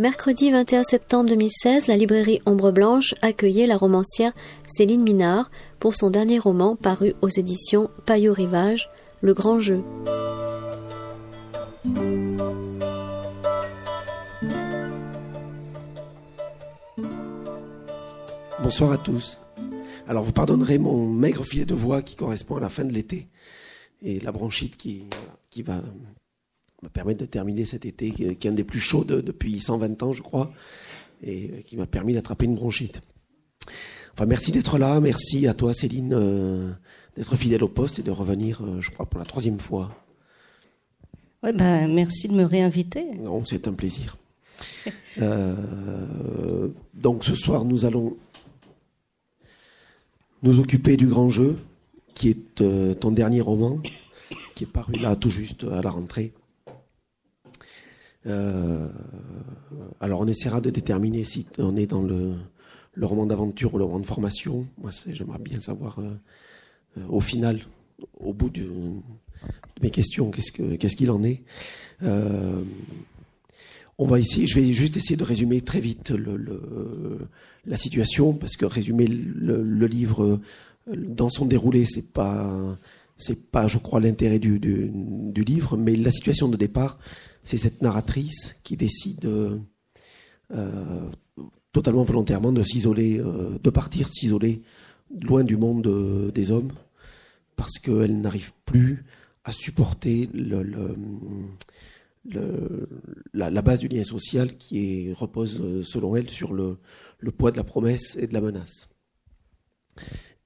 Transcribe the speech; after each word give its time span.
Mercredi 0.00 0.50
21 0.50 0.82
septembre 0.82 1.28
2016, 1.28 1.88
la 1.88 1.96
librairie 1.98 2.40
Ombre 2.46 2.72
Blanche 2.72 3.14
accueillait 3.20 3.66
la 3.66 3.76
romancière 3.76 4.32
Céline 4.64 5.02
Minard 5.02 5.50
pour 5.78 5.94
son 5.94 6.08
dernier 6.08 6.38
roman 6.38 6.74
paru 6.74 7.12
aux 7.20 7.28
éditions 7.28 7.90
Payot 8.06 8.32
Rivage, 8.32 8.88
Le 9.20 9.34
Grand 9.34 9.58
Jeu. 9.58 9.84
Bonsoir 18.62 18.92
à 18.92 18.96
tous. 18.96 19.36
Alors 20.08 20.24
vous 20.24 20.32
pardonnerez 20.32 20.78
mon 20.78 21.08
maigre 21.08 21.44
filet 21.44 21.66
de 21.66 21.74
voix 21.74 22.00
qui 22.00 22.16
correspond 22.16 22.56
à 22.56 22.60
la 22.60 22.70
fin 22.70 22.86
de 22.86 22.92
l'été 22.94 23.28
et 24.00 24.18
la 24.20 24.32
bronchite 24.32 24.78
qui, 24.78 25.04
qui 25.50 25.60
va 25.60 25.82
me 26.82 26.88
permettre 26.88 27.20
de 27.20 27.26
terminer 27.26 27.64
cet 27.66 27.84
été 27.84 28.10
qui 28.10 28.24
est 28.24 28.46
un 28.46 28.52
des 28.52 28.64
plus 28.64 28.80
chauds 28.80 29.04
depuis 29.04 29.60
120 29.60 30.02
ans 30.02 30.12
je 30.12 30.22
crois 30.22 30.52
et 31.22 31.62
qui 31.66 31.76
m'a 31.76 31.86
permis 31.86 32.14
d'attraper 32.14 32.46
une 32.46 32.54
bronchite. 32.54 33.02
Enfin 34.14 34.26
merci 34.26 34.52
d'être 34.52 34.78
là, 34.78 35.00
merci 35.00 35.46
à 35.46 35.54
toi 35.54 35.74
Céline 35.74 36.12
euh, 36.14 36.70
d'être 37.16 37.36
fidèle 37.36 37.62
au 37.62 37.68
poste 37.68 37.98
et 37.98 38.02
de 38.02 38.10
revenir 38.10 38.62
euh, 38.62 38.80
je 38.80 38.90
crois 38.90 39.06
pour 39.06 39.18
la 39.18 39.26
troisième 39.26 39.58
fois. 39.58 39.90
Ouais, 41.42 41.52
ben, 41.54 41.92
merci 41.92 42.28
de 42.28 42.34
me 42.34 42.44
réinviter. 42.44 43.06
Non, 43.16 43.44
c'est 43.46 43.66
un 43.66 43.72
plaisir. 43.72 44.16
euh, 45.22 46.68
donc 46.94 47.24
ce 47.24 47.34
soir 47.34 47.64
nous 47.64 47.86
allons 47.86 48.16
nous 50.42 50.58
occuper 50.58 50.96
du 50.96 51.06
grand 51.06 51.30
jeu, 51.30 51.56
qui 52.14 52.30
est 52.30 52.60
euh, 52.60 52.94
ton 52.94 53.10
dernier 53.10 53.40
roman, 53.40 53.78
qui 54.54 54.64
est 54.64 54.66
paru 54.66 54.94
là 54.94 55.16
tout 55.16 55.30
juste 55.30 55.64
à 55.64 55.82
la 55.82 55.90
rentrée. 55.90 56.32
Euh, 58.26 58.88
alors 60.00 60.20
on 60.20 60.26
essaiera 60.26 60.60
de 60.60 60.68
déterminer 60.70 61.24
si 61.24 61.46
on 61.58 61.76
est 61.76 61.86
dans 61.86 62.02
le, 62.02 62.34
roman 63.00 63.24
d'aventure 63.26 63.74
ou 63.74 63.78
le 63.78 63.84
roman 63.84 64.00
de 64.00 64.06
formation. 64.06 64.66
Moi, 64.78 64.90
j'aimerais 65.06 65.38
bien 65.38 65.60
savoir 65.60 66.00
euh, 66.00 66.16
au 67.08 67.20
final, 67.20 67.60
au 68.18 68.32
bout 68.32 68.50
de, 68.50 68.68
mes 69.82 69.90
questions, 69.90 70.30
qu'est-ce 70.30 70.96
qu'il 70.96 71.10
en 71.10 71.24
est. 71.24 71.42
on 72.02 72.64
va 74.06 74.20
essayer, 74.20 74.46
je 74.46 74.60
vais 74.60 74.72
juste 74.72 74.96
essayer 74.96 75.16
de 75.16 75.24
résumer 75.24 75.62
très 75.62 75.80
vite 75.80 76.12
la 77.66 77.76
situation, 77.76 78.32
parce 78.32 78.56
que 78.56 78.66
résumer 78.66 79.06
le, 79.06 79.86
livre 79.86 80.24
euh, 80.24 80.96
dans 80.96 81.30
son 81.30 81.46
déroulé, 81.46 81.84
c'est 81.84 82.12
pas, 82.12 82.76
pas, 83.50 83.68
je 83.68 83.78
crois, 83.78 84.00
l'intérêt 84.00 84.38
du, 84.38 84.58
livre, 85.34 85.76
mais 85.76 85.96
la 85.96 86.10
situation 86.10 86.48
de 86.48 86.56
départ, 86.56 86.98
c'est 87.44 87.58
cette 87.58 87.82
narratrice 87.82 88.56
qui 88.62 88.76
décide 88.76 89.24
euh, 89.26 91.10
totalement 91.72 92.04
volontairement 92.04 92.52
de 92.52 92.62
s'isoler, 92.62 93.18
euh, 93.18 93.58
de 93.62 93.70
partir 93.70 94.08
s'isoler 94.08 94.62
loin 95.20 95.44
du 95.44 95.56
monde 95.56 96.30
des 96.32 96.50
hommes, 96.50 96.72
parce 97.56 97.78
qu'elle 97.78 98.20
n'arrive 98.20 98.52
plus 98.64 99.04
à 99.44 99.52
supporter 99.52 100.28
la, 103.34 103.62
base 103.62 103.80
du 103.80 103.88
lien 103.88 104.04
social 104.04 104.56
qui 104.56 105.12
repose, 105.12 105.82
selon 105.84 106.14
elle, 106.14 106.30
sur 106.30 106.52
le, 106.52 106.78
poids 107.36 107.50
de 107.50 107.56
la 107.56 107.64
promesse 107.64 108.16
et 108.16 108.26
de 108.28 108.34
la 108.34 108.40
menace. 108.40 108.88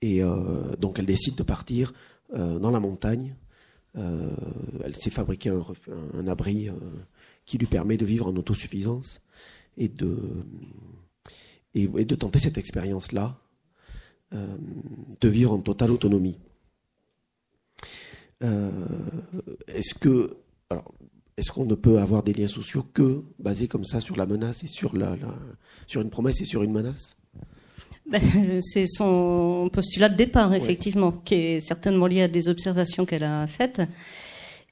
Et 0.00 0.22
euh, 0.22 0.76
donc 0.78 0.98
elle 0.98 1.06
décide 1.06 1.34
de 1.34 1.42
partir 1.42 1.92
euh, 2.34 2.58
dans 2.58 2.70
la 2.70 2.80
montagne. 2.80 3.36
Euh, 3.96 4.34
elle 4.84 4.96
s'est 4.96 5.10
fabriqué 5.10 5.50
un, 5.50 6.26
abri 6.26 6.68
qui 7.44 7.58
lui 7.58 7.66
permet 7.66 7.96
de 7.96 8.04
vivre 8.04 8.26
en 8.26 8.36
autosuffisance 8.36 9.20
et 9.76 9.88
de, 9.88 10.18
et, 11.74 11.86
de 11.86 12.14
tenter 12.14 12.38
cette 12.38 12.58
expérience-là, 12.58 13.38
de 14.32 15.28
vivre 15.28 15.52
en 15.52 15.60
totale 15.60 15.92
autonomie. 15.92 16.38
Est-ce 18.40 19.94
que, 19.94 20.38
alors, 20.70 20.92
est-ce 21.36 21.50
qu'on 21.50 21.64
ne 21.64 21.74
peut 21.74 21.98
avoir 21.98 22.22
des 22.22 22.32
liens 22.32 22.48
sociaux 22.48 22.84
que 22.94 23.24
basés 23.38 23.68
comme 23.68 23.84
ça 23.84 24.00
sur 24.00 24.16
la 24.16 24.26
menace 24.26 24.62
et 24.62 24.68
sur, 24.68 24.96
la, 24.96 25.16
sur 25.86 26.00
une 26.00 26.10
promesse 26.10 26.40
et 26.40 26.44
sur 26.44 26.62
une 26.62 26.72
menace? 26.72 27.16
C'est 28.60 28.86
son 28.86 29.70
postulat 29.72 30.08
de 30.08 30.16
départ, 30.16 30.54
effectivement, 30.54 31.12
qui 31.12 31.34
est 31.34 31.60
certainement 31.60 32.06
lié 32.06 32.22
à 32.22 32.28
des 32.28 32.48
observations 32.48 33.06
qu'elle 33.06 33.24
a 33.24 33.46
faites. 33.46 33.82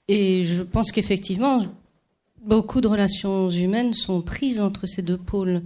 Et 0.08 0.44
je 0.44 0.62
pense 0.62 0.92
qu'effectivement, 0.92 1.64
beaucoup 2.44 2.80
de 2.80 2.88
relations 2.88 3.50
humaines 3.50 3.94
sont 3.94 4.20
prises 4.20 4.60
entre 4.60 4.86
ces 4.86 5.02
deux 5.02 5.16
pôles 5.16 5.62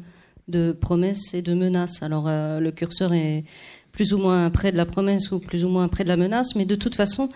de 0.49 0.73
promesse 0.73 1.35
et 1.35 1.43
de 1.43 1.55
menace. 1.55 2.03
Alors, 2.03 2.29
euh, 2.29 2.61
le 2.61 2.71
curseur 2.71 3.13
est 3.13 3.45
plus 3.91 4.13
ou 4.13 4.19
moins 4.19 4.51
près 4.51 4.73
de 4.73 4.77
la 4.77 4.85
promesse 4.85 5.33
ou 5.33 5.41
plus 5.41 5.65
ou 5.65 5.69
moins 5.69 5.89
près 5.89 6.05
de 6.05 6.09
la 6.09 6.17
menace, 6.17 6.55
mais 6.55 6.67
de 6.67 6.75
toute 6.75 6.95
façon, 6.95 7.31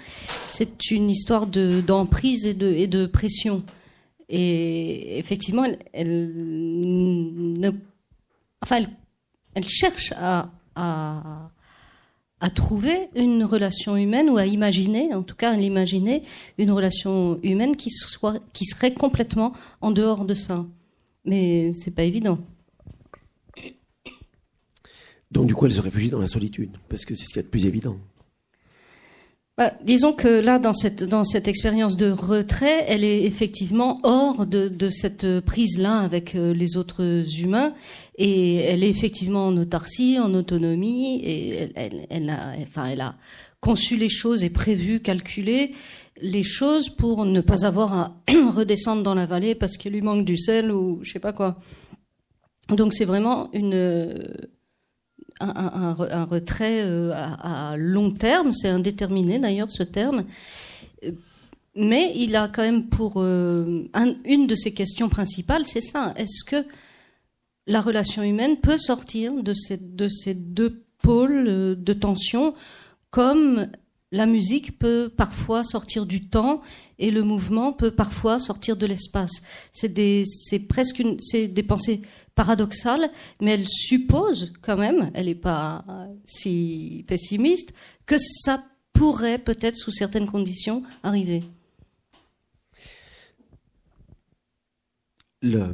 c'est 0.48 0.91
une 0.91 1.08
histoire 1.08 1.47
d'emprise 1.47 2.47
et, 2.47 2.54
de, 2.54 2.70
et 2.70 2.86
de 2.86 3.06
pression. 3.06 3.64
Et 4.28 5.18
effectivement, 5.18 5.64
elle, 5.92 6.32
ne, 6.36 7.70
enfin, 8.62 8.76
elle, 8.76 8.88
cherche 9.66 10.12
à, 10.16 10.50
trouver 12.55 13.09
une 13.15 13.44
relation 13.44 13.97
humaine 13.97 14.31
ou 14.31 14.38
à 14.38 14.47
imaginer, 14.47 15.15
en 15.15 15.22
tout 15.22 15.37
cas 15.37 15.53
à 15.53 15.56
l'imaginer, 15.56 16.22
une 16.59 16.71
relation 16.71 17.38
humaine 17.43 17.77
qui 17.77 17.91
serait 17.91 18.94
complètement 18.94 19.53
en 19.81 19.91
dehors 19.91 20.25
de 20.25 20.34
ça. 20.34 20.65
Mais 21.25 21.72
c'est 21.72 21.91
pas 21.91 22.05
évident. 22.05 22.39
Donc 25.31 25.47
du 25.47 25.55
coup, 25.55 25.66
elle 25.66 25.72
se 25.72 25.81
réfugie 25.81 26.10
dans 26.10 26.19
la 26.19 26.28
solitude, 26.28 26.77
parce 26.89 27.05
que 27.05 27.15
c'est 27.15 27.25
ce 27.25 27.28
qu'il 27.28 27.37
y 27.37 27.41
a 27.41 27.43
de 27.43 27.49
plus 27.49 27.66
évident. 27.66 27.97
Bah, 29.60 29.75
disons 29.84 30.15
que 30.15 30.26
là, 30.26 30.59
dans 30.59 30.72
cette, 30.72 31.04
dans 31.04 31.22
cette 31.22 31.47
expérience 31.47 31.98
de 31.98 32.10
retrait, 32.10 32.87
elle 32.88 33.04
est 33.04 33.25
effectivement 33.25 34.00
hors 34.04 34.47
de, 34.47 34.69
de 34.69 34.88
cette 34.88 35.41
prise-là 35.41 35.98
avec 35.98 36.34
euh, 36.34 36.54
les 36.54 36.78
autres 36.78 37.26
humains, 37.38 37.75
et 38.16 38.54
elle 38.54 38.82
est 38.82 38.88
effectivement 38.88 39.48
en 39.48 39.56
autarcie, 39.59 40.19
en 40.19 40.32
autonomie, 40.32 41.21
et 41.22 41.56
elle, 41.59 41.72
elle, 41.75 42.06
elle, 42.09 42.31
a, 42.31 42.54
enfin, 42.62 42.87
elle 42.87 43.03
a 43.03 43.16
conçu 43.60 43.98
les 43.98 44.09
choses 44.09 44.44
et 44.44 44.48
prévu, 44.48 45.00
calculé 45.00 45.75
les 46.22 46.42
choses 46.42 46.88
pour 46.88 47.27
ne 47.27 47.42
pas 47.42 47.66
avoir 47.66 47.92
à 47.92 48.16
redescendre 48.56 49.03
dans 49.03 49.15
la 49.15 49.27
vallée 49.27 49.54
parce 49.54 49.77
qu'il 49.77 49.92
lui 49.92 50.00
manque 50.00 50.25
du 50.25 50.38
sel 50.38 50.72
ou 50.72 51.00
je 51.03 51.12
sais 51.12 51.19
pas 51.19 51.34
quoi. 51.34 51.59
Donc 52.71 52.94
c'est 52.94 53.04
vraiment 53.04 53.50
une 53.53 54.15
un, 55.41 56.25
retrait 56.25 56.83
euh, 56.83 57.12
à, 57.15 57.77
long 57.77 58.11
terme, 58.11 58.53
c'est 58.53 58.69
indéterminé 58.69 59.39
d'ailleurs 59.39 59.71
ce 59.71 59.83
terme, 59.83 60.25
mais 61.75 62.12
il 62.15 62.37
a 62.37 62.49
quand 62.49 62.62
même 62.62 62.89
pour 62.89 63.15
euh, 63.17 63.89
une 64.25 64.47
de 64.47 64.55
ses 64.55 64.73
questions 64.75 65.09
principales, 65.09 65.67
c'est 65.67 65.81
ça, 65.81 66.12
est-ce 66.17 66.45
que 66.45 66.65
la 67.67 67.81
relation 67.81 68.23
humaine 68.23 68.59
peut 68.61 68.78
sortir 68.78 69.33
de 69.43 69.55
ces, 69.55 69.77
de 69.77 70.09
ces 70.09 70.34
deux 70.34 70.83
pôles 71.03 71.47
euh, 71.49 71.75
de 71.75 71.93
tension 71.93 72.55
comme 73.11 73.69
la 74.12 74.26
musique 74.26 74.78
peut 74.78 75.10
parfois 75.15 75.62
sortir 75.62 76.04
du 76.04 76.28
temps 76.28 76.62
et 76.98 77.10
le 77.10 77.22
mouvement 77.22 77.72
peut 77.72 77.93
parfois 77.93 78.38
sortir 78.38 78.76
de 78.76 78.87
l'espace. 78.87 79.43
C'est 79.72 79.92
des, 79.92 80.24
presque 80.68 80.98
une, 80.98 81.21
c'est 81.21 81.48
des 81.48 81.62
pensées 81.62 82.03
paradoxales, 82.34 83.10
mais 83.41 83.53
elles 83.53 83.68
supposent 83.68 84.53
quand 84.62 84.77
même, 84.77 85.10
elle 85.15 85.27
n'est 85.27 85.34
pas 85.34 85.84
si 86.24 87.04
pessimiste, 87.07 87.72
que 88.07 88.16
ça 88.18 88.65
pourrait 88.92 89.39
peut-être 89.39 89.77
sous 89.77 89.92
certaines 89.92 90.27
conditions 90.27 90.83
arriver. 91.03 91.45
Le, 95.42 95.72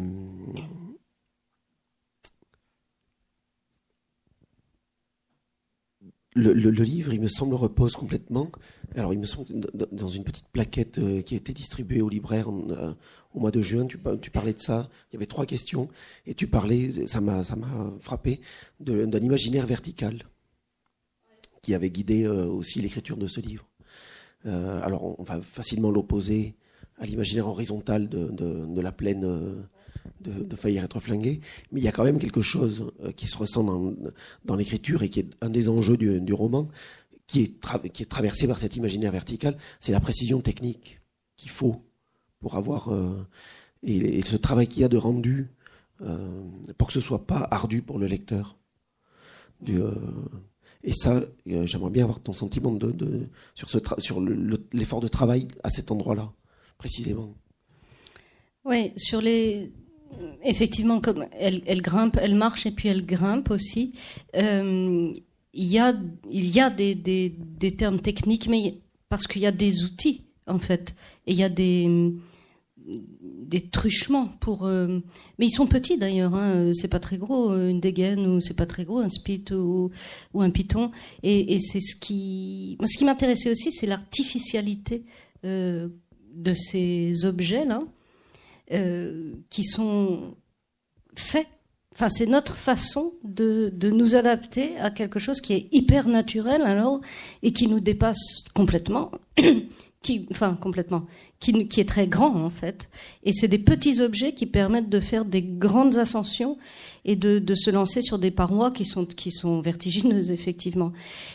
Le, 6.37 6.71
livre, 6.71 7.15
il 7.15 7.21
me 7.23 7.29
semble, 7.29 7.55
repose 7.55 7.97
complètement. 7.97 8.51
Alors, 8.95 9.15
il 9.15 9.19
me 9.19 9.25
semble 9.25 9.47
dans 9.73 10.09
une 10.09 10.23
petite 10.23 10.47
plaquette 10.49 10.99
euh, 10.99 11.23
qui 11.23 11.33
a 11.33 11.39
été 11.39 11.55
distribuée 11.55 12.03
aux 12.03 12.11
libraires 12.11 12.51
euh, 12.51 12.93
au 13.35 13.41
mois 13.41 13.51
de 13.51 13.63
juin, 13.63 13.87
tu, 13.87 13.97
parlais 13.97 14.53
de 14.53 14.61
ça. 14.61 14.91
Il 15.11 15.15
y 15.15 15.17
avait 15.17 15.27
trois 15.27 15.47
questions 15.47 15.89
et 16.27 16.35
tu 16.35 16.47
parlais, 16.47 17.07
ça 17.07 17.23
m'a, 17.23 17.43
ça 17.43 17.57
m'a 17.57 17.91
frappé, 18.01 18.41
d'un 18.81 19.21
imaginaire 19.21 19.67
vertical 19.67 20.25
qui 21.63 21.75
avait 21.75 21.91
guidé 21.91 22.25
euh, 22.25 22.45
aussi 22.47 22.83
l'écriture 22.83 23.17
de 23.17 23.27
ce 23.27 23.41
livre. 23.41 23.67
alors, 24.45 25.19
on 25.19 25.25
va 25.25 25.41
facilement 25.41 25.91
l'opposer 25.91 26.55
à 26.99 27.07
l'imaginaire 27.07 27.49
horizontal 27.49 28.09
de, 28.09 28.29
de, 28.29 28.81
la 28.81 28.93
plaine 28.93 29.67
de, 30.21 30.57
faillir 30.57 30.85
être 30.85 31.01
flingué, 31.01 31.41
mais 31.71 31.81
il 31.81 31.85
y 31.85 31.89
a 31.89 31.93
quand 31.93 32.05
même 32.05 32.19
quelque 32.19 32.41
chose 32.41 32.93
euh, 33.03 33.13
qui 33.13 33.27
se 33.27 33.37
ressent 33.37 33.63
dans, 33.63 34.57
l'écriture 34.57 35.03
et 35.03 35.09
qui 35.09 35.21
est 35.21 35.31
un 35.41 35.51
des 35.51 35.69
enjeux 35.69 35.97
du, 35.97 36.33
roman, 36.33 36.69
qui 37.27 37.43
est, 37.43 38.09
traversé 38.09 38.47
par 38.47 38.59
cet 38.59 38.77
imaginaire 38.77 39.13
vertical, 39.13 39.57
c'est 39.81 39.93
la 39.93 40.01
précision 40.01 40.41
technique 40.41 41.01
qu'il 41.37 41.51
faut 41.51 41.85
pour 42.41 42.57
avoir 42.57 42.93
euh, 42.93 43.27
et, 43.83 44.23
ce 44.23 44.37
travail 44.37 44.67
qu'il 44.69 44.83
y 44.83 44.85
a 44.85 44.89
de 44.89 44.97
rendu 44.97 45.49
pour 46.77 46.89
que 46.89 46.93
ce 46.93 47.01
soit 47.01 47.27
pas 47.27 47.49
ardu 47.51 47.81
pour 47.81 47.99
le 47.99 48.07
lecteur. 48.07 48.59
Et 50.85 50.93
ça, 50.93 51.23
j'aimerais 51.47 51.91
bien 51.91 52.05
avoir 52.05 52.21
ton 52.21 52.35
sentiment 52.35 52.79
sur 53.57 54.21
l'effort 54.73 55.01
de 55.01 55.09
travail 55.09 55.49
à 55.63 55.71
cet 55.71 55.91
endroit-là, 55.91 56.31
précisément. 56.77 57.35
Oui, 58.67 58.93
sur 58.97 59.21
les. 59.21 59.73
Effectivement, 60.43 61.01
comme 61.01 61.27
elle, 61.33 61.63
elle, 61.67 61.83
grimpe, 61.83 62.19
elle 62.21 62.35
marche 62.35 62.67
et 62.67 62.71
puis 62.71 62.89
elle 62.89 63.05
grimpe 63.05 63.51
aussi. 63.51 63.93
Euh, 64.37 65.13
il 65.53 65.67
y 65.67 65.79
a, 65.79 65.95
il 66.31 66.49
y 66.49 66.61
a 66.61 66.71
des, 66.71 66.95
des, 66.95 67.35
des 67.39 67.73
termes 67.73 68.01
techniques, 68.01 68.47
mais 68.49 68.75
parce 69.09 69.27
qu'il 69.27 69.43
y 69.43 69.47
a 69.47 69.53
des 69.53 69.85
outils 69.85 70.23
en 70.47 70.59
fait, 70.59 70.95
et 71.27 71.33
il 71.33 71.39
y 71.39 71.43
a 71.43 71.49
des 71.49 72.13
des 72.87 73.69
truchements 73.69 74.29
pour. 74.41 74.67
Euh, 74.67 75.01
mais 75.39 75.47
ils 75.47 75.51
sont 75.51 75.67
petits 75.67 75.99
d'ailleurs. 75.99 76.35
Hein, 76.35 76.73
c'est 76.75 76.89
pas 76.89 77.01
très 77.01 77.19
gros 77.19 77.53
une 77.53 77.81
dégaine 77.81 78.27
ou 78.27 78.41
c'est 78.41 78.57
pas 78.57 78.67
très 78.67 78.85
gros 78.85 78.99
un 78.99 79.09
spit 79.09 79.45
ou, 79.51 79.91
ou 80.35 80.43
un 80.43 80.51
python. 80.51 80.91
Et, 81.23 81.55
et 81.55 81.59
c'est 81.59 81.81
ce 81.81 81.97
qui. 81.97 82.79
Ce 82.85 82.97
qui 82.97 83.05
m'intéressait 83.05 83.51
aussi, 83.51 83.73
c'est 83.73 83.87
l'artificialité 83.87 85.05
euh, 85.45 85.89
de 86.35 86.55
ces 86.55 87.25
objets 87.25 87.65
là. 87.65 87.83
Euh, 88.73 89.33
qui 89.49 89.63
sont 89.63 90.35
faits. 91.15 91.47
Enfin, 91.95 92.09
c'est 92.09 92.27
notre 92.27 92.57
façon 92.57 93.15
de, 93.23 93.71
de, 93.73 93.91
nous 93.91 94.17
adapter 94.17 94.77
à 94.79 94.91
quelque 94.91 95.21
chose 95.21 95.41
qui 95.41 95.53
est 95.53 95.69
hyper 95.71 96.09
naturel 96.09 96.63
alors 96.63 97.01
et 97.45 97.53
qui 97.53 97.69
nous 97.69 97.79
dépasse 97.79 98.43
complètement 98.55 99.13
qui, 100.07 100.25
enfin 100.31 100.57
complètement, 100.61 101.05
qui, 101.41 101.67
qui, 101.67 101.81
est 101.81 101.89
très 101.89 102.07
grand 102.07 102.37
en 102.37 102.51
fait. 102.51 102.89
Et 103.25 103.33
c'est 103.33 103.49
des 103.49 103.59
petits 103.59 104.01
objets 104.01 104.35
qui 104.35 104.47
permettent 104.47 104.89
de 104.89 105.01
faire 105.01 105.25
des 105.25 105.43
grandes 105.43 105.97
ascensions 105.97 106.59
et 107.05 107.17
de, 107.17 107.41
de 107.41 107.55
se 107.57 107.71
lancer 107.71 108.03
sur 108.03 108.21
des 108.21 108.31
parois 108.31 108.71
qui 108.71 108.85
sont, 108.85 109.05
qui 109.05 109.33
sont 109.33 109.61
vertigineuses 109.61 110.31
effectivement. 110.31 110.93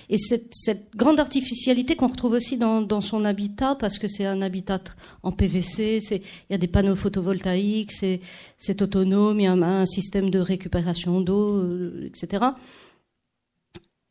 Et 0.09 0.17
cette, 0.17 0.53
cette 0.53 0.95
grande 0.95 1.19
artificialité 1.19 1.97
qu'on 1.97 2.07
retrouve 2.07 2.31
aussi 2.31 2.57
dans, 2.57 2.81
dans, 2.81 3.01
son 3.01 3.25
habitat, 3.25 3.75
parce 3.75 3.99
que 3.99 4.07
c'est 4.07 4.25
un 4.25 4.41
habitat 4.41 4.81
en 5.21 5.33
PVC, 5.33 5.99
il 6.11 6.21
y 6.49 6.55
a 6.55 6.57
des 6.57 6.67
panneaux 6.67 6.95
photovoltaïques, 6.95 7.91
c'est 7.91 8.81
autonome, 8.81 9.41
il 9.41 9.43
y 9.43 9.47
a 9.47 9.51
un, 9.51 9.61
un 9.61 9.85
système 9.85 10.29
de 10.29 10.39
récupération 10.39 11.19
d'eau, 11.19 11.57
euh, 11.57 12.07
etc 12.07 12.51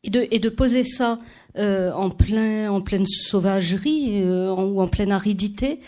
et 0.03 0.09
de, 0.09 0.27
et 0.31 0.39
de 0.39 0.49
poser 0.49 0.83
ça 0.83 1.19
euh, 1.57 1.91
en, 1.91 2.09
plein, 2.09 2.71
en 2.71 2.81
pleine 2.81 3.05
sauvagerie 3.05 4.23
euh, 4.23 4.51
ou 4.51 4.81
en 4.81 4.87
pleine 4.87 5.11
aridité, 5.11 5.79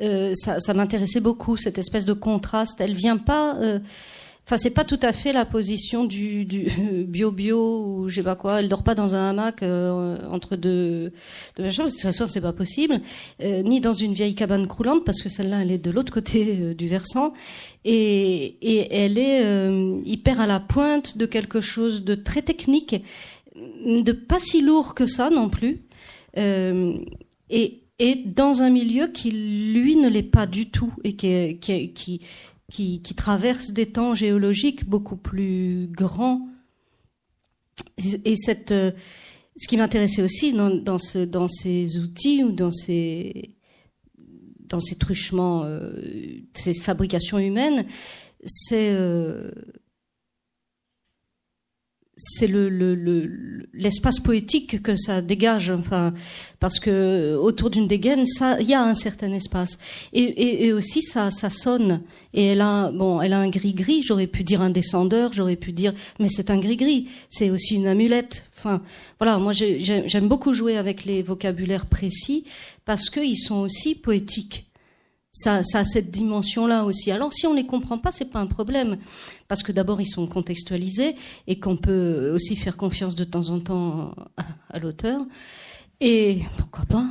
euh, 0.00 0.32
ça, 0.34 0.60
ça 0.60 0.74
m'intéressait 0.74 1.20
beaucoup, 1.20 1.56
cette 1.56 1.78
espèce 1.78 2.04
de 2.04 2.12
contraste. 2.12 2.80
Elle 2.80 2.94
vient 2.94 3.16
pas... 3.16 3.56
Euh, 3.60 3.78
enfin, 4.46 4.58
c'est 4.58 4.74
pas 4.74 4.84
tout 4.84 4.98
à 5.00 5.14
fait 5.14 5.32
la 5.32 5.46
position 5.46 6.04
du 6.04 6.44
bio-bio 7.08 7.82
ou 7.86 8.08
je 8.10 8.16
sais 8.16 8.22
pas 8.22 8.34
quoi. 8.34 8.60
Elle 8.60 8.68
dort 8.68 8.82
pas 8.82 8.94
dans 8.94 9.14
un 9.14 9.30
hamac 9.30 9.62
euh, 9.62 10.18
entre 10.30 10.56
deux, 10.56 11.10
deux 11.56 11.62
machins. 11.62 11.86
De 11.86 11.90
toute 11.90 12.00
façon, 12.00 12.28
c'est 12.28 12.42
pas 12.42 12.52
possible. 12.52 13.00
ni 13.40 13.80
dans 13.80 13.94
une 13.94 14.12
vieille 14.12 14.34
cabane 14.34 14.66
croulante 14.66 15.02
parce 15.06 15.22
que 15.22 15.30
celle-là, 15.30 15.62
elle 15.62 15.70
est 15.70 15.82
de 15.82 15.90
l'autre 15.90 16.12
côté 16.12 16.74
du 16.74 16.88
versant. 16.88 17.32
Et, 17.86 18.56
et 18.60 18.94
elle 18.94 19.16
est 19.16 19.42
hyper 20.04 20.40
à 20.42 20.46
la 20.46 20.60
pointe 20.60 21.16
de 21.16 21.24
quelque 21.24 21.62
chose 21.62 22.04
de 22.04 22.14
très 22.14 22.42
technique 22.42 23.02
de 23.54 24.12
pas 24.12 24.38
si 24.38 24.62
lourd 24.62 24.94
que 24.94 25.06
ça 25.06 25.30
non 25.30 25.48
plus, 25.48 25.82
euh, 26.38 26.98
et, 27.50 27.78
dans 28.26 28.62
un 28.62 28.70
milieu 28.70 29.06
qui 29.06 29.30
lui 29.30 29.94
ne 29.94 30.08
l'est 30.08 30.22
pas 30.24 30.46
du 30.46 30.70
tout 30.70 30.92
et 31.04 31.14
qui, 31.14 32.20
qui, 32.68 33.14
traverse 33.16 33.70
des 33.70 33.86
temps 33.86 34.16
géologiques 34.16 34.88
beaucoup 34.88 35.16
plus 35.16 35.86
grands. 35.88 36.48
Et 38.24 38.34
cette, 38.36 38.72
euh, 38.72 38.90
ce 39.56 39.68
qui 39.68 39.76
m'intéressait 39.76 40.22
aussi 40.22 40.52
dans, 40.52 40.70
dans 40.70 40.98
ces 40.98 41.98
outils 41.98 42.42
ou 42.42 42.50
dans 42.50 42.72
ces, 42.72 43.54
dans 44.58 44.80
ces 44.80 44.96
truchements, 44.96 45.62
euh, 45.62 45.92
ces 46.54 46.74
fabrications 46.74 47.38
humaines, 47.38 47.86
c'est 48.44 48.96
c'est 52.16 52.46
le, 52.46 52.68
l'espace 53.72 54.20
poétique 54.20 54.82
que 54.82 54.96
ça 54.96 55.22
dégage, 55.22 55.70
enfin, 55.70 56.12
parce 56.60 56.78
que 56.78 57.34
autour 57.36 57.70
d'une 57.70 57.86
dégaine, 57.86 58.26
ça, 58.26 58.60
il 58.60 58.68
y 58.68 58.74
a 58.74 58.82
un 58.82 58.94
certain 58.94 59.32
espace, 59.32 59.78
et, 60.12 60.66
et, 60.66 60.72
aussi 60.72 61.02
ça, 61.02 61.30
ça 61.30 61.48
sonne. 61.50 62.02
Et 62.34 62.48
elle 62.48 62.60
a, 62.60 62.90
bon, 62.92 63.20
elle 63.20 63.32
a 63.32 63.40
un 63.40 63.48
gris 63.48 63.72
gris. 63.72 64.02
J'aurais 64.02 64.26
pu 64.26 64.44
dire 64.44 64.60
un 64.60 64.70
descendeur, 64.70 65.32
j'aurais 65.32 65.56
pu 65.56 65.72
dire, 65.72 65.94
mais 66.18 66.28
c'est 66.28 66.50
un 66.50 66.58
gris 66.58 66.76
gris. 66.76 67.08
C'est 67.30 67.50
aussi 67.50 67.74
une 67.74 67.86
amulette. 67.86 68.44
Enfin, 68.58 68.82
voilà, 69.18 69.38
moi 69.38 69.52
j'aime 69.52 70.28
beaucoup 70.28 70.54
jouer 70.54 70.76
avec 70.76 71.04
les 71.04 71.22
vocabulaires 71.22 71.86
précis 71.86 72.44
parce 72.84 73.10
qu'ils 73.10 73.38
sont 73.38 73.60
aussi 73.60 73.94
poétiques 73.94 74.66
ça, 75.32 75.62
a 75.74 75.84
cette 75.84 76.10
dimension-là 76.10 76.84
aussi. 76.84 77.10
Alors 77.10 77.32
si 77.32 77.46
on 77.46 77.54
les 77.54 77.64
comprend 77.64 77.98
pas, 77.98 78.12
c'est 78.12 78.30
pas 78.30 78.38
un 78.38 78.46
problème, 78.46 78.98
parce 79.48 79.62
que 79.62 79.72
d'abord 79.72 80.00
ils 80.00 80.06
sont 80.06 80.26
contextualisés 80.26 81.16
et 81.46 81.58
qu'on 81.58 81.78
peut 81.78 82.30
aussi 82.34 82.54
faire 82.54 82.76
confiance 82.76 83.16
de 83.16 83.24
temps 83.24 83.48
en 83.48 83.58
temps 83.58 84.14
à, 84.68 84.78
l'auteur. 84.78 85.22
Et 86.00 86.40
pourquoi 86.58 86.84
pas? 86.84 87.06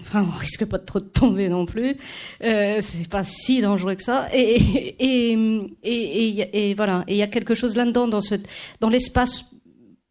Enfin, 0.00 0.26
on 0.26 0.38
risque 0.38 0.64
pas 0.66 0.78
de 0.78 0.84
trop 0.84 1.00
de 1.00 1.04
tomber 1.04 1.48
non 1.48 1.66
plus. 1.66 1.96
Euh, 2.42 2.78
c'est 2.80 3.08
pas 3.08 3.24
si 3.24 3.60
dangereux 3.60 3.94
que 3.94 4.02
ça. 4.02 4.28
Et, 4.32 5.36
voilà. 6.76 7.04
Et 7.06 7.14
il 7.14 7.18
y 7.18 7.22
a 7.22 7.26
quelque 7.26 7.54
chose 7.54 7.76
là-dedans, 7.76 8.08
dans, 8.08 8.22
ce, 8.22 8.36
dans 8.80 8.88
l'espace 8.88 9.54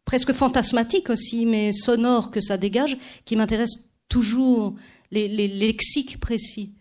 presque 0.04 0.32
fantasmatique 0.32 1.10
aussi, 1.10 1.46
mais 1.46 1.72
sonore 1.72 2.30
que 2.30 2.40
ça 2.40 2.56
dégage, 2.56 2.96
qui 3.24 3.34
m'intéresse 3.34 3.74
toujours, 4.08 4.76
les 5.10 5.48
lexiques 5.48 6.20
précis. 6.20 6.74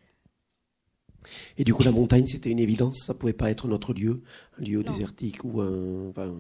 Et 1.58 1.64
du 1.64 1.74
coup, 1.74 1.84
la 1.84 1.92
montagne, 1.92 2.28
c'était 2.28 2.50
une 2.50 2.60
évidence. 2.60 3.04
Ça 3.06 3.14
pouvait 3.14 3.34
pas 3.34 3.50
être 3.50 3.68
notre 3.68 3.94
lieu, 3.94 4.22
un 4.60 4.64
lieu 4.64 4.84
désertique 4.84 5.44
ou 5.44 5.62
un, 5.62 6.10
enfin, 6.10 6.32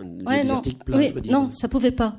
un 0.00 0.04
lieu 0.04 0.42
désertique 0.42 0.78
non. 0.88 0.98
plat. 0.98 1.20
non, 1.30 1.50
ça 1.52 1.68
pouvait 1.68 1.92
pas. 1.92 2.18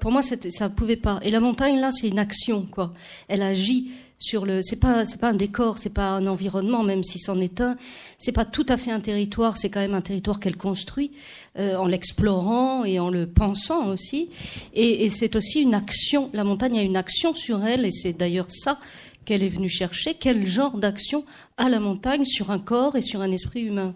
Pour 0.00 0.12
moi, 0.12 0.22
ça 0.22 0.70
pouvait 0.70 0.96
pas. 0.96 1.18
Et 1.22 1.30
la 1.30 1.40
montagne, 1.40 1.80
là, 1.80 1.90
c'est 1.90 2.08
une 2.08 2.20
action, 2.20 2.66
quoi. 2.70 2.94
Elle 3.26 3.42
agit 3.42 3.90
sur 4.22 4.46
le. 4.46 4.60
C'est 4.62 4.78
pas, 4.78 5.04
c'est 5.04 5.20
pas 5.20 5.30
un 5.30 5.34
décor, 5.34 5.78
c'est 5.78 5.92
pas 5.92 6.10
un 6.10 6.28
environnement, 6.28 6.84
même 6.84 7.02
si 7.02 7.18
c'en 7.18 7.40
est 7.40 7.60
un. 7.60 7.76
C'est 8.16 8.30
pas 8.30 8.44
tout 8.44 8.66
à 8.68 8.76
fait 8.76 8.92
un 8.92 9.00
territoire. 9.00 9.58
C'est 9.58 9.70
quand 9.70 9.80
même 9.80 9.94
un 9.94 10.00
territoire 10.00 10.38
qu'elle 10.38 10.56
construit 10.56 11.10
euh, 11.58 11.74
en 11.74 11.88
l'explorant 11.88 12.84
et 12.84 13.00
en 13.00 13.10
le 13.10 13.26
pensant 13.26 13.88
aussi. 13.88 14.30
Et, 14.72 15.04
et 15.04 15.10
c'est 15.10 15.34
aussi 15.34 15.62
une 15.62 15.74
action. 15.74 16.30
La 16.32 16.44
montagne 16.44 16.78
a 16.78 16.82
une 16.82 16.96
action 16.96 17.34
sur 17.34 17.64
elle, 17.64 17.84
et 17.84 17.90
c'est 17.90 18.12
d'ailleurs 18.12 18.50
ça 18.50 18.78
qu'elle 19.24 19.42
est 19.42 19.48
venue 19.48 19.68
chercher, 19.68 20.14
quel 20.14 20.46
genre 20.46 20.78
d'action 20.78 21.24
a 21.56 21.68
la 21.68 21.80
montagne 21.80 22.24
sur 22.24 22.50
un 22.50 22.58
corps 22.58 22.96
et 22.96 23.00
sur 23.00 23.20
un 23.20 23.30
esprit 23.30 23.62
humain. 23.62 23.94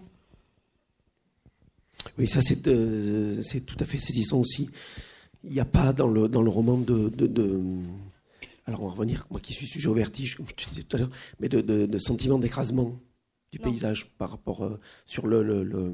Oui, 2.17 2.27
ça 2.27 2.41
c'est 2.41 2.67
euh, 2.67 3.41
tout 3.65 3.77
à 3.79 3.85
fait 3.85 3.97
saisissant 3.97 4.39
aussi. 4.39 4.69
Il 5.43 5.51
n'y 5.51 5.59
a 5.59 5.65
pas 5.65 5.93
dans 5.93 6.07
le, 6.07 6.27
dans 6.27 6.41
le 6.41 6.49
roman 6.49 6.77
de, 6.77 7.09
de, 7.09 7.61
Alors 8.65 8.83
on 8.83 8.87
va 8.87 8.93
revenir, 8.93 9.25
moi 9.29 9.39
qui 9.39 9.53
suis 9.53 9.67
sujet 9.67 9.87
au 9.87 9.93
vertige, 9.93 10.35
comme 10.35 10.47
je 10.47 10.53
te 10.53 10.69
disais 10.69 10.83
tout 10.83 10.97
à 10.97 10.99
l'heure, 10.99 11.11
mais 11.39 11.49
de, 11.49 11.61
de, 11.61 11.97
sentiment 11.97 12.39
d'écrasement 12.39 12.99
du 13.51 13.59
paysage 13.59 14.07
par 14.17 14.31
rapport 14.31 14.63
euh, 14.63 14.79
sur 15.05 15.27
le, 15.27 15.41
le 15.41 15.93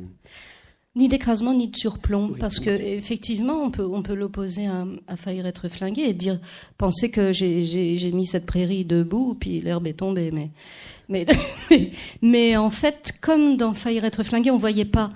ni 0.95 1.07
d'écrasement 1.07 1.53
ni 1.53 1.69
de 1.69 1.75
surplomb, 1.75 2.33
parce 2.39 2.59
que 2.59 2.69
effectivement, 2.69 3.63
on 3.63 3.71
peut 3.71 3.85
on 3.85 4.03
peut 4.03 4.13
l'opposer 4.13 4.67
à, 4.67 4.85
à 5.07 5.15
faillir 5.15 5.47
être 5.47 5.67
flingué 5.67 6.03
et 6.03 6.13
dire 6.13 6.39
penser 6.77 7.09
que 7.09 7.33
j'ai 7.33 8.11
mis 8.13 8.25
cette 8.25 8.45
prairie 8.45 8.85
debout 8.85 9.35
puis 9.39 9.59
l'herbe 9.59 9.87
est 9.87 9.93
tombée, 9.93 10.31
mais 10.31 10.51
mais 11.09 11.25
mais 12.21 12.57
en 12.57 12.69
fait, 12.69 13.15
comme 13.21 13.57
dans 13.57 13.73
faillir 13.73 14.05
être 14.05 14.23
flingué, 14.23 14.51
on 14.51 14.57
voyait 14.57 14.85
pas. 14.85 15.11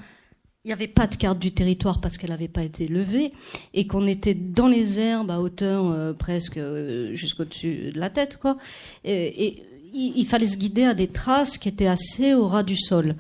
Il 0.65 0.69
n'y 0.69 0.74
avait 0.74 0.88
pas 0.88 1.07
de 1.07 1.15
carte 1.15 1.39
du 1.39 1.51
territoire 1.51 2.01
parce 2.01 2.17
qu'elle 2.17 2.31
n'avait 2.31 2.50
pas 2.50 2.63
été 2.63 2.89
levée 2.89 3.31
et 3.74 3.88
qu'on 3.88 4.05
était 4.05 4.34
dans 4.34 4.67
les 4.67 5.00
herbes 5.00 5.31
à 5.31 5.39
hauteur 5.39 5.89
euh, 5.89 6.12
presque 6.12 6.57
euh, 6.57 7.13
jusqu'au-dessus 7.13 7.91
de 7.93 8.00
la 8.00 8.10
tête, 8.10 8.36
quoi. 8.36 8.57
Et, 9.05 9.46
et 9.46 9.63
il, 9.93 10.13
il 10.17 10.25
fallait 10.25 10.48
se 10.48 10.57
guider 10.57 10.84
à 10.84 10.93
des 10.93 11.07
traces 11.07 11.57
qui 11.57 11.69
étaient 11.69 11.88
assez 11.88 12.34
au 12.34 12.48
ras 12.48 12.63
du 12.63 12.75
sol. 12.75 13.15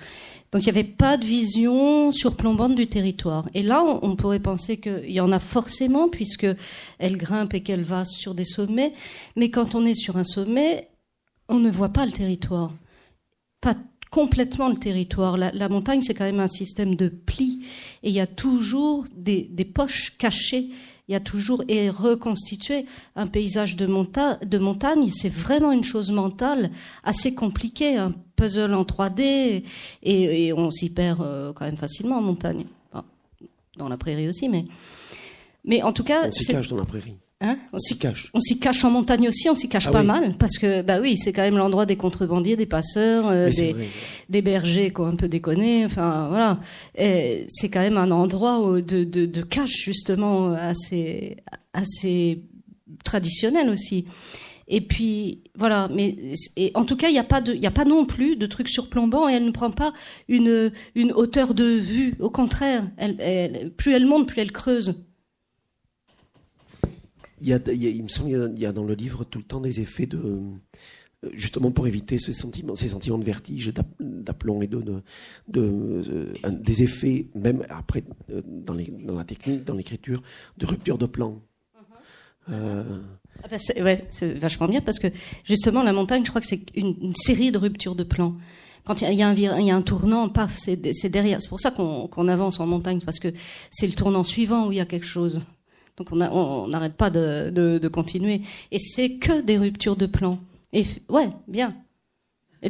Donc 0.51 0.61
il 0.61 0.71
n'y 0.71 0.79
avait 0.79 0.83
pas 0.87 1.17
de 1.17 1.25
vision 1.25 2.11
surplombante 2.11 2.75
du 2.75 2.87
territoire. 2.87 3.49
Et 3.53 3.63
là, 3.63 3.83
on, 3.83 4.15
pourrait 4.15 4.39
penser 4.39 4.77
qu'il 4.77 5.11
y 5.11 5.19
en 5.19 5.31
a 5.31 5.39
forcément, 5.39 6.07
puisque 6.07 6.47
elle 6.99 7.17
grimpe 7.17 7.53
et 7.53 7.61
qu'elle 7.61 7.83
va 7.83 8.05
sur 8.05 8.33
des 8.33 8.45
sommets. 8.45 8.93
Mais 9.35 9.49
quand 9.49 9.75
on 9.75 9.85
est 9.85 9.95
sur 9.95 10.17
un 10.17 10.23
sommet, 10.23 10.87
on 11.49 11.59
ne 11.59 11.69
voit 11.69 11.89
pas 11.89 12.05
le 12.05 12.13
territoire. 12.13 12.73
Pas 13.59 13.75
complètement 14.09 14.69
le 14.69 14.77
territoire. 14.77 15.37
La, 15.37 15.69
montagne, 15.69 16.01
c'est 16.01 16.13
quand 16.13 16.23
même 16.23 16.39
un 16.39 16.47
système 16.47 16.95
de 16.95 17.09
plis. 17.09 17.65
Et 18.03 18.09
il 18.09 18.15
y 18.15 18.21
a 18.21 18.27
toujours 18.27 19.05
des, 19.15 19.47
poches 19.65 20.13
cachées 20.17 20.69
il 21.07 21.13
y 21.13 21.15
a 21.15 21.19
toujours 21.19 21.63
et 21.67 21.89
reconstituer 21.89 22.85
un 23.15 23.27
paysage 23.27 23.75
de, 23.75 23.85
de 23.85 24.57
montagne, 24.57 25.09
c'est 25.11 25.29
vraiment 25.29 25.71
une 25.71 25.83
chose 25.83 26.11
mentale 26.11 26.71
assez 27.03 27.33
compliquée, 27.33 27.97
un 27.97 28.13
puzzle 28.35 28.73
en 28.73 28.83
3D 28.83 29.63
et, 30.03 30.53
on 30.53 30.71
s'y 30.71 30.89
perd 30.89 31.21
euh, 31.21 31.53
quand 31.53 31.65
même 31.65 31.77
facilement 31.77 32.17
en 32.17 32.21
montagne, 32.21 32.65
dans 33.77 33.89
la 33.89 33.97
prairie 33.97 34.27
aussi, 34.27 34.49
mais 34.49 34.65
mais 35.63 35.83
en 35.83 35.91
tout 35.91 36.03
cas, 36.03 36.29
on 36.29 36.31
s'y 36.31 36.45
cache 36.45 36.69
dans 36.69 36.77
la 36.77 36.85
prairie. 36.85 37.15
Hein 37.39 37.57
on 37.71 37.77
s'y 37.77 37.99
cache. 37.99 38.31
On 38.33 38.39
s'y 38.39 38.57
cache 38.59 38.83
en 38.83 38.89
montagne 38.89 39.27
aussi, 39.29 39.47
on 39.47 39.53
s'y 39.53 39.69
cache 39.69 39.87
ah 39.87 39.91
pas 39.91 40.01
mal 40.01 40.35
parce 40.39 40.57
que 40.57 40.81
bah 40.81 40.99
oui, 40.99 41.17
c'est 41.17 41.33
quand 41.33 41.43
même 41.43 41.57
l'endroit 41.57 41.85
des 41.85 41.95
contrebandiers, 41.95 42.55
des 42.55 42.65
passeurs, 42.65 43.27
euh, 43.27 43.51
des, 43.51 43.75
des, 44.27 44.41
bergers 44.41 44.91
qui 44.91 45.01
ont 45.01 45.05
un 45.05 45.15
peu 45.15 45.27
déconné. 45.27 45.85
Enfin 45.85 46.29
voilà, 46.29 46.59
c'est 46.95 47.69
quand 47.69 47.81
même 47.81 47.97
un 47.97 48.09
endroit 48.09 48.81
de, 48.81 49.03
de, 49.03 49.27
de 49.27 49.41
cache 49.43 49.83
justement 49.85 50.49
assez 50.49 51.37
assez 51.73 52.41
traditionnel 53.03 53.69
aussi. 53.69 54.05
Et 54.67 54.81
puis 54.81 55.43
voilà, 55.55 55.89
mais 55.93 56.17
et 56.57 56.71
en 56.73 56.85
tout 56.85 56.97
cas, 56.97 57.09
il 57.09 57.13
n'y 57.13 57.19
a 57.19 57.23
pas 57.23 57.39
de, 57.39 57.53
il 57.53 57.65
a 57.65 57.71
pas 57.71 57.85
non 57.85 58.05
plus 58.05 58.35
de 58.35 58.45
trucs 58.47 58.67
surplombants 58.67 59.29
et 59.29 59.33
elle 59.33 59.45
ne 59.45 59.51
prend 59.51 59.71
pas 59.71 59.93
une 60.27 60.71
une 60.95 61.11
hauteur 61.11 61.53
de 61.53 61.63
vue. 61.63 62.15
Au 62.19 62.31
contraire, 62.31 62.83
elle 62.97 63.71
plus 63.77 63.93
elle 63.93 64.07
monte, 64.07 64.27
plus 64.27 64.41
elle 64.41 64.51
creuse. 64.51 64.95
Il, 67.39 67.47
y 67.47 67.53
a, 67.53 67.59
il, 67.67 68.03
me 68.03 68.07
semble 68.07 68.53
qu'il 68.53 68.63
y, 68.63 68.65
a 68.65 68.71
dans 68.71 68.83
le 68.83 68.93
livre 68.93 69.23
tout 69.23 69.39
le 69.39 69.45
temps 69.45 69.61
des 69.61 69.79
effets 69.79 70.07
de 70.07 70.17
euh, 71.25 71.29
justement 71.33 71.71
pour 71.71 71.87
éviter 71.87 72.19
ce 72.19 72.31
sentiment, 72.31 72.75
ces 72.75 72.89
sentiments 72.89 73.17
de 73.17 73.25
vertige, 73.25 73.73
d'aplomb 73.99 74.61
et 74.61 74.67
de, 74.67 74.81
de, 74.81 75.03
de 75.47 75.61
euh, 75.61 76.51
des 76.51 76.83
effets, 76.83 77.27
même 77.33 77.65
après 77.69 78.03
euh, 78.29 78.41
dans, 78.45 78.73
les, 78.73 78.85
dans 78.85 79.15
la 79.15 79.23
technique, 79.23 79.63
dans 79.63 79.73
l'écriture, 79.73 80.21
de 80.57 80.65
rupture 80.65 80.97
de 80.97 81.05
plan. 81.05 81.41
Uh 82.49 82.83
c'est 83.59 84.33
vachement 84.39 84.67
bien 84.67 84.81
parce 84.81 84.99
que 84.99 85.07
justement 85.43 85.83
la 85.83 85.93
montagne, 85.93 86.23
je 86.23 86.29
crois 86.29 86.41
que 86.41 86.47
c'est 86.47 86.65
une, 86.75 87.13
série 87.13 87.51
de 87.51 87.57
ruptures 87.57 87.95
de 87.95 88.03
plan. 88.03 88.35
Quand 88.83 89.01
il 89.01 89.13
y, 89.13 89.21
a 89.21 89.27
un, 89.27 89.33
il 89.33 89.65
y 89.65 89.69
a 89.69 89.75
un 89.75 89.81
tournant, 89.81 90.29
paf, 90.29 90.57
c'est 90.57 91.09
derrière. 91.09 91.41
C'est 91.41 91.49
pour 91.49 91.59
ça 91.59 91.71
qu'on 91.71 92.27
avance 92.27 92.59
en 92.59 92.65
montagne 92.65 93.01
parce 93.05 93.19
que 93.19 93.27
c'est 93.69 93.85
le 93.85 93.93
tournant 93.93 94.23
suivant 94.23 94.67
où 94.67 94.71
il 94.71 94.77
y 94.77 94.81
a 94.81 94.85
quelque 94.85 95.05
chose. 95.05 95.41
Donc 95.97 96.11
on 96.11 96.67
n'arrête 96.67 96.93
pas 96.93 97.09
de, 97.09 97.87
continuer. 97.87 98.41
Et 98.71 98.79
c'est 98.79 99.15
que 99.17 99.41
des 99.41 99.57
ruptures 99.57 99.95
de 99.95 100.05
plan. 100.05 100.39
Et 100.71 100.85
ouais, 101.09 101.29
bien. 101.47 101.75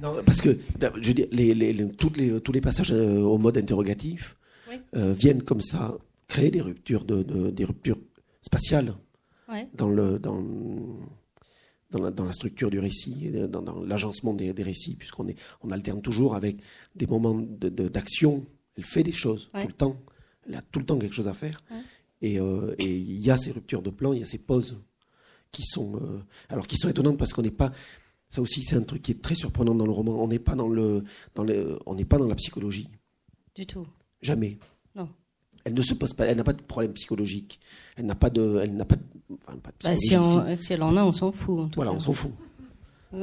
non, 0.00 0.14
parce 0.24 0.40
que 0.40 0.58
je 1.00 1.08
veux 1.08 1.14
dire, 1.14 1.26
les, 1.30 1.88
toutes 1.96 2.16
les, 2.16 2.40
tous 2.40 2.52
les 2.52 2.60
passages 2.60 2.92
euh, 2.92 3.20
au 3.20 3.38
mode 3.38 3.58
interrogatif 3.58 4.36
euh, 4.94 5.12
viennent 5.12 5.42
comme 5.42 5.60
ça 5.60 5.96
créer 6.28 6.50
des 6.50 6.60
ruptures, 6.60 7.04
de, 7.04 7.50
des 7.50 7.64
ruptures 7.64 7.98
spatiales 8.42 8.94
dans, 9.74 9.88
le, 9.88 10.18
dans, 10.18 10.42
dans, 11.90 12.02
la, 12.02 12.10
dans 12.10 12.24
la 12.24 12.32
structure 12.32 12.70
du 12.70 12.78
récit, 12.78 13.30
dans, 13.48 13.62
dans 13.62 13.82
l'agencement 13.84 14.34
des, 14.34 14.52
des, 14.52 14.62
récits, 14.62 14.96
puisqu'on 14.96 15.26
on 15.62 15.70
alterne 15.70 16.02
toujours 16.02 16.34
avec 16.34 16.56
des 16.94 17.06
moments 17.06 17.34
d'action. 17.34 18.46
Elle 18.76 18.84
fait 18.84 19.02
des 19.02 19.12
choses 19.12 19.50
tout 19.52 19.66
le 19.66 19.72
temps 19.72 19.96
elle 20.48 20.56
a 20.56 20.62
tout 20.62 20.78
le 20.78 20.86
temps 20.86 20.98
quelque 20.98 21.14
chose 21.14 21.28
à 21.28 21.34
faire. 21.34 21.62
Euh, 22.22 22.74
et 22.78 22.96
il 22.96 23.20
y 23.20 23.30
a 23.30 23.36
ces 23.36 23.50
ruptures 23.50 23.82
de 23.82 23.90
plan, 23.90 24.12
il 24.12 24.20
y 24.20 24.22
a 24.22 24.26
ces 24.26 24.38
pauses 24.38 24.78
qui 25.52 25.62
sont, 25.64 25.96
euh, 25.96 26.22
alors 26.48 26.66
qui 26.66 26.76
sont 26.76 26.88
étonnantes 26.88 27.18
parce 27.18 27.32
qu'on 27.32 27.42
n'est 27.42 27.50
pas. 27.50 27.72
Ça 28.30 28.40
aussi, 28.40 28.62
c'est 28.62 28.76
un 28.76 28.82
truc 28.82 29.02
qui 29.02 29.12
est 29.12 29.22
très 29.22 29.34
surprenant 29.34 29.74
dans 29.74 29.84
le 29.84 29.92
roman. 29.92 30.22
On 30.22 30.28
n'est 30.28 30.38
pas 30.38 30.54
dans 30.54 30.68
le, 30.68 31.04
dans 31.34 31.44
le, 31.44 31.78
on 31.86 31.94
n'est 31.94 32.04
pas 32.04 32.18
dans 32.18 32.26
la 32.26 32.34
psychologie. 32.34 32.88
Du 33.54 33.66
tout. 33.66 33.86
Jamais. 34.22 34.58
Non. 34.96 35.08
Elle 35.64 35.74
ne 35.74 35.82
se 35.82 35.94
pose 35.94 36.14
pas. 36.14 36.26
Elle 36.26 36.38
n'a 36.38 36.44
pas 36.44 36.52
de 36.52 36.62
problème 36.62 36.92
psychologique. 36.94 37.60
Elle 37.96 38.06
n'a 38.06 38.16
pas 38.16 38.30
de, 38.30 38.60
elle 38.62 38.74
n'a 38.74 38.84
pas, 38.84 38.96
de, 38.96 39.02
enfin, 39.46 39.56
pas 39.58 39.70
de 39.70 39.76
bah, 39.84 39.96
si, 39.96 40.16
si, 40.62 40.72
elle 40.72 40.82
en 40.82 40.96
a, 40.96 41.04
on 41.04 41.12
s'en 41.12 41.30
fout. 41.30 41.74
voilà, 41.76 41.92
on 41.92 42.00
s'en 42.00 42.12
fout. 42.12 42.32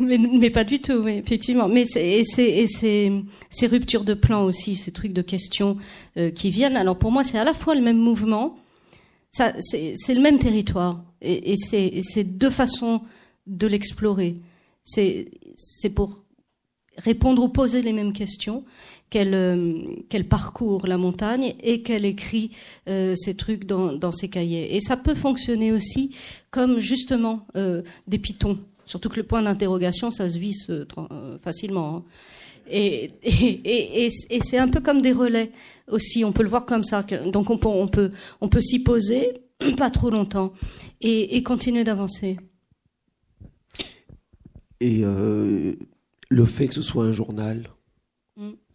mais, 0.00 0.18
mais, 0.18 0.50
pas 0.50 0.64
du 0.64 0.80
tout, 0.80 0.94
oui, 1.04 1.12
effectivement. 1.12 1.68
Mais 1.68 1.86
et 1.96 2.24
c'est, 2.24 2.66
ces 2.66 3.66
ruptures 3.66 4.04
de 4.04 4.14
plan 4.14 4.44
aussi, 4.44 4.76
ces 4.76 4.92
trucs 4.92 5.12
de 5.12 5.22
questions 5.22 5.76
euh, 6.16 6.30
qui 6.30 6.50
viennent. 6.50 6.76
Alors 6.76 6.98
pour 6.98 7.12
moi, 7.12 7.24
c'est 7.24 7.38
à 7.38 7.44
la 7.44 7.54
fois 7.54 7.74
le 7.74 7.80
même 7.80 7.98
mouvement, 7.98 8.58
ça, 9.30 9.54
c'est, 9.60 9.94
le 10.08 10.20
même 10.20 10.38
territoire, 10.38 11.04
et, 11.20 11.52
et 11.52 11.56
c'est, 12.02 12.24
deux 12.24 12.50
façons 12.50 13.02
de 13.46 13.66
l'explorer. 13.66 14.36
C'est, 14.82 15.26
c'est 15.54 15.90
pour 15.90 16.22
répondre 16.98 17.42
ou 17.42 17.48
poser 17.48 17.82
les 17.82 17.92
mêmes 17.92 18.12
questions 18.12 18.64
qu'elle 19.10 19.34
euh, 19.34 19.82
qu'elle 20.08 20.28
parcourt 20.28 20.86
la 20.86 20.98
montagne 20.98 21.54
et 21.62 21.82
qu'elle 21.82 22.04
écrit 22.04 22.50
euh, 22.88 23.14
ces 23.16 23.36
trucs 23.36 23.64
dans, 23.64 23.92
dans 23.92 24.12
ses 24.12 24.28
cahiers. 24.28 24.76
Et 24.76 24.80
ça 24.80 24.96
peut 24.96 25.14
fonctionner 25.14 25.72
aussi 25.72 26.14
comme 26.50 26.80
justement 26.80 27.46
euh, 27.56 27.82
des 28.06 28.18
pitons. 28.18 28.58
Surtout 28.88 29.10
que 29.10 29.16
le 29.16 29.22
point 29.22 29.42
d'interrogation, 29.42 30.10
ça 30.10 30.30
se 30.30 30.38
visse 30.38 30.70
euh, 30.70 31.38
facilement. 31.42 31.96
Hein. 31.96 32.04
Et, 32.70 34.08
c'est 34.40 34.56
un 34.56 34.68
peu 34.68 34.80
comme 34.80 35.02
des 35.02 35.12
relais 35.12 35.52
aussi. 35.88 36.24
On 36.24 36.32
peut 36.32 36.42
le 36.42 36.48
voir 36.48 36.64
comme 36.64 36.84
ça. 36.84 37.04
Donc 37.26 37.50
on 37.50 37.58
peut 37.58 38.60
s'y 38.60 38.82
poser, 38.82 39.42
pas 39.76 39.90
trop 39.90 40.08
longtemps, 40.08 40.54
et, 41.02 41.42
continuer 41.42 41.84
d'avancer. 41.84 42.38
Et 44.80 45.02
euh, 45.04 45.74
le 46.30 46.44
fait 46.46 46.68
que 46.68 46.74
ce 46.74 46.82
soit 46.82 47.04
un 47.04 47.12
journal, 47.12 47.68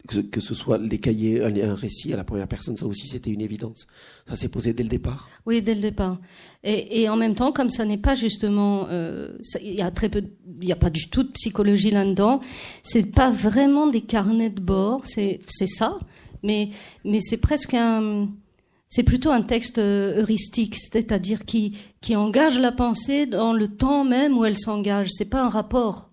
que, 0.06 0.40
ce 0.40 0.54
soit 0.54 0.78
les 0.78 0.98
cahiers, 0.98 1.42
un, 1.42 1.74
récit 1.74 2.12
à 2.12 2.16
la 2.16 2.24
première 2.24 2.46
personne, 2.46 2.76
ça 2.76 2.86
aussi 2.86 3.08
c'était 3.08 3.30
une 3.30 3.40
évidence. 3.40 3.86
Ça 4.28 4.36
s'est 4.36 4.48
posé 4.48 4.72
dès 4.72 4.82
le 4.82 4.88
départ. 4.88 5.30
Oui, 5.46 5.62
dès 5.62 5.74
le 5.74 5.80
départ. 5.80 6.18
Et, 6.62 7.08
en 7.08 7.16
même 7.16 7.34
temps, 7.34 7.52
comme 7.52 7.70
ça 7.70 7.84
n'est 7.84 7.98
pas 7.98 8.14
justement, 8.14 8.86
euh, 8.90 9.32
il 9.62 9.74
y 9.74 9.82
a 9.82 9.90
très 9.90 10.08
peu, 10.08 10.22
il 10.60 10.66
n'y 10.66 10.72
a 10.72 10.76
pas 10.76 10.90
du 10.90 11.08
tout 11.08 11.22
de 11.22 11.30
psychologie 11.32 11.90
là-dedans. 11.90 12.40
C'est 12.82 13.12
pas 13.12 13.30
vraiment 13.30 13.86
des 13.86 14.02
carnets 14.02 14.50
de 14.50 14.60
bord. 14.60 15.02
C'est 15.04 15.40
ça, 15.66 15.98
mais 16.42 16.70
mais 17.04 17.20
c'est 17.20 17.38
presque 17.38 17.74
un 17.74 18.28
c'est 18.94 19.02
plutôt 19.02 19.32
un 19.32 19.42
texte 19.42 19.78
euh, 19.78 20.20
heuristique, 20.20 20.76
c'est-à-dire 20.76 21.44
qui, 21.44 21.76
qui 22.00 22.14
engage 22.14 22.56
la 22.58 22.70
pensée 22.70 23.26
dans 23.26 23.52
le 23.52 23.66
temps 23.66 24.04
même 24.04 24.38
où 24.38 24.44
elle 24.44 24.56
s'engage. 24.56 25.08
C'est 25.10 25.28
pas 25.28 25.42
un 25.42 25.48
rapport. 25.48 26.10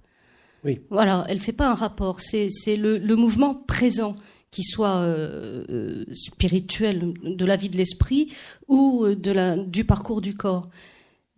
Oui. 0.63 0.79
Voilà, 0.89 1.25
elle 1.27 1.39
fait 1.39 1.53
pas 1.53 1.69
un 1.69 1.75
rapport. 1.75 2.19
C'est 2.21 2.49
le, 2.75 2.97
le, 2.97 3.15
mouvement 3.15 3.55
présent 3.55 4.15
qui 4.51 4.63
soit 4.63 4.97
euh, 4.97 5.65
euh, 5.69 6.05
spirituel 6.13 7.13
de 7.23 7.45
la 7.45 7.55
vie 7.55 7.69
de 7.69 7.77
l'esprit 7.77 8.33
ou 8.67 9.05
euh, 9.05 9.15
de 9.15 9.31
la, 9.31 9.57
du 9.57 9.85
parcours 9.85 10.21
du 10.21 10.35
corps. 10.35 10.69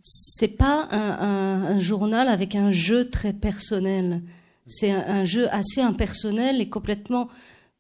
C'est 0.01 0.49
pas 0.49 0.89
un, 0.91 1.11
un, 1.11 1.63
un, 1.75 1.79
journal 1.79 2.27
avec 2.27 2.55
un 2.55 2.71
jeu 2.71 3.09
très 3.09 3.31
personnel. 3.31 4.21
C'est 4.67 4.91
un, 4.91 5.05
un, 5.07 5.23
jeu 5.23 5.47
assez 5.53 5.79
impersonnel 5.79 6.59
et 6.59 6.69
complètement 6.69 7.29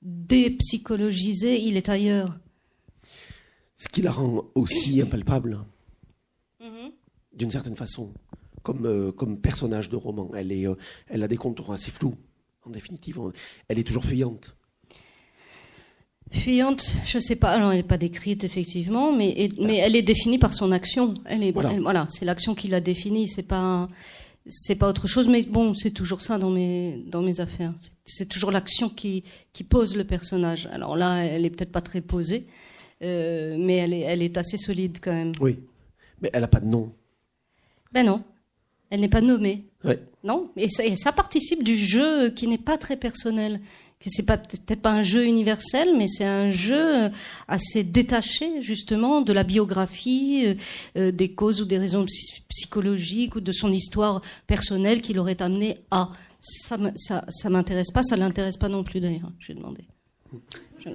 dépsychologisé. 0.01 1.61
Il 1.61 1.75
est 1.75 1.89
ailleurs. 1.89 2.37
Ce 3.77 3.89
qui 3.89 4.01
la 4.01 4.11
rend 4.11 4.45
aussi 4.55 5.01
impalpable, 5.01 5.59
mm-hmm. 6.61 6.91
d'une 7.33 7.51
certaine 7.51 7.75
façon 7.75 8.13
comme, 8.63 8.85
euh, 8.85 9.11
comme 9.11 9.39
personnage 9.39 9.89
de 9.89 9.95
roman. 9.95 10.31
Elle, 10.35 10.51
est, 10.51 10.67
euh, 10.67 10.75
elle 11.07 11.21
a 11.21 11.27
des 11.27 11.37
contours 11.37 11.71
assez 11.71 11.91
flous, 11.91 12.15
en 12.65 12.71
définitive. 12.71 13.19
Elle 13.67 13.79
est 13.79 13.83
toujours 13.83 14.05
fuyante. 14.05 14.55
Fuyante, 16.31 16.95
je 17.05 17.19
sais 17.19 17.35
pas. 17.35 17.51
Alors, 17.51 17.71
elle 17.71 17.77
n'est 17.77 17.83
pas 17.83 17.97
décrite 17.97 18.43
effectivement, 18.43 19.11
mais, 19.11 19.49
mais 19.59 19.77
elle 19.77 19.95
est 19.95 20.01
définie 20.01 20.39
par 20.39 20.53
son 20.53 20.71
action. 20.71 21.13
Elle 21.25 21.43
est, 21.43 21.51
voilà, 21.51 22.07
c'est 22.09 22.25
l'action 22.25 22.55
qui 22.55 22.69
la 22.69 22.81
définit. 22.81 23.27
C'est 23.27 23.43
pas, 23.43 23.87
c'est 24.47 24.75
pas 24.75 24.89
autre 24.89 25.05
chose. 25.05 25.27
Mais 25.27 25.43
bon, 25.43 25.75
c'est 25.75 25.91
toujours 25.91 26.21
ça 26.21 26.39
dans 26.39 26.49
mes 26.49 27.03
dans 27.07 27.21
mes 27.21 27.39
affaires. 27.39 27.73
C'est 28.05 28.27
toujours 28.27 28.49
l'action 28.49 28.89
qui 28.89 29.23
qui 29.51 29.63
pose 29.63 29.95
le 29.95 30.05
personnage. 30.05 30.67
Alors 30.71 30.95
là, 30.95 31.23
elle 31.23 31.45
est 31.45 31.51
peut-être 31.51 31.71
pas 31.71 31.81
très 31.81 32.01
posée, 32.01 32.47
euh, 33.03 33.55
mais 33.59 33.75
elle 33.75 33.93
est 33.93 34.01
elle 34.01 34.23
est 34.23 34.37
assez 34.37 34.57
solide 34.57 34.97
quand 35.01 35.13
même. 35.13 35.33
Oui, 35.39 35.59
mais 36.19 36.31
elle 36.33 36.43
a 36.43 36.47
pas 36.47 36.61
de 36.61 36.67
nom. 36.67 36.91
Ben 37.91 38.05
non. 38.05 38.23
Elle 38.93 39.01
n'est 39.01 39.09
pas 39.09 39.21
nommée. 39.21 39.65
Ouais. 39.83 39.99
Non, 40.23 40.51
et 40.55 40.69
ça, 40.69 40.83
ça, 40.97 41.11
participe 41.11 41.63
du 41.63 41.75
jeu 41.75 42.29
qui 42.29 42.47
n'est 42.47 42.59
pas 42.59 42.77
très 42.77 42.95
personnel. 42.95 43.59
C'est 44.05 44.23
pas 44.23 44.37
peut-être 44.37 44.81
pas 44.83 44.91
un 44.91 45.01
jeu 45.01 45.25
universel, 45.25 45.95
mais 45.97 46.07
c'est 46.07 46.25
un 46.25 46.51
jeu 46.51 47.09
assez 47.47 47.83
détaché 47.83 48.61
justement 48.61 49.21
de 49.21 49.33
la 49.33 49.43
biographie, 49.43 50.43
euh, 50.45 50.53
euh, 50.97 51.11
des 51.11 51.33
causes 51.33 51.59
ou 51.59 51.65
des 51.65 51.79
raisons 51.79 52.05
psychologiques 52.49 53.35
ou 53.35 53.41
de 53.41 53.51
son 53.51 53.71
histoire 53.71 54.21
personnelle 54.45 55.01
qui 55.01 55.13
l'aurait 55.13 55.41
amené 55.41 55.79
à. 55.89 56.11
Ça, 56.41 56.77
ça, 56.95 57.25
ça 57.29 57.49
m'intéresse 57.49 57.89
pas, 57.89 58.03
ça 58.03 58.15
l'intéresse 58.15 58.57
pas 58.57 58.69
non 58.69 58.83
plus 58.83 58.99
d'ailleurs. 58.99 59.31
J'ai 59.39 59.55
demandé. 59.55 59.85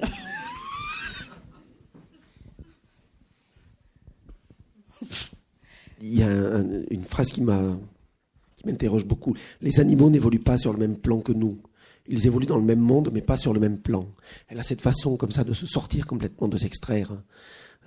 il 6.01 6.19
y 6.19 6.23
a 6.23 6.59
une 6.91 7.05
phrase 7.05 7.29
qui 7.33 7.43
m'interroge 7.43 9.05
beaucoup. 9.05 9.35
Les 9.61 9.81
animaux 9.81 10.11
n'évoluent 10.11 10.39
pas 10.39 10.59
sur 10.59 10.73
le 10.73 10.79
même 10.79 10.97
plan 10.97 11.21
que 11.21 11.33
nous. 11.33 11.59
ils 12.07 12.27
évoluent 12.27 12.47
dans 12.47 12.59
le 12.59 12.65
même 12.65 12.81
monde, 12.81 13.11
mais 13.13 13.21
pas 13.21 13.37
sur 13.37 13.53
le 13.53 13.61
même 13.61 13.79
plan. 13.79 14.07
Elle 14.49 14.59
a 14.59 14.63
cette 14.63 14.81
façon 14.81 15.17
comme 15.17 15.33
ça 15.33 15.45
de 15.45 15.53
se 15.53 15.67
sortir 15.67 16.07
complètement, 16.07 16.49
de 16.49 16.57
s'extraire. 16.57 17.13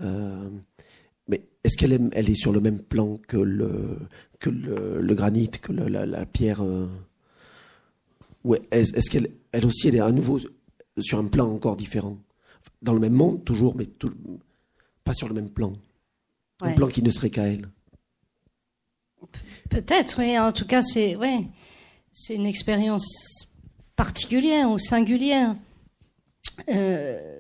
Euh, 0.02 0.50
mais 1.28 1.48
est-ce 1.64 1.78
qu'elle 1.78 1.94
est, 1.94 2.02
elle 2.12 2.30
est 2.30 2.36
sur 2.36 2.52
le 2.52 2.60
même 2.60 2.80
plan 2.80 3.18
que 3.28 3.38
le, 3.38 3.98
que 4.40 4.50
le, 4.50 5.16
granit, 5.16 5.50
que 5.50 5.72
la, 5.72 6.26
pierre 6.26 6.62
euh, 6.62 6.88
Ou 8.44 8.56
est-ce, 8.72 9.10
qu'elle 9.10 9.30
elle 9.52 9.66
aussi, 9.66 9.88
elle 9.88 9.96
est 9.96 10.02
à 10.02 10.12
nouveau 10.12 10.40
sur 11.00 11.20
un 11.20 11.28
plan 11.28 11.48
encore 11.48 11.78
différent? 11.78 12.18
Dans 12.82 12.94
le 12.94 13.00
même 13.00 13.14
monde, 13.14 13.44
toujours, 13.44 13.76
mais 13.76 13.88
pas 15.04 15.14
sur 15.14 15.28
le 15.28 15.34
même 15.34 15.50
plan. 15.50 15.74
Un 16.62 16.74
plan 16.74 16.88
qui 16.88 17.02
ne 17.02 17.10
serait 17.10 17.30
qu'à 17.30 17.48
elle. 17.48 17.68
Peut-être, 19.72 20.20
oui. 20.20 20.38
En 20.38 20.52
tout 20.52 20.66
cas, 20.66 20.82
c'est 20.82 21.16
ouais, 21.16 21.46
c'est 22.12 22.36
une 22.36 22.46
expérience 22.46 23.48
particulière 23.96 24.70
ou 24.70 24.78
singulière. 24.78 25.56
Euh, 26.70 27.40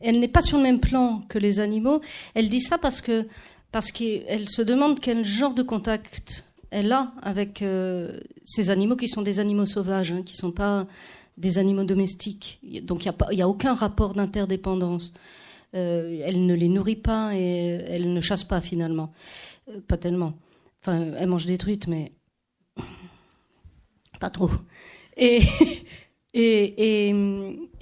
elle 0.00 0.18
n'est 0.20 0.28
pas 0.28 0.40
sur 0.40 0.56
le 0.56 0.62
même 0.62 0.80
plan 0.80 1.22
que 1.28 1.38
les 1.38 1.60
animaux. 1.60 2.00
Elle 2.34 2.48
dit 2.48 2.62
ça 2.62 2.78
parce 2.78 3.02
que 3.02 3.28
parce 3.72 3.92
qu'elle 3.92 4.48
se 4.48 4.62
demande 4.62 5.00
quel 5.00 5.24
genre 5.24 5.52
de 5.52 5.62
contact 5.62 6.46
elle 6.70 6.92
a 6.92 7.12
avec 7.22 7.60
euh, 7.60 8.18
ces 8.42 8.70
animaux 8.70 8.96
qui 8.96 9.08
sont 9.08 9.22
des 9.22 9.38
animaux 9.38 9.66
sauvages, 9.66 10.12
hein, 10.12 10.22
qui 10.24 10.32
ne 10.32 10.38
sont 10.38 10.52
pas 10.52 10.86
des 11.36 11.58
animaux 11.58 11.84
domestiques. 11.84 12.58
Donc 12.84 13.04
il 13.04 13.12
n'y 13.36 13.42
a, 13.42 13.44
a, 13.44 13.48
aucun 13.48 13.74
rapport 13.74 14.14
d'interdépendance. 14.14 15.12
Euh, 15.74 16.22
elle 16.24 16.46
ne 16.46 16.54
les 16.54 16.68
nourrit 16.68 16.96
pas 16.96 17.32
et 17.34 17.84
elle 17.86 18.14
ne 18.14 18.20
chasse 18.22 18.44
pas 18.44 18.62
finalement. 18.62 19.12
pas 19.86 19.98
tellement. 19.98 20.32
Enfin, 20.82 21.12
elle 21.18 21.28
mange 21.28 21.46
des 21.46 21.58
truites, 21.58 21.86
mais 21.86 22.12
pas 24.18 24.30
trop. 24.30 24.50
Et, 25.16 25.42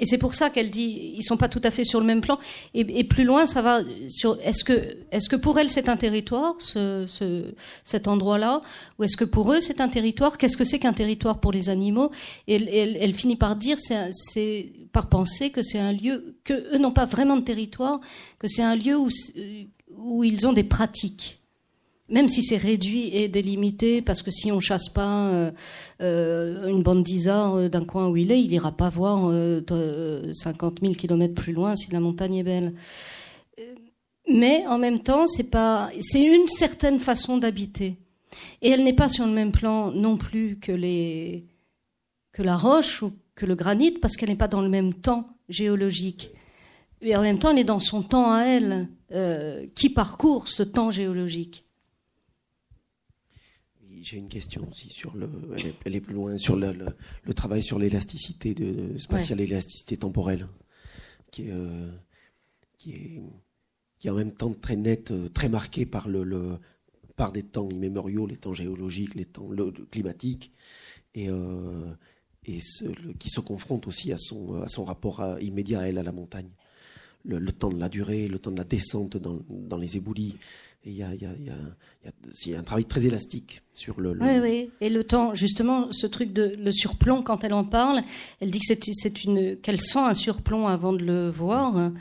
c'est 0.04 0.16
pour 0.18 0.34
ça 0.34 0.48
qu'elle 0.48 0.70
dit 0.70 1.12
ils 1.16 1.22
sont 1.22 1.36
pas 1.36 1.50
tout 1.50 1.60
à 1.64 1.70
fait 1.70 1.84
sur 1.84 2.00
le 2.00 2.06
même 2.06 2.22
plan. 2.22 2.38
Et, 2.74 3.04
plus 3.04 3.24
loin, 3.24 3.46
ça 3.46 3.62
va 3.62 3.82
sur 4.08 4.40
est-ce 4.40 4.64
que 4.64 4.96
est-ce 5.12 5.28
que 5.28 5.36
pour 5.36 5.58
elle 5.58 5.70
c'est 5.70 5.88
un 5.88 5.96
territoire, 5.96 6.54
ce, 6.58 7.04
ce 7.08 7.54
cet 7.84 8.08
endroit-là, 8.08 8.62
ou 8.98 9.04
est-ce 9.04 9.16
que 9.16 9.24
pour 9.24 9.52
eux 9.52 9.60
c'est 9.60 9.80
un 9.80 9.88
territoire? 9.88 10.38
Qu'est-ce 10.38 10.56
que 10.56 10.64
c'est 10.64 10.78
qu'un 10.78 10.94
territoire 10.94 11.40
pour 11.40 11.52
les 11.52 11.68
animaux? 11.68 12.10
Et 12.46 12.54
elle, 12.54 13.14
finit 13.14 13.36
par 13.36 13.54
dire 13.54 13.76
c'est 13.78 14.72
par 14.92 15.08
penser 15.08 15.50
que 15.50 15.62
c'est 15.62 15.78
un 15.78 15.92
lieu 15.92 16.36
que 16.42 16.74
eux 16.74 16.78
n'ont 16.78 16.92
pas 16.92 17.06
vraiment 17.06 17.36
de 17.36 17.42
territoire, 17.42 18.00
que 18.38 18.48
c'est 18.48 18.62
un 18.62 18.76
lieu 18.76 18.96
où 18.96 20.24
ils 20.24 20.46
ont 20.46 20.52
des 20.52 20.64
pratiques 20.64 21.37
même 22.08 22.28
si 22.28 22.42
c'est 22.42 22.56
réduit 22.56 23.14
et 23.14 23.28
délimité, 23.28 24.02
parce 24.02 24.22
que 24.22 24.30
si 24.30 24.50
on 24.50 24.60
chasse 24.60 24.88
pas 24.88 25.28
euh, 25.28 25.50
euh 26.00 26.68
une 26.68 26.82
bande 26.82 27.02
d'isards 27.02 27.56
euh, 27.56 27.68
d'un 27.68 27.84
coin 27.84 28.08
où 28.08 28.16
il 28.16 28.32
est, 28.32 28.42
il 28.42 28.52
ira 28.52 28.72
pas 28.72 28.88
voir 28.88 29.28
euh, 29.30 30.32
50 30.32 30.80
000 30.80 30.94
kilomètres 30.94 31.34
plus 31.34 31.52
loin 31.52 31.76
si 31.76 31.90
la 31.92 32.00
montagne 32.00 32.36
est 32.36 32.42
belle. 32.42 32.74
Mais 34.30 34.66
en 34.66 34.78
même 34.78 35.00
temps, 35.00 35.26
c'est 35.26 35.50
pas, 35.50 35.90
c'est 36.00 36.22
une 36.22 36.48
certaine 36.48 37.00
façon 37.00 37.38
d'habiter, 37.38 37.96
et 38.62 38.70
elle 38.70 38.84
n'est 38.84 38.94
pas 38.94 39.08
sur 39.08 39.26
le 39.26 39.32
même 39.32 39.52
plan 39.52 39.90
non 39.90 40.16
plus 40.16 40.58
que 40.58 40.72
que 42.32 42.42
la 42.42 42.56
roche 42.56 43.02
ou 43.02 43.12
que 43.34 43.46
le 43.46 43.54
granit, 43.54 43.92
parce 43.92 44.16
qu'elle 44.16 44.28
n'est 44.28 44.36
pas 44.36 44.48
dans 44.48 44.60
le 44.60 44.68
même 44.68 44.94
temps 44.94 45.28
géologique. 45.48 46.30
Et 47.00 47.16
en 47.16 47.22
même 47.22 47.38
temps, 47.38 47.50
elle 47.50 47.58
est 47.58 47.64
dans 47.64 47.80
son 47.80 48.02
temps 48.02 48.32
à 48.32 48.42
elle, 48.42 48.88
qui 49.74 49.88
parcourt 49.88 50.48
ce 50.48 50.62
temps 50.62 50.90
géologique 50.90 51.64
j'ai 54.02 54.16
une 54.16 54.28
question 54.28 54.66
aussi 54.70 54.90
sur 54.90 55.16
le. 55.16 55.28
Elle 55.84 55.96
est, 55.96 56.00
plus 56.00 56.14
loin 56.14 56.38
sur 56.38 56.56
le, 56.56 56.72
le, 57.24 57.34
travail 57.34 57.62
sur 57.62 57.78
l'élasticité 57.78 58.54
de 58.54 58.98
spatiale, 58.98 59.38
l'élasticité 59.38 59.96
temporelle, 59.96 60.48
qui 61.30 61.42
est, 61.42 61.50
euh, 61.50 61.90
qui 62.78 62.92
est 62.92 63.22
qui 63.98 64.06
est 64.06 64.10
en 64.10 64.14
même 64.14 64.32
temps 64.32 64.54
très 64.54 64.76
nette, 64.76 65.10
euh, 65.10 65.28
très 65.28 65.48
marquée 65.48 65.84
par 65.84 66.08
le, 66.08 66.22
le 66.22 66.58
par 67.16 67.32
des 67.32 67.42
temps 67.42 67.68
immémoriaux, 67.68 68.26
les 68.26 68.36
temps 68.36 68.54
géologiques, 68.54 69.14
les 69.14 69.24
temps 69.24 69.48
climatiques, 69.90 70.52
et 71.14 71.28
euh, 71.28 71.92
et 72.44 72.60
ce, 72.62 72.84
qui 73.18 73.28
se 73.28 73.40
confronte 73.40 73.86
aussi 73.86 74.12
à 74.12 74.18
son 74.18 74.54
à 74.62 74.68
son 74.68 74.84
rapport 74.84 75.22
immédiat 75.40 75.80
à 75.80 75.82
elle 75.88 75.98
à 75.98 76.02
la 76.02 76.12
montagne. 76.12 76.50
Le, 77.24 77.38
le, 77.38 77.52
temps 77.52 77.70
de 77.70 77.80
la 77.80 77.88
durée, 77.88 78.28
le 78.28 78.38
temps 78.38 78.52
de 78.52 78.56
la 78.56 78.64
descente 78.64 79.16
dans, 79.16 79.40
dans 79.50 79.76
les 79.76 79.96
éboulis, 79.96 80.36
il 80.84 80.94
y 80.94 81.02
a, 81.02 82.58
un 82.58 82.62
travail 82.62 82.84
très 82.84 83.04
élastique 83.04 83.62
sur 83.74 84.00
le, 84.00 84.16
Oui, 84.20 84.38
oui. 84.40 84.70
Et 84.80 84.88
le 84.88 85.04
temps, 85.04 85.34
justement, 85.34 85.92
ce 85.92 86.06
truc 86.06 86.32
de 86.32 86.56
le 86.58 86.72
surplomb, 86.72 87.22
quand 87.22 87.44
elle 87.44 87.52
en 87.52 87.64
parle, 87.64 88.02
elle 88.40 88.50
dit 88.50 88.58
que 88.58 88.64
c'est 88.66 89.12
qu'elle 89.60 89.80
sent 89.80 89.98
un 89.98 90.14
surplomb 90.14 90.66
avant 90.66 90.92
de 90.92 91.04
le 91.04 91.30
voir. 91.30 91.92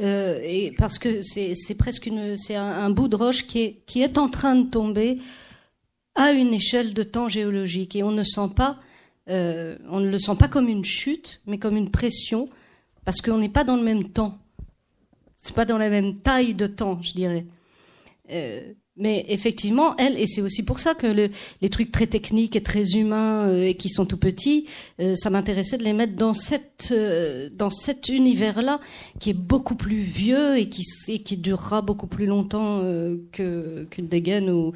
Euh, 0.00 0.40
et 0.42 0.72
parce 0.78 0.98
que 0.98 1.20
c'est 1.22 1.74
presque 1.76 2.06
une, 2.06 2.36
c'est 2.36 2.56
un, 2.56 2.90
bout 2.90 3.08
de 3.08 3.16
roche 3.16 3.46
qui 3.46 3.60
est, 3.60 3.76
qui 3.86 4.02
est 4.02 4.18
en 4.18 4.28
train 4.28 4.56
de 4.56 4.68
tomber 4.68 5.18
à 6.14 6.32
une 6.32 6.54
échelle 6.54 6.94
de 6.94 7.02
temps 7.02 7.28
géologique. 7.28 7.94
Et 7.94 8.02
on 8.02 8.10
ne 8.10 8.24
sent 8.24 8.50
pas, 8.56 8.78
euh, 9.28 9.76
on 9.90 10.00
ne 10.00 10.08
le 10.08 10.18
sent 10.18 10.36
pas 10.38 10.48
comme 10.48 10.68
une 10.68 10.84
chute, 10.84 11.40
mais 11.46 11.58
comme 11.58 11.76
une 11.76 11.90
pression, 11.90 12.48
parce 13.04 13.20
qu'on 13.20 13.38
n'est 13.38 13.48
pas 13.48 13.64
dans 13.64 13.76
le 13.76 13.82
même 13.82 14.08
temps. 14.08 14.38
C'est 15.36 15.54
pas 15.54 15.64
dans 15.64 15.78
la 15.78 15.88
même 15.88 16.18
taille 16.18 16.54
de 16.54 16.66
temps, 16.66 17.02
je 17.02 17.12
dirais. 17.12 17.46
Euh, 18.32 18.72
mais 18.94 19.24
effectivement, 19.30 19.96
elle, 19.96 20.18
et 20.18 20.26
c'est 20.26 20.42
aussi 20.42 20.62
pour 20.66 20.78
ça 20.78 20.94
que 20.94 21.06
le, 21.06 21.30
les 21.62 21.70
trucs 21.70 21.90
très 21.90 22.06
techniques 22.06 22.56
et 22.56 22.62
très 22.62 22.90
humains 22.90 23.48
euh, 23.48 23.62
et 23.62 23.74
qui 23.74 23.88
sont 23.88 24.04
tout 24.04 24.18
petits, 24.18 24.66
euh, 25.00 25.14
ça 25.14 25.30
m'intéressait 25.30 25.78
de 25.78 25.82
les 25.82 25.94
mettre 25.94 26.14
dans 26.14 26.34
cette 26.34 26.92
dans 26.92 27.70
cet 27.70 28.10
univers-là 28.10 28.80
qui 29.18 29.30
est 29.30 29.34
beaucoup 29.34 29.76
plus 29.76 30.02
vieux 30.02 30.58
et 30.58 30.68
qui 30.68 30.82
qui 31.22 31.36
durera 31.38 31.80
beaucoup 31.80 32.06
plus 32.06 32.26
longtemps 32.26 32.80
que 33.32 33.84
qu'une 33.84 34.08
dégaine 34.08 34.50
ou 34.50 34.72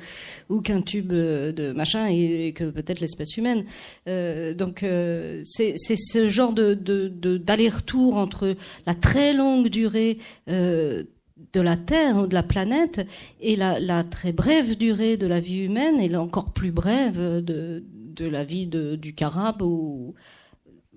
ou 0.49 0.63
qu'un 0.63 0.81
tube 0.81 1.13
de 1.13 1.73
machin 1.73 2.07
et, 2.07 2.55
que 2.55 2.71
peut-être 2.71 3.01
l'espèce 3.01 3.37
humaine. 3.37 3.65
donc 4.07 4.81
c'est 5.45 5.75
c'est 5.77 5.97
ce 5.97 6.29
genre 6.29 6.55
d'aller-retour 6.55 8.17
entre 8.17 8.55
la 8.87 8.95
très 8.95 9.35
longue 9.35 9.69
durée 9.69 10.19
de 11.53 11.61
la 11.61 11.77
Terre 11.77 12.17
ou 12.17 12.27
de 12.27 12.35
la 12.35 12.43
planète 12.43 13.07
et 13.41 13.57
la, 13.57 14.05
très 14.05 14.33
brève 14.33 14.77
durée 14.77 15.17
de 15.17 15.27
la 15.27 15.41
vie 15.41 15.65
humaine 15.65 16.01
et 16.01 16.15
encore 16.17 16.53
plus 16.53 16.73
brève 16.73 17.19
de, 17.45 17.85
de 18.17 18.27
la 18.27 18.45
vie 18.45 18.67
du 18.67 19.15
carabe 19.15 19.63
ou, 19.63 20.15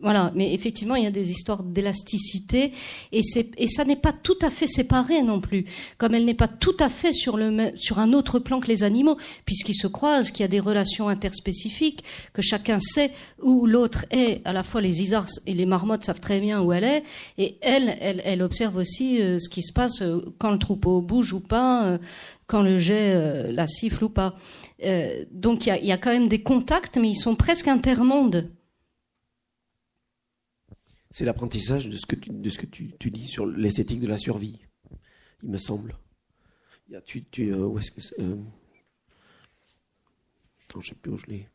voilà, 0.01 0.31
mais 0.33 0.53
effectivement, 0.53 0.95
il 0.95 1.03
y 1.03 1.07
a 1.07 1.11
des 1.11 1.31
histoires 1.31 1.63
d'élasticité 1.63 2.71
et, 3.11 3.21
et 3.57 3.67
ça 3.67 3.83
n'est 3.83 3.97
pas 3.97 4.13
tout 4.13 4.37
à 4.41 4.49
fait 4.49 4.67
séparé 4.67 5.21
non 5.23 5.41
plus, 5.41 5.65
comme 5.97 6.15
elle 6.15 6.25
n'est 6.25 6.33
pas 6.33 6.47
tout 6.47 6.75
à 6.79 6.89
fait 6.89 7.11
sur, 7.11 7.35
le, 7.35 7.71
sur 7.75 7.99
un 7.99 8.13
autre 8.13 8.39
plan 8.39 8.61
que 8.61 8.67
les 8.67 8.83
animaux, 8.83 9.17
puisqu'ils 9.45 9.75
se 9.75 9.87
croisent, 9.87 10.31
qu'il 10.31 10.41
y 10.41 10.45
a 10.45 10.49
des 10.49 10.59
relations 10.59 11.09
interspécifiques, 11.09 12.03
que 12.33 12.41
chacun 12.41 12.79
sait 12.79 13.11
où 13.41 13.65
l'autre 13.65 14.05
est. 14.11 14.41
À 14.45 14.53
la 14.53 14.63
fois 14.63 14.79
les 14.79 15.01
isards 15.01 15.29
et 15.45 15.53
les 15.53 15.65
marmottes 15.65 16.05
savent 16.05 16.21
très 16.21 16.39
bien 16.39 16.61
où 16.61 16.71
elle 16.71 16.85
est, 16.85 17.03
et 17.37 17.57
elle, 17.61 17.95
elle, 17.99 18.21
elle 18.23 18.41
observe 18.41 18.77
aussi 18.77 19.21
euh, 19.21 19.37
ce 19.39 19.49
qui 19.49 19.63
se 19.63 19.73
passe 19.73 20.01
euh, 20.01 20.21
quand 20.37 20.51
le 20.51 20.59
troupeau 20.59 21.01
bouge 21.01 21.33
ou 21.33 21.41
pas, 21.41 21.85
euh, 21.85 21.97
quand 22.47 22.61
le 22.61 22.79
jet 22.79 23.51
la 23.51 23.67
siffle 23.67 24.05
ou 24.05 24.09
pas. 24.09 24.35
donc 25.31 25.67
il 25.67 25.69
y 25.69 25.71
a, 25.71 25.79
y 25.79 25.91
a 25.91 25.97
quand 25.97 26.09
même 26.09 26.27
des 26.27 26.41
contacts, 26.41 26.97
mais 26.97 27.11
ils 27.11 27.15
sont 27.15 27.35
presque 27.35 27.67
intermondes. 27.67 28.49
C'est 31.11 31.25
l'apprentissage 31.25 31.87
de 31.87 31.97
ce 31.97 32.05
que 32.05 32.15
tu, 32.15 32.29
de 32.29 32.49
ce 32.49 32.59
que 32.59 32.65
tu, 32.65 32.91
tu 32.99 33.09
dis 33.11 33.27
sur 33.27 33.45
l'esthétique 33.45 33.99
de 33.99 34.07
la 34.07 34.17
survie, 34.17 34.59
il 35.43 35.49
me 35.49 35.57
semble. 35.57 35.97
Il 36.87 36.93
y 36.93 36.95
a, 36.95 37.01
tu, 37.01 37.23
tu, 37.25 37.51
euh, 37.51 37.65
où 37.65 37.79
est-ce 37.79 37.91
que 37.91 38.01
c'est 38.01 38.19
euh... 38.19 38.35
Attends, 40.67 40.81
je 40.81 40.89
sais 40.89 40.95
plus 40.95 41.11
où 41.11 41.17
je 41.17 41.25
l'ai. 41.27 41.47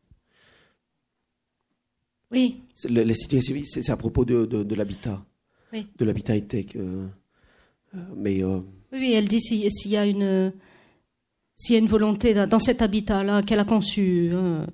Oui. 2.33 2.63
L'esthétique 2.89 3.31
de 3.31 3.37
la 3.37 3.43
survie, 3.43 3.67
c'est 3.67 3.91
à 3.91 3.97
propos 3.97 4.25
de, 4.25 4.45
de, 4.45 4.65
de 4.65 4.75
l'habitat. 4.75 5.25
Oui. 5.73 5.87
De 5.97 6.05
l'habitat 6.05 6.37
high-tech. 6.37 6.77
Euh, 6.77 7.07
euh 7.95 7.99
mais. 8.17 8.43
Oui, 8.43 9.13
elle 9.13 9.29
dit 9.29 9.41
s'il 9.41 9.91
y 9.91 9.97
a 9.97 10.07
une 10.07 10.53
s'il 11.57 11.75
y 11.75 11.77
a 11.77 11.79
une 11.79 11.89
volonté 11.89 12.35
dans 12.35 12.59
cet 12.59 12.83
habitat-là 12.83 13.43
qu'elle 13.43 13.61
a 13.61 13.65
conçu, 13.65 14.31
hein, 14.35 14.67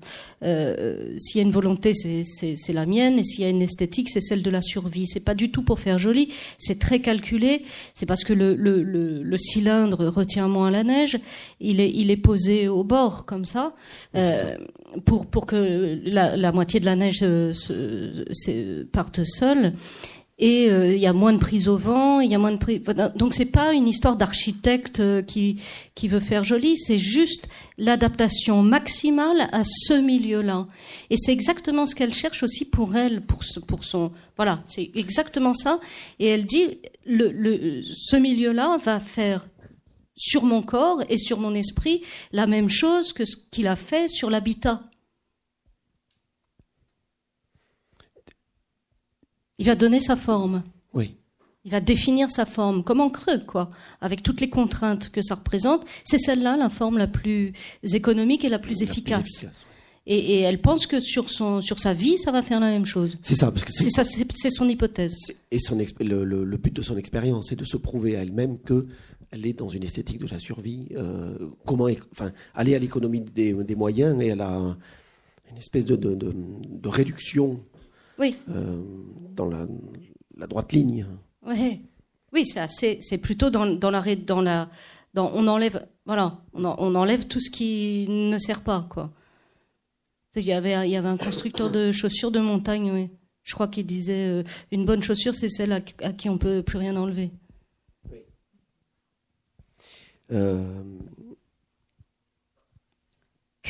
euh, 0.43 1.15
s'il 1.19 1.37
y 1.37 1.41
a 1.41 1.43
une 1.43 1.53
volonté, 1.53 1.93
c'est 1.93 2.73
la 2.73 2.87
mienne, 2.87 3.19
et 3.19 3.23
s'il 3.23 3.43
y 3.43 3.47
a 3.47 3.51
une 3.51 3.61
esthétique, 3.61 4.09
c'est 4.09 4.23
celle 4.23 4.43
de 4.43 4.49
la 4.49 4.63
survie. 4.63 5.07
C'est 5.07 5.21
pas 5.21 5.35
du 5.35 5.51
tout 5.51 5.63
pour 5.63 5.79
faire 5.79 5.99
joli, 5.99 6.33
c'est 6.59 6.79
très 6.79 7.01
calculé. 7.01 7.65
C'est 7.95 8.07
parce 8.07 8.25
que 8.25 8.33
le, 8.33 8.55
le, 8.55 8.83
le, 8.83 9.23
le, 9.23 9.39
cylindre 9.39 10.07
retient 10.07 10.49
moins 10.49 10.71
la 10.71 10.83
neige. 10.83 11.19
Il 11.61 11.81
est, 11.81 11.91
il 11.91 12.11
est 12.11 12.17
posé 12.17 12.69
au 12.69 12.83
bord 12.83 13.27
comme 13.27 13.45
ça, 13.45 13.75
euh, 14.17 14.57
pour 15.05 15.27
pour 15.27 15.45
que 15.45 16.01
la, 16.05 16.37
la, 16.39 16.53
moitié 16.53 16.81
de 16.81 16.87
la 16.87 16.97
neige 16.97 17.19
se, 17.19 17.53
se, 18.33 18.85
parte 18.85 19.25
seule. 19.25 19.75
Et 20.41 20.71
euh, 20.71 20.95
il 20.95 20.99
y 20.99 21.07
a 21.07 21.13
moins 21.13 21.35
de 21.35 21.39
prise 21.39 21.69
au 21.69 21.77
vent, 21.77 22.21
il 22.21 22.33
y 22.33 22.35
a 22.35 22.39
moins 22.39 22.53
de 22.53 22.57
prise. 22.57 22.83
Donc 23.15 23.35
c'est 23.35 23.45
pas 23.45 23.75
une 23.75 23.87
histoire 23.87 24.17
d'architecte 24.17 25.01
euh, 25.01 25.23
qui 25.23 25.61
qui 25.95 26.09
veut 26.09 26.19
faire 26.19 26.45
joli, 26.45 26.79
c'est 26.79 26.99
juste 26.99 27.47
l'adaptation 27.77 28.63
maximale 28.63 29.49
à 29.53 29.63
ce 29.65 29.93
milieu-là. 29.93 30.67
Et 31.11 31.17
c'est 31.19 31.33
exactement 31.33 31.85
ce 31.85 31.95
qu'elle 31.95 32.15
cherche 32.15 32.43
aussi 32.43 32.65
pour 32.65 32.97
elle, 32.97 33.21
pour 33.21 33.43
pour 33.67 33.85
son 33.85 34.13
voilà, 34.37 34.63
c'est 34.67 34.91
exactement 34.95 35.53
ça. 35.53 35.79
Et 36.19 36.27
elle 36.27 36.47
dit 36.47 36.79
le, 37.05 37.31
le 37.31 37.83
ce 37.93 38.17
milieu-là 38.17 38.79
va 38.83 38.99
faire 38.99 39.47
sur 40.17 40.45
mon 40.45 40.63
corps 40.63 41.03
et 41.11 41.19
sur 41.19 41.39
mon 41.39 41.55
esprit 41.55 42.03
la 42.33 42.47
même 42.47 42.71
chose 42.71 43.13
que 43.13 43.27
ce 43.27 43.37
qu'il 43.51 43.67
a 43.67 43.77
fait 43.77 44.09
sur 44.09 44.31
l'habitat. 44.31 44.90
Il 49.61 49.67
va 49.67 49.77
donner 49.77 50.01
sa 50.01 50.17
forme. 50.17 50.63
Oui. 50.95 51.15
Il 51.67 51.71
va 51.71 51.83
définir 51.83 52.31
sa 52.31 52.47
forme, 52.47 52.83
comme 52.83 53.01
en 53.01 53.11
creux, 53.11 53.41
quoi, 53.47 53.71
avec 54.01 54.23
toutes 54.23 54.41
les 54.41 54.49
contraintes 54.49 55.11
que 55.11 55.21
ça 55.21 55.35
représente. 55.35 55.85
C'est 56.05 56.19
celle-là 56.19 56.57
la 56.57 56.71
forme 56.71 56.97
la 56.97 57.07
plus 57.07 57.53
économique 57.93 58.45
et 58.45 58.49
la 58.49 58.59
plus 58.59 58.83
efficace. 58.83 59.47
et, 60.07 60.41
elle 60.41 60.63
pense 60.63 60.87
que 60.87 60.99
sur 60.99 61.29
son, 61.29 61.61
sur 61.61 61.79
sa 61.79 61.93
vie, 61.93 62.17
ça 62.17 62.33
va 62.33 62.43
faire 62.43 62.59
la 62.59 62.71
même 62.71 62.87
chose. 62.87 63.19
C'est 63.21 63.35
ça, 63.35 63.53
parce 63.53 63.67
que 63.67 63.73
c'est 63.73 64.51
son 64.51 64.67
hypothèse. 64.67 65.15
Et 65.51 65.59
son 65.59 65.77
le, 66.01 66.25
le, 66.25 66.57
but 66.57 66.75
de 66.75 66.81
son 66.81 66.97
expérience, 66.97 67.49
c'est 67.51 67.57
de 67.57 67.67
se 67.67 67.77
prouver 67.77 68.17
à 68.17 68.23
elle-même 68.23 68.59
que 68.59 68.87
elle 69.31 69.47
est 69.47 69.53
dans 69.53 69.69
une 69.69 69.85
esthétique 69.85 70.19
de 70.19 70.27
la 70.27 70.39
survie. 70.39 70.89
Euh, 70.97 71.37
comment, 71.67 71.89
enfin, 72.13 72.33
aller 72.55 72.75
à 72.75 72.79
l'économie 72.79 73.21
des, 73.21 73.53
des, 73.53 73.75
moyens 73.77 74.21
et 74.23 74.29
elle 74.29 74.41
a 74.41 74.77
une 75.51 75.59
espèce 75.59 75.85
de, 75.85 75.97
de, 75.97 76.15
de, 76.15 76.35
de 76.35 76.89
réduction 76.89 77.61
oui. 78.21 78.37
Euh, 78.51 78.83
dans 79.35 79.49
la, 79.49 79.67
la, 80.37 80.47
droite 80.47 80.73
ligne. 80.73 81.07
Oui, 81.47 81.81
oui 82.33 82.45
c'est 82.45 83.19
plutôt 83.19 83.51
dans, 83.51 83.67
dans 83.67 83.91
la. 83.91 84.03
Dans 84.17 84.41
la 84.43 84.69
dans, 85.13 85.33
on 85.35 85.49
enlève, 85.49 85.89
voilà, 86.07 86.41
on, 86.53 86.65
on, 86.65 86.95
enlève 86.95 87.27
tout 87.27 87.41
ce 87.41 87.51
qui 87.51 88.07
ne 88.09 88.39
sert 88.39 88.63
pas, 88.63 88.87
quoi. 88.89 89.11
Il 90.37 90.45
y 90.45 90.53
avait, 90.53 90.87
il 90.87 90.93
y 90.93 90.97
avait 90.97 91.09
un 91.09 91.17
constructeur 91.17 91.71
de 91.71 91.91
chaussures 91.91 92.31
de 92.31 92.39
montagne, 92.39 92.93
oui. 92.93 93.11
Je 93.43 93.55
crois 93.55 93.67
qu'il 93.67 93.87
disait 93.87 94.29
euh, 94.29 94.45
une 94.71 94.85
bonne 94.85 95.03
chaussure, 95.03 95.35
c'est 95.35 95.49
celle 95.49 95.73
à, 95.73 95.81
qui 95.81 96.29
on 96.29 96.39
peut 96.39 96.63
plus 96.63 96.79
rien 96.79 96.95
enlever. 96.95 97.33
Oui. 98.09 98.19
Euh, 100.31 100.85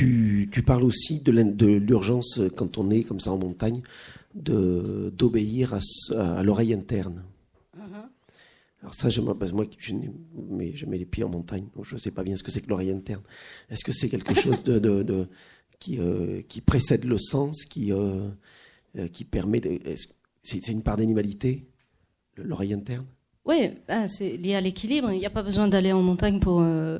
tu, 0.00 0.48
tu, 0.50 0.62
parles 0.62 0.84
aussi 0.84 1.20
de 1.20 1.66
l'urgence 1.66 2.40
quand 2.56 2.78
on 2.78 2.90
est 2.90 3.02
comme 3.02 3.20
ça 3.20 3.32
en 3.32 3.38
montagne 3.38 3.82
d'obéir 4.34 5.74
à, 5.74 6.38
à 6.38 6.42
l'oreille 6.42 6.72
interne. 6.72 7.22
Uh-huh. 7.76 8.06
Alors 8.82 8.94
ça, 8.94 9.10
je, 9.10 9.20
parce 9.20 9.52
moi, 9.52 9.66
je, 9.78 9.92
mais 10.48 10.74
je 10.74 10.86
mets 10.86 10.96
les 10.96 11.04
pieds 11.04 11.24
en 11.24 11.28
montagne, 11.28 11.66
donc 11.76 11.84
je 11.84 11.94
ne 11.94 11.98
sais 11.98 12.10
pas 12.10 12.22
bien 12.22 12.36
ce 12.36 12.42
que 12.42 12.50
c'est 12.50 12.62
que 12.62 12.68
l'oreille 12.68 12.90
interne. 12.90 13.22
Est-ce 13.68 13.84
que 13.84 13.92
c'est 13.92 14.08
quelque 14.08 14.34
chose 14.40 14.62
de, 14.64 14.78
de, 14.78 15.02
de 15.02 15.28
qui, 15.78 15.98
euh, 15.98 16.42
qui 16.48 16.60
précède 16.60 17.04
le 17.04 17.18
sens, 17.18 17.64
qui, 17.64 17.92
euh, 17.92 18.28
euh 18.96 19.08
qui 19.08 19.24
permet. 19.24 19.60
C'est 20.42 20.68
une 20.68 20.82
part 20.82 20.96
d'animalité, 20.96 21.66
l'oreille 22.36 22.72
interne? 22.72 23.06
Oui, 23.44 23.70
bah, 23.88 24.08
c'est 24.08 24.36
lié 24.36 24.54
à 24.54 24.60
l'équilibre. 24.60 25.10
Il 25.12 25.18
n'y 25.18 25.26
a 25.26 25.30
pas 25.30 25.42
besoin 25.42 25.68
d'aller 25.68 25.92
en 25.92 26.02
montagne 26.02 26.40
pour, 26.40 26.60
euh, 26.60 26.98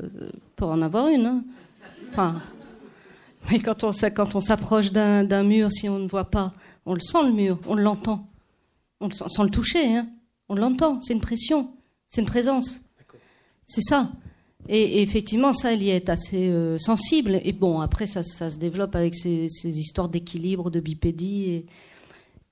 pour 0.57 0.69
en 0.69 0.83
avoir 0.83 1.09
une. 1.09 1.27
Hein. 1.27 1.45
Enfin, 2.11 2.43
mais 3.51 3.59
quand 3.61 3.85
on, 3.85 3.91
quand 4.15 4.35
on 4.35 4.41
s'approche 4.41 4.93
d'un 4.93 5.43
mur, 5.43 5.73
si 5.73 5.89
on 5.89 5.99
ne 5.99 6.09
voit 6.09 6.31
pas, 6.31 6.53
on 6.87 6.95
le 6.95 7.01
sent 7.01 7.23
le 7.25 7.33
mur, 7.33 7.59
on 7.67 7.75
l'entend. 7.75 8.29
On 9.01 9.09
le 9.09 9.13
sent, 9.13 9.25
sans 9.29 9.45
le 9.45 9.51
toucher, 9.51 9.97
hein. 9.97 10.09
on 10.49 10.55
l'entend, 10.55 11.01
c'est 11.01 11.15
une 11.15 11.21
pression, 11.21 11.73
c'est 12.09 12.21
une 12.21 12.27
présence. 12.27 12.81
C'est 13.67 13.83
ça. 13.83 14.11
Et, 14.69 15.01
effectivement, 15.01 15.53
ça, 15.53 15.73
il 15.73 15.83
y 15.83 15.91
est 15.91 16.09
assez 16.09 16.49
euh, 16.49 16.77
sensible. 16.77 17.41
Et 17.45 17.53
bon, 17.53 17.81
après, 17.81 18.07
ça, 18.07 18.23
se 18.23 18.59
développe 18.59 18.95
avec 18.95 19.15
ces, 19.15 19.49
histoires 19.65 20.09
d'équilibre, 20.09 20.71
de 20.71 20.81
bipédie, 20.81 21.65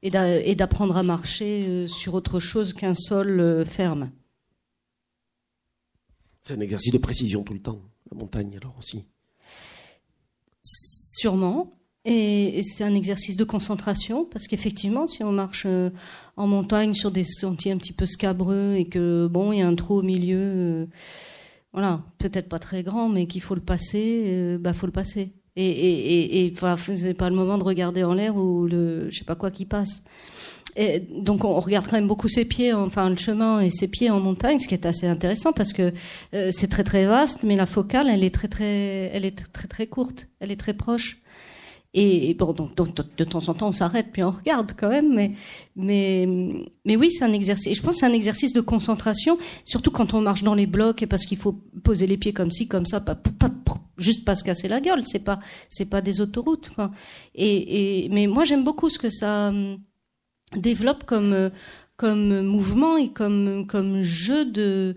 et, 0.02 0.10
et 0.10 0.54
d'apprendre 0.54 0.96
à 0.96 1.02
marcher 1.02 1.66
euh, 1.66 1.86
sur 1.86 2.14
autre 2.14 2.40
chose 2.40 2.72
qu'un 2.72 2.94
sol 2.94 3.40
euh, 3.40 3.64
ferme. 3.64 4.10
C'est 6.42 6.54
un 6.54 6.60
exercice 6.60 6.92
de 6.92 6.98
précision 6.98 7.42
tout 7.42 7.52
le 7.52 7.60
temps, 7.60 7.82
la 8.10 8.16
montagne 8.16 8.56
alors 8.56 8.74
aussi. 8.78 9.04
Sûrement. 11.18 11.72
Et, 12.04 12.62
c'est 12.62 12.84
un 12.84 12.94
exercice 12.94 13.36
de 13.36 13.42
concentration 13.42 14.24
parce 14.24 14.46
qu'effectivement, 14.46 15.08
si 15.08 15.24
on 15.24 15.32
marche 15.32 15.64
euh, 15.66 15.90
en 16.36 16.46
montagne 16.46 16.94
sur 16.94 17.10
des 17.10 17.24
sentiers 17.24 17.72
un 17.72 17.76
petit 17.76 17.92
peu 17.92 18.06
scabreux 18.06 18.74
et 18.76 18.84
que 18.86 19.26
bon, 19.26 19.52
il 19.52 19.58
y 19.58 19.62
a 19.62 19.66
un 19.66 19.74
trou 19.74 19.98
au 19.98 20.02
milieu, 20.02 20.38
euh, 20.38 20.86
voilà, 21.72 22.04
peut-être 22.18 22.48
pas 22.48 22.60
très 22.60 22.84
grand, 22.84 23.08
mais 23.08 23.26
qu'il 23.26 23.42
faut 23.42 23.56
le 23.56 23.60
passer, 23.60 24.26
euh, 24.28 24.58
bah 24.58 24.74
faut 24.74 24.86
le 24.86 24.92
passer. 24.92 25.32
Et 25.56 25.66
et 25.66 26.46
et, 26.46 26.54
c'est 26.94 27.14
pas 27.14 27.28
le 27.30 27.34
moment 27.34 27.58
de 27.58 27.64
regarder 27.64 28.04
en 28.04 28.14
l'air 28.14 28.36
ou 28.36 28.66
le 28.68 29.10
je 29.10 29.18
sais 29.18 29.24
pas 29.24 29.34
quoi 29.34 29.50
qui 29.50 29.66
passe. 29.66 30.04
Donc 31.10 31.44
on 31.44 31.58
regarde 31.58 31.86
quand 31.86 31.96
même 31.96 32.06
beaucoup 32.06 32.28
ses 32.28 32.44
pieds, 32.44 32.72
enfin 32.72 33.10
le 33.10 33.16
chemin 33.16 33.60
et 33.60 33.70
ses 33.70 33.88
pieds 33.88 34.10
en 34.10 34.20
montagne, 34.20 34.58
ce 34.58 34.68
qui 34.68 34.74
est 34.74 34.86
assez 34.86 35.06
intéressant 35.06 35.52
parce 35.52 35.72
que 35.72 35.92
c'est 36.32 36.68
très 36.68 36.84
très 36.84 37.06
vaste, 37.06 37.42
mais 37.42 37.56
la 37.56 37.66
focale 37.66 38.08
elle 38.08 38.22
est 38.22 38.34
très 38.34 38.48
très 38.48 39.10
elle 39.12 39.24
est 39.24 39.42
très 39.52 39.66
très 39.66 39.86
courte, 39.86 40.28
elle 40.40 40.50
est 40.50 40.56
très 40.56 40.74
proche. 40.74 41.20
Et 41.94 42.34
bon, 42.34 42.52
donc, 42.52 42.76
de 43.16 43.24
temps 43.24 43.48
en 43.48 43.54
temps, 43.54 43.68
on 43.68 43.72
s'arrête 43.72 44.08
puis 44.12 44.22
on 44.22 44.30
regarde 44.30 44.72
quand 44.78 44.90
même. 44.90 45.14
Mais, 45.14 45.32
mais, 45.74 46.28
mais 46.84 46.96
oui, 46.96 47.10
c'est 47.10 47.24
un 47.24 47.32
exercice. 47.32 47.66
Et 47.66 47.74
je 47.74 47.82
pense 47.82 47.94
que 47.94 48.00
c'est 48.00 48.06
un 48.06 48.12
exercice 48.12 48.52
de 48.52 48.60
concentration, 48.60 49.38
surtout 49.64 49.90
quand 49.90 50.12
on 50.12 50.20
marche 50.20 50.42
dans 50.42 50.54
les 50.54 50.66
blocs 50.66 51.02
et 51.02 51.06
parce 51.06 51.24
qu'il 51.24 51.38
faut 51.38 51.60
poser 51.82 52.06
les 52.06 52.18
pieds 52.18 52.34
comme 52.34 52.50
ci, 52.50 52.68
comme 52.68 52.84
ça, 52.84 53.00
pas, 53.00 53.14
pas, 53.14 53.50
juste 53.96 54.24
pas 54.24 54.34
se 54.34 54.44
casser 54.44 54.68
la 54.68 54.80
gueule. 54.80 55.02
C'est 55.06 55.24
pas, 55.24 55.40
c'est 55.70 55.88
pas 55.88 56.02
des 56.02 56.20
autoroutes. 56.20 56.70
Quoi. 56.74 56.90
Et, 57.34 58.04
et, 58.04 58.08
mais 58.10 58.26
moi, 58.26 58.44
j'aime 58.44 58.64
beaucoup 58.64 58.90
ce 58.90 58.98
que 58.98 59.10
ça 59.10 59.48
hum, 59.48 59.78
développe 60.56 61.04
comme 61.04 61.50
comme 61.98 62.42
mouvement 62.42 62.96
et 62.96 63.10
comme 63.10 63.66
comme 63.66 64.02
jeu 64.02 64.44
de 64.44 64.94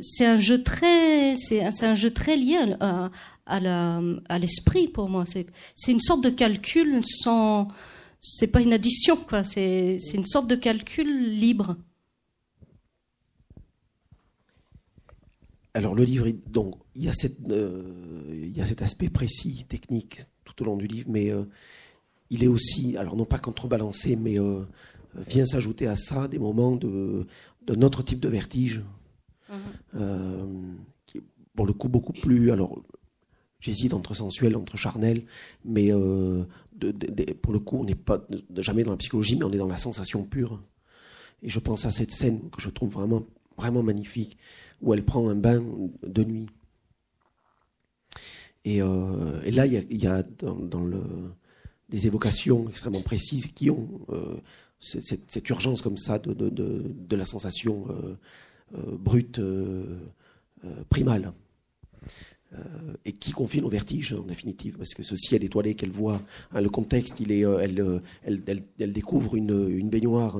c'est 0.00 0.24
un 0.24 0.38
jeu 0.38 0.62
très 0.62 1.34
c'est 1.36 1.60
un 1.82 1.94
jeu 1.96 2.12
très 2.12 2.36
lié 2.36 2.76
à, 2.80 3.10
à 3.46 3.60
la 3.60 4.00
à 4.28 4.38
l'esprit 4.38 4.88
pour 4.88 5.08
moi. 5.08 5.24
C'est 5.26 5.46
c'est 5.74 5.92
une 5.92 6.00
sorte 6.00 6.22
de 6.22 6.30
calcul 6.30 7.02
sans 7.04 7.68
c'est 8.20 8.46
pas 8.48 8.60
une 8.60 8.72
addition 8.72 9.16
quoi. 9.16 9.44
C'est 9.44 9.98
c'est 10.00 10.16
une 10.16 10.26
sorte 10.26 10.48
de 10.48 10.56
calcul 10.56 11.30
libre. 11.30 11.76
Alors 15.74 15.94
le 15.94 16.04
livre 16.04 16.28
donc 16.46 16.76
il 16.94 17.04
y 17.04 17.08
a 17.08 17.12
cette 17.12 17.38
euh, 17.50 17.82
il 18.30 18.56
y 18.56 18.60
a 18.60 18.66
cet 18.66 18.82
aspect 18.82 19.10
précis 19.10 19.66
technique 19.68 20.20
tout 20.44 20.62
au 20.62 20.64
long 20.64 20.76
du 20.76 20.86
livre 20.86 21.08
mais 21.10 21.30
euh, 21.30 21.44
il 22.30 22.44
est 22.44 22.48
aussi 22.48 22.96
alors 22.96 23.16
non 23.16 23.24
pas 23.24 23.38
contrebalancé 23.38 24.16
mais 24.16 24.38
euh, 25.16 25.22
vient 25.28 25.46
s'ajouter 25.46 25.86
à 25.86 25.96
ça 25.96 26.28
des 26.28 26.38
moments 26.38 26.76
de, 26.76 27.26
de 27.66 27.74
notre 27.74 28.02
type 28.02 28.20
de 28.20 28.28
vertige, 28.28 28.82
mhm. 29.48 29.58
euh, 29.96 30.46
qui 31.06 31.18
est 31.18 31.22
pour 31.54 31.66
le 31.66 31.72
coup 31.72 31.88
beaucoup 31.88 32.12
plus. 32.12 32.50
Alors, 32.50 32.82
j'hésite 33.60 33.94
entre 33.94 34.14
sensuel, 34.14 34.56
entre 34.56 34.76
charnel, 34.76 35.24
mais 35.64 35.92
euh, 35.92 36.44
de, 36.74 36.92
pour 37.32 37.52
le 37.52 37.60
coup, 37.60 37.78
on 37.78 37.84
n'est 37.84 37.94
pas 37.94 38.26
jamais 38.56 38.82
dans 38.82 38.90
la 38.90 38.96
psychologie, 38.96 39.36
mais 39.36 39.44
on 39.44 39.52
est 39.52 39.58
dans 39.58 39.68
la 39.68 39.76
sensation 39.76 40.24
pure. 40.24 40.62
Et 41.42 41.48
je 41.48 41.58
pense 41.58 41.84
à 41.86 41.90
cette 41.90 42.12
scène 42.12 42.50
que 42.50 42.60
je 42.60 42.70
trouve 42.70 42.92
vraiment, 42.92 43.24
vraiment 43.56 43.82
magnifique, 43.82 44.36
où 44.80 44.92
elle 44.92 45.04
prend 45.04 45.28
un 45.28 45.36
bain 45.36 45.64
de 46.02 46.24
nuit. 46.24 46.48
Et, 48.64 48.78
et 48.78 49.50
là, 49.52 49.66
il 49.66 49.72
y 49.72 49.76
a, 49.76 49.82
y 49.88 50.06
a 50.08 50.24
dans, 50.24 50.56
dans, 50.56 50.82
le, 50.82 51.00
des 51.88 52.06
évocations 52.06 52.68
extrêmement 52.68 53.02
précises 53.02 53.46
qui 53.46 53.70
ont 53.70 53.88
cette, 54.78 55.48
urgence 55.48 55.82
comme 55.82 55.96
ça 55.96 56.18
de, 56.18 57.16
la 57.16 57.26
sensation 57.26 57.86
euh, 57.88 58.16
euh, 58.76 58.96
brute, 58.98 59.38
euh, 59.38 59.98
primale. 60.90 61.32
et 63.04 63.12
qui 63.12 63.32
confine 63.32 63.64
au 63.64 63.68
vertige 63.68 64.12
en 64.12 64.22
définitive, 64.22 64.78
parce 64.78 64.94
que 64.94 65.02
ce 65.02 65.16
ciel 65.16 65.44
étoilé 65.44 65.74
qu'elle 65.74 65.90
voit, 65.90 66.22
hein, 66.52 66.60
le 66.60 66.70
contexte, 66.70 67.20
il 67.20 67.30
est, 67.30 67.40
elle, 67.40 68.02
elle, 68.78 68.92
découvre 68.92 69.36
une, 69.36 69.68
une 69.68 69.90
baignoire 69.90 70.38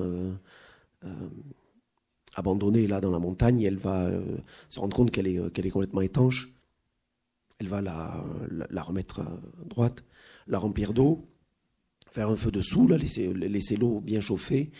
abandonnée 2.34 2.86
là 2.86 3.00
dans 3.00 3.10
la 3.10 3.18
montagne, 3.18 3.62
elle 3.62 3.76
va 3.76 4.10
se 4.70 4.80
rendre 4.80 4.96
compte 4.96 5.10
qu'elle 5.10 5.26
est, 5.26 5.52
qu'elle 5.52 5.66
est 5.66 5.70
complètement 5.70 6.00
étanche, 6.00 6.52
elle 7.58 7.68
va 7.68 7.82
la, 7.82 8.24
la 8.70 8.82
remettre 8.82 9.20
à 9.20 9.40
droite, 9.66 10.02
la 10.46 10.58
remplir 10.58 10.94
d'eau, 10.94 11.26
faire 12.16 12.30
un 12.30 12.36
feu 12.36 12.50
dessous, 12.50 12.88
là, 12.88 12.96
laisser, 12.96 13.76
l'eau 13.76 14.00
bien 14.00 14.22
chauffer, 14.22 14.70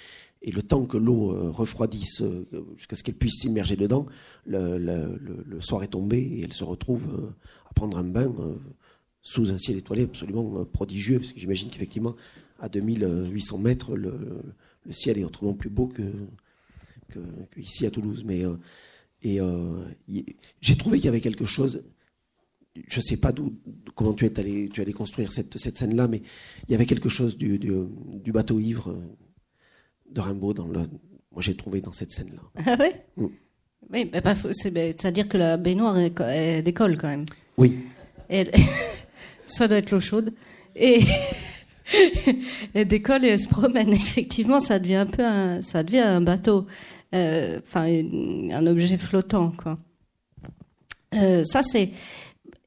et 0.41 0.51
le 0.51 0.63
temps 0.63 0.87
que 0.87 0.97
l'eau 0.97 1.33
euh, 1.33 1.51
refroidisse 1.51 2.23
euh, 2.23 2.47
jusqu'à 2.79 2.97
ce 2.97 3.03
qu'elle 3.03 3.15
puisse 3.15 3.43
s'immerger 3.43 3.77
dedans, 3.77 4.07
le, 4.47 5.61
soir 5.61 5.83
est 5.83 5.89
tombé 5.89 6.19
et 6.19 6.45
elle 6.45 6.55
se 6.55 6.65
retrouve 6.65 7.05
euh, 7.13 7.35
à 7.69 7.75
prendre 7.75 7.99
un 7.99 8.05
bain 8.05 8.33
sous 9.21 9.51
un 9.51 9.59
ciel 9.59 9.77
étoilé 9.77 10.05
absolument 10.05 10.65
prodigieux, 10.65 11.19
parce 11.19 11.33
que 11.33 11.39
j'imagine 11.39 11.69
qu'effectivement, 11.69 12.17
à 12.59 12.71
2800 12.71 13.59
mètres, 13.59 13.97
le, 13.97 14.15
ciel 14.91 15.19
est 15.19 15.25
autrement 15.25 15.53
plus 15.53 15.69
beau 15.69 15.89
que, 15.89 17.19
ici 17.59 17.85
à 17.85 17.91
Toulouse. 17.91 18.25
Mais 18.25 18.45
et 19.23 19.41
j'ai 20.63 20.77
trouvé 20.77 20.99
qu'il 20.99 21.07
y 21.07 21.09
avait 21.09 21.21
quelque 21.21 21.45
chose 21.45 21.83
je 22.89 23.01
sais 23.01 23.17
pas 23.17 23.33
d'où, 23.33 23.55
comment 23.95 24.13
tu 24.13 24.27
es 24.27 24.39
allé, 24.39 24.69
tu 24.73 24.81
allé 24.81 24.93
construire 24.93 25.33
cette, 25.33 25.59
cette 25.59 25.79
scène-là, 25.79 26.09
mais 26.09 26.23
il 26.69 26.73
y 26.73 26.75
avait 26.75 26.87
quelque 26.87 27.09
chose 27.09 27.37
du, 27.37 27.59
du, 27.59 28.33
bateau 28.33 28.59
ivre 28.59 28.91
euh, 28.91 29.17
de 30.11 30.21
Rimbaud 30.21 30.55
dans 30.55 30.67
le, 30.67 30.81
moi 31.33 31.41
j'ai 31.41 31.55
trouvé 31.55 31.81
dans 31.81 31.93
cette 31.93 32.13
scène-là. 32.13 32.43
Ah 32.67 32.77
ouais? 32.79 33.07
Mm. 33.17 33.27
Oui, 33.93 34.11
mais 34.13 34.21
c'est-à-dire 34.53 35.29
que 35.29 35.37
la 35.37 35.57
baignoire 35.57 35.97
elle, 35.97 36.65
décolle 36.65 36.99
quand 36.99 37.09
même. 37.09 37.27
Oui. 37.57 37.77
Ça 39.47 39.69
doit 39.69 39.79
être 39.79 39.93
l'eau 39.93 40.01
chaude. 40.01 40.35
Et 40.75 41.01
elle 42.75 42.89
décolle 42.89 43.25
et 43.25 43.29
elle 43.29 43.41
se 43.41 43.49
promène. 43.49 43.93
Effectivement, 43.93 44.59
ça 44.59 44.79
devient 44.79 44.97
un 44.97 45.07
peu 45.07 45.25
un, 45.25 45.63
ça 45.63 45.85
devient 45.85 46.01
un 46.01 46.21
bateau, 46.21 46.67
euh, 47.15 47.61
enfin 47.65 47.85
un 47.87 48.67
objet 48.67 48.97
flottant 48.97 49.53
quoi. 49.53 49.79
Euh, 51.15 51.45
ça 51.45 51.63
c'est 51.63 51.93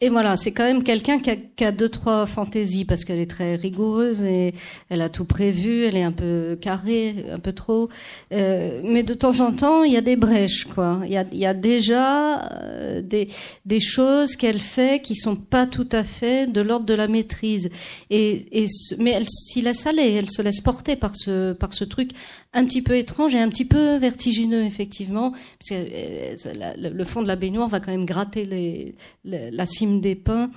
et 0.01 0.07
voilà, 0.07 0.37
c'est 0.37 0.53
quand 0.53 0.63
même 0.63 0.83
quelqu'un 0.83 1.19
qui 1.19 1.29
a, 1.29 1.35
qui 1.35 1.65
a, 1.65 1.73
deux 1.73 1.89
trois 1.89 2.25
fantaisies 2.25 2.85
parce 2.85 3.03
qu'elle 3.03 3.19
est 3.19 3.29
très 3.29 3.55
rigoureuse 3.55 4.21
et 4.21 4.53
elle 4.87 5.01
a 5.01 5.09
tout 5.09 5.25
prévu, 5.25 5.83
elle 5.83 5.97
est 5.97 6.03
un 6.03 6.13
peu 6.13 6.57
carrée, 6.61 7.25
un 7.29 7.39
peu 7.39 7.51
trop. 7.51 7.89
Euh, 8.31 8.79
mais 8.85 9.03
de 9.03 9.13
temps 9.13 9.41
en 9.41 9.51
temps, 9.51 9.83
il 9.83 9.91
y 9.91 9.97
a 9.97 10.01
des 10.01 10.15
brèches, 10.15 10.63
quoi. 10.73 11.01
Il 11.03 11.11
y 11.11 11.17
a, 11.17 11.25
il 11.33 11.37
y 11.39 11.45
a 11.45 11.53
déjà 11.53 12.49
euh, 12.49 13.01
des, 13.01 13.27
des 13.65 13.81
choses 13.81 14.37
qu'elle 14.37 14.61
fait 14.61 15.01
qui 15.01 15.15
sont 15.15 15.35
pas 15.35 15.67
tout 15.67 15.89
à 15.91 16.05
fait 16.05 16.47
de 16.47 16.61
l'ordre 16.61 16.85
de 16.85 16.93
la 16.93 17.09
maîtrise. 17.09 17.69
Et, 18.09 18.63
et 18.63 18.67
mais 18.99 19.11
elle 19.11 19.27
s'y 19.27 19.61
laisse 19.61 19.85
aller, 19.85 20.13
elle 20.13 20.29
se 20.29 20.41
laisse 20.41 20.61
porter 20.61 20.95
par 20.95 21.17
ce 21.17 21.51
par 21.51 21.73
ce 21.73 21.83
truc 21.83 22.11
un 22.53 22.65
petit 22.65 22.81
peu 22.81 22.97
étrange 22.97 23.35
et 23.35 23.39
un 23.39 23.49
petit 23.49 23.65
peu 23.65 23.97
vertigineux 23.97 24.63
effectivement, 24.63 25.31
parce 25.31 25.69
que 25.69 25.75
euh, 25.75 26.89
le 26.91 27.03
fond 27.03 27.21
de 27.21 27.27
la 27.27 27.35
baignoire 27.35 27.69
va 27.69 27.79
quand 27.79 27.91
même 27.91 28.05
gratter 28.05 28.95
la 29.23 29.65
cime 29.65 30.01
des 30.01 30.15
pins 30.15 30.49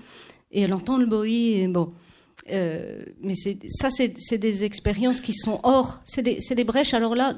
et 0.50 0.62
elle 0.62 0.74
entend 0.74 0.96
le 0.96 1.07
bruit. 1.07 1.52
Et 1.52 1.68
bon, 1.68 1.92
euh, 2.50 3.05
mais 3.20 3.35
ça, 3.35 3.88
c'est 3.90 4.38
des 4.38 4.64
expériences 4.64 5.20
qui 5.20 5.35
sont 5.35 5.61
hors, 5.62 6.00
c'est 6.05 6.22
des, 6.22 6.38
des, 6.55 6.64
brèches. 6.64 6.94
Alors 6.94 7.14
là, 7.14 7.37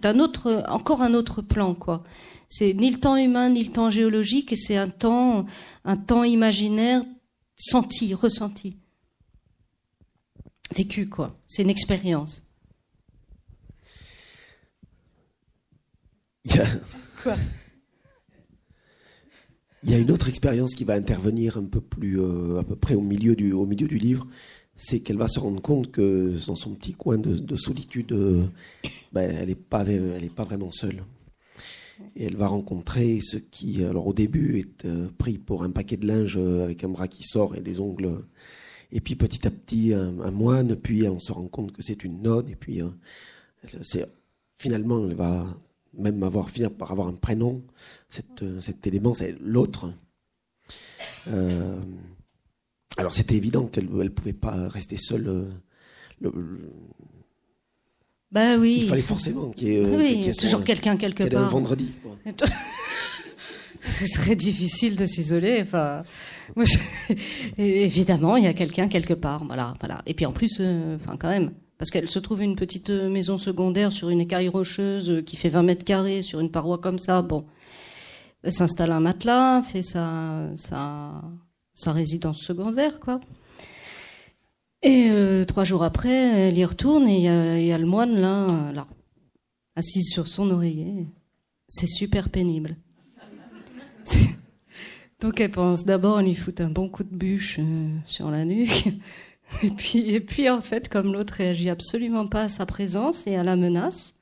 d'un 0.00 0.18
autre, 0.18 0.64
encore 0.68 1.02
un 1.02 1.14
autre 1.14 1.42
plan, 1.42 1.74
quoi. 1.74 2.04
C'est 2.48 2.74
ni 2.74 2.90
le 2.90 3.00
temps 3.00 3.16
humain 3.16 3.48
ni 3.50 3.64
le 3.64 3.72
temps 3.72 3.90
géologique, 3.90 4.52
et 4.52 4.56
c'est 4.56 4.76
un 4.76 4.88
temps, 4.88 5.46
un 5.84 5.96
temps 5.96 6.24
imaginaire 6.24 7.04
senti, 7.56 8.14
ressenti, 8.14 8.76
vécu, 10.74 11.08
quoi. 11.08 11.38
C'est 11.46 11.62
une 11.62 11.70
expérience. 11.70 12.43
Il 16.44 16.56
y 16.56 16.60
a... 16.60 16.66
Quoi 17.22 17.36
Il 19.82 19.90
y 19.90 19.94
a 19.94 19.98
une 19.98 20.10
autre 20.10 20.28
expérience 20.28 20.74
qui 20.74 20.84
va 20.84 20.94
intervenir 20.94 21.58
un 21.58 21.64
peu 21.64 21.80
plus, 21.80 22.18
euh, 22.18 22.58
à 22.58 22.64
peu 22.64 22.74
près 22.74 22.94
au 22.94 23.02
milieu 23.02 23.36
du, 23.36 23.52
au 23.52 23.66
milieu 23.66 23.86
du 23.86 23.98
livre, 23.98 24.26
c'est 24.76 25.00
qu'elle 25.00 25.18
va 25.18 25.28
se 25.28 25.38
rendre 25.38 25.60
compte 25.60 25.90
que 25.90 26.34
dans 26.46 26.56
son 26.56 26.74
petit 26.74 26.94
coin 26.94 27.18
de, 27.18 27.56
solitude, 27.56 28.12
euh, 28.12 28.44
ben, 29.12 29.30
elle 29.30 29.48
n'est 29.48 29.54
pas, 29.54 29.84
elle 29.84 30.24
est 30.24 30.34
pas 30.34 30.44
vraiment 30.44 30.72
seule. 30.72 31.04
Et 32.16 32.24
elle 32.24 32.36
va 32.36 32.48
rencontrer 32.48 33.20
ce 33.22 33.36
qui, 33.36 33.84
alors 33.84 34.06
au 34.06 34.14
début, 34.14 34.58
est 34.58 34.84
euh, 34.86 35.08
pris 35.18 35.36
pour 35.36 35.64
un 35.64 35.70
paquet 35.70 35.98
de 35.98 36.06
linge 36.06 36.38
avec 36.38 36.82
un 36.82 36.88
bras 36.88 37.06
qui 37.06 37.24
sort 37.24 37.54
et 37.54 37.60
des 37.60 37.78
ongles. 37.78 38.24
Et 38.90 39.00
puis 39.00 39.16
petit 39.16 39.46
à 39.46 39.50
petit, 39.50 39.92
un, 39.92 40.18
un 40.20 40.30
moine, 40.30 40.76
puis 40.76 41.06
on 41.08 41.20
se 41.20 41.30
rend 41.30 41.46
compte 41.46 41.72
que 41.72 41.82
c'est 41.82 42.04
une 42.04 42.22
nonne, 42.22 42.48
et 42.48 42.56
puis 42.56 42.80
c'est 43.82 44.06
finalement, 44.58 45.04
elle 45.06 45.14
va 45.14 45.46
même 45.98 46.22
avoir 46.22 46.50
finir 46.50 46.70
par 46.70 46.92
avoir 46.92 47.08
un 47.08 47.14
prénom, 47.14 47.62
cet, 48.08 48.42
euh, 48.42 48.60
cet 48.60 48.86
élément, 48.86 49.14
c'est 49.14 49.34
l'autre. 49.40 49.92
Euh, 51.28 51.80
alors 52.96 53.12
c'était 53.12 53.34
évident 53.34 53.66
qu'elle 53.66 53.88
ne 53.88 54.08
pouvait 54.08 54.32
pas 54.32 54.68
rester 54.68 54.96
seule. 54.96 55.28
Euh, 55.28 55.44
le, 56.20 56.32
bah 58.30 58.56
oui. 58.58 58.80
Il 58.82 58.88
fallait 58.88 59.02
forcément 59.02 59.50
qu'il 59.50 59.68
y 59.68 59.76
ait, 59.76 60.32
toujours 60.32 60.64
quelqu'un 60.64 60.96
quelque 60.96 61.24
part. 61.24 61.44
un 61.44 61.48
vendredi. 61.48 61.94
Ce 63.80 64.06
serait 64.06 64.36
difficile 64.36 64.96
de 64.96 65.04
s'isoler. 65.04 65.60
Enfin, 65.60 66.02
évidemment, 67.58 68.36
il 68.36 68.44
y 68.44 68.46
a 68.46 68.54
quelqu'un 68.54 68.88
quelque 68.88 69.12
part. 69.12 69.44
Voilà, 69.44 69.74
voilà. 69.78 70.00
Et 70.06 70.14
puis 70.14 70.24
en 70.24 70.32
plus, 70.32 70.54
enfin 70.96 71.16
quand 71.18 71.28
même, 71.28 71.52
parce 71.84 71.90
qu'elle 71.90 72.08
se 72.08 72.18
trouve 72.18 72.40
une 72.40 72.56
petite 72.56 72.88
euh, 72.88 73.10
maison 73.10 73.36
secondaire 73.36 73.92
sur 73.92 74.08
une 74.08 74.22
écaille 74.22 74.48
rocheuse 74.48 75.10
euh, 75.10 75.20
qui 75.20 75.36
fait 75.36 75.50
20 75.50 75.64
mètres 75.64 75.84
carrés 75.84 76.22
sur 76.22 76.40
une 76.40 76.50
paroi 76.50 76.78
comme 76.78 76.98
ça. 76.98 77.20
Bon, 77.20 77.44
elle 78.42 78.54
s'installe 78.54 78.90
un 78.90 79.00
matelas, 79.00 79.62
fait 79.62 79.82
sa, 79.82 80.48
sa, 80.54 81.20
sa 81.74 81.92
résidence 81.92 82.40
secondaire, 82.40 83.00
quoi. 83.00 83.20
Et 84.80 85.10
euh, 85.10 85.44
trois 85.44 85.64
jours 85.64 85.82
après, 85.82 86.48
elle 86.48 86.56
y 86.56 86.64
retourne 86.64 87.06
et 87.06 87.18
il 87.18 87.66
y 87.66 87.72
a, 87.72 87.76
le 87.76 87.84
moine 87.84 88.18
là, 88.18 88.72
là, 88.72 88.86
assise 89.76 90.08
sur 90.08 90.26
son 90.26 90.50
oreiller. 90.52 91.06
C'est 91.68 91.86
super 91.86 92.30
pénible. 92.30 92.78
Donc 95.20 95.38
elle 95.38 95.50
pense 95.50 95.84
d'abord, 95.84 96.18
elle 96.18 96.28
lui 96.28 96.34
fout 96.34 96.62
un 96.62 96.70
bon 96.70 96.88
coup 96.88 97.04
de 97.04 97.14
bûche 97.14 97.60
sur 98.06 98.30
la 98.30 98.46
nuque. 98.46 98.88
Et 99.62 99.70
puis, 99.70 100.10
et 100.10 100.20
puis 100.20 100.48
en 100.50 100.60
fait, 100.60 100.88
comme 100.88 101.12
l'autre 101.12 101.34
réagit 101.34 101.70
absolument 101.70 102.26
pas 102.26 102.42
à 102.42 102.48
sa 102.48 102.66
présence 102.66 103.26
et 103.26 103.36
à 103.36 103.44
la 103.44 103.56
menace, 103.56 104.14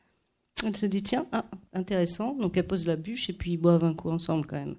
elle 0.65 0.77
se 0.77 0.87
dit 0.87 1.03
tiens, 1.03 1.27
ah, 1.33 1.45
intéressant. 1.73 2.35
Donc 2.35 2.57
elle 2.57 2.67
pose 2.67 2.87
la 2.87 2.97
bûche 2.97 3.31
et 3.31 3.33
puis 3.33 3.53
ils 3.53 3.57
boivent 3.57 3.85
un 3.85 3.95
coup 3.95 4.11
ensemble 4.11 4.47
quand 4.47 4.57
même. 4.57 4.77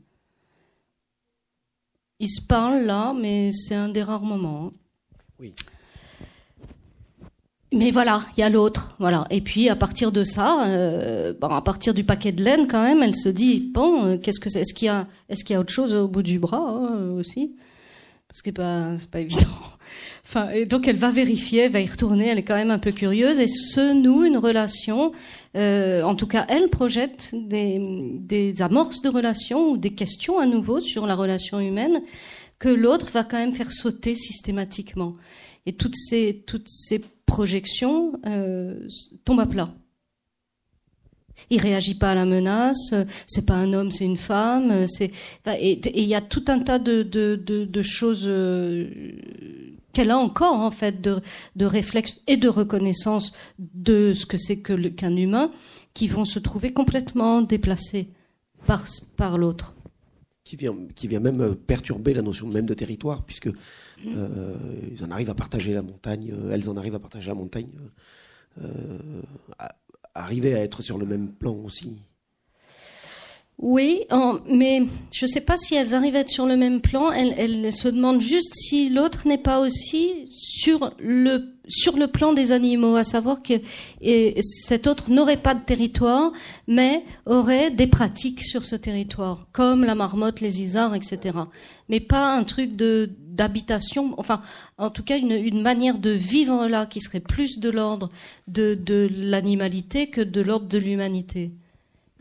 Ils 2.19 2.29
se 2.29 2.41
parlent 2.41 2.85
là, 2.85 3.13
mais 3.13 3.51
c'est 3.51 3.75
un 3.75 3.89
des 3.89 4.03
rares 4.03 4.23
moments. 4.23 4.67
Hein. 4.67 4.71
Oui. 5.39 5.53
Mais 7.73 7.89
voilà, 7.89 8.23
il 8.37 8.41
y 8.41 8.43
a 8.43 8.49
l'autre, 8.49 8.95
voilà. 8.99 9.25
Et 9.31 9.41
puis 9.41 9.67
à 9.67 9.75
partir 9.75 10.11
de 10.11 10.23
ça, 10.23 10.67
euh, 10.67 11.33
bon, 11.33 11.47
à 11.47 11.61
partir 11.61 11.95
du 11.95 12.03
paquet 12.03 12.31
de 12.31 12.43
laine 12.43 12.67
quand 12.67 12.83
même, 12.83 13.01
elle 13.01 13.15
se 13.15 13.29
dit 13.29 13.71
bon, 13.73 14.05
euh, 14.05 14.17
qu'est-ce 14.17 14.39
que 14.39 14.49
c'est? 14.49 14.61
Est-ce 14.61 14.75
qu'il 14.75 14.85
y 14.85 14.89
a, 14.89 15.07
est-ce 15.27 15.43
qu'il 15.43 15.55
y 15.55 15.57
a 15.57 15.59
autre 15.59 15.73
chose 15.73 15.93
au 15.95 16.07
bout 16.07 16.21
du 16.21 16.37
bras 16.37 16.59
hein, 16.59 17.15
aussi? 17.17 17.55
Parce 18.27 18.43
que 18.43 18.51
pas, 18.51 18.95
c'est 18.97 19.09
pas 19.09 19.19
évident. 19.21 19.47
Enfin, 20.25 20.49
et 20.51 20.65
donc 20.65 20.87
elle 20.87 20.95
va 20.95 21.11
vérifier, 21.11 21.63
elle 21.63 21.71
va 21.71 21.81
y 21.81 21.85
retourner, 21.85 22.27
elle 22.27 22.39
est 22.39 22.43
quand 22.43 22.55
même 22.55 22.71
un 22.71 22.79
peu 22.79 22.91
curieuse 22.91 23.39
et 23.39 23.47
se 23.47 23.93
noue 23.93 24.23
une 24.23 24.37
relation. 24.37 25.11
Euh, 25.55 26.01
en 26.01 26.15
tout 26.15 26.27
cas, 26.27 26.45
elle 26.47 26.69
projette 26.69 27.31
des, 27.33 27.79
des 28.19 28.61
amorces 28.61 29.01
de 29.01 29.09
relations 29.09 29.71
ou 29.71 29.77
des 29.77 29.91
questions 29.91 30.39
à 30.39 30.45
nouveau 30.45 30.79
sur 30.79 31.05
la 31.05 31.15
relation 31.15 31.59
humaine 31.59 32.01
que 32.57 32.69
l'autre 32.69 33.07
va 33.11 33.25
quand 33.25 33.37
même 33.37 33.53
faire 33.53 33.71
sauter 33.71 34.15
systématiquement. 34.15 35.15
Et 35.65 35.73
toutes 35.73 35.95
ces, 35.95 36.43
toutes 36.47 36.69
ces 36.69 37.01
projections 37.25 38.13
euh, 38.25 38.87
tombent 39.25 39.41
à 39.41 39.45
plat. 39.45 39.73
Il 41.49 41.59
réagit 41.59 41.95
pas 41.95 42.11
à 42.11 42.15
la 42.15 42.25
menace. 42.25 42.93
C'est 43.27 43.45
pas 43.45 43.55
un 43.55 43.73
homme, 43.73 43.91
c'est 43.91 44.05
une 44.05 44.17
femme. 44.17 44.87
C'est 44.87 45.11
et 45.47 46.01
il 46.01 46.07
y 46.07 46.15
a 46.15 46.21
tout 46.21 46.45
un 46.47 46.59
tas 46.59 46.79
de, 46.79 47.03
de, 47.03 47.35
de, 47.35 47.65
de 47.65 47.81
choses 47.81 48.25
euh, 48.27 48.87
qu'elle 49.93 50.11
a 50.11 50.17
encore 50.17 50.55
en 50.55 50.71
fait 50.71 51.01
de, 51.01 51.21
de 51.55 51.65
réflexe 51.65 52.19
et 52.27 52.37
de 52.37 52.49
reconnaissance 52.49 53.31
de 53.59 54.13
ce 54.13 54.25
que 54.25 54.37
c'est 54.37 54.59
que 54.59 54.73
qu'un 54.89 55.15
humain 55.15 55.51
qui 55.93 56.07
vont 56.07 56.25
se 56.25 56.39
trouver 56.39 56.73
complètement 56.73 57.41
déplacés 57.41 58.09
par, 59.17 59.37
l'autre. 59.37 59.75
Qui 60.43 60.57
vient, 60.57 61.19
même 61.19 61.41
euh, 61.41 61.55
perturber 61.55 62.13
la 62.13 62.21
notion 62.21 62.47
même 62.47 62.65
de 62.65 62.73
territoire, 62.73 63.23
puisque 63.23 63.49
euh, 64.05 64.55
en 65.01 65.11
arrivent 65.11 65.29
à 65.29 65.35
partager 65.35 65.73
la 65.73 65.81
montagne, 65.81 66.31
euh, 66.33 66.51
elles 66.51 66.69
en 66.69 66.77
arrivent 66.77 66.95
à 66.95 66.99
partager 66.99 67.27
la 67.27 67.35
montagne, 67.35 67.69
arriver 70.13 70.53
à 70.53 70.59
être 70.59 70.81
sur 70.81 70.97
le 70.97 71.05
même 71.05 71.29
plan 71.29 71.55
aussi. 71.55 71.97
Oui, 73.59 74.01
mais 74.49 74.83
je 75.11 75.25
ne 75.25 75.29
sais 75.29 75.41
pas 75.41 75.57
si 75.57 75.75
elles 75.75 75.93
arrivent 75.93 76.15
à 76.15 76.19
être 76.19 76.29
sur 76.29 76.45
le 76.45 76.57
même 76.57 76.81
plan. 76.81 77.11
Elles, 77.11 77.71
se 77.71 77.87
demandent 77.87 78.21
juste 78.21 78.53
si 78.55 78.89
l'autre 78.89 79.27
n'est 79.27 79.37
pas 79.37 79.59
aussi 79.59 80.25
sur 80.27 80.93
le 80.99 81.53
sur 81.69 81.95
le 81.95 82.07
plan 82.07 82.33
des 82.33 82.51
animaux, 82.51 82.97
à 82.97 83.05
savoir 83.05 83.41
que 83.41 83.53
cet 84.41 84.85
autre 84.85 85.09
n'aurait 85.09 85.37
pas 85.37 85.55
de 85.55 85.63
territoire, 85.63 86.33
mais 86.67 87.05
aurait 87.25 87.71
des 87.71 87.87
pratiques 87.87 88.41
sur 88.41 88.65
ce 88.65 88.75
territoire, 88.75 89.47
comme 89.53 89.85
la 89.85 89.95
marmotte, 89.95 90.41
les 90.41 90.61
isards, 90.61 90.93
etc. 90.93 91.37
Mais 91.87 92.01
pas 92.01 92.35
un 92.35 92.43
truc 92.43 92.75
d'habitation, 92.75 94.13
enfin, 94.17 94.41
en 94.77 94.89
tout 94.89 95.03
cas, 95.03 95.17
une, 95.17 95.31
une, 95.31 95.61
manière 95.61 95.99
de 95.99 96.09
vivre 96.09 96.67
là 96.67 96.85
qui 96.85 96.99
serait 96.99 97.21
plus 97.21 97.59
de 97.59 97.69
l'ordre 97.69 98.09
de, 98.49 98.75
de 98.75 99.07
l'animalité 99.15 100.07
que 100.07 100.19
de 100.19 100.41
l'ordre 100.41 100.67
de 100.67 100.77
l'humanité. 100.77 101.53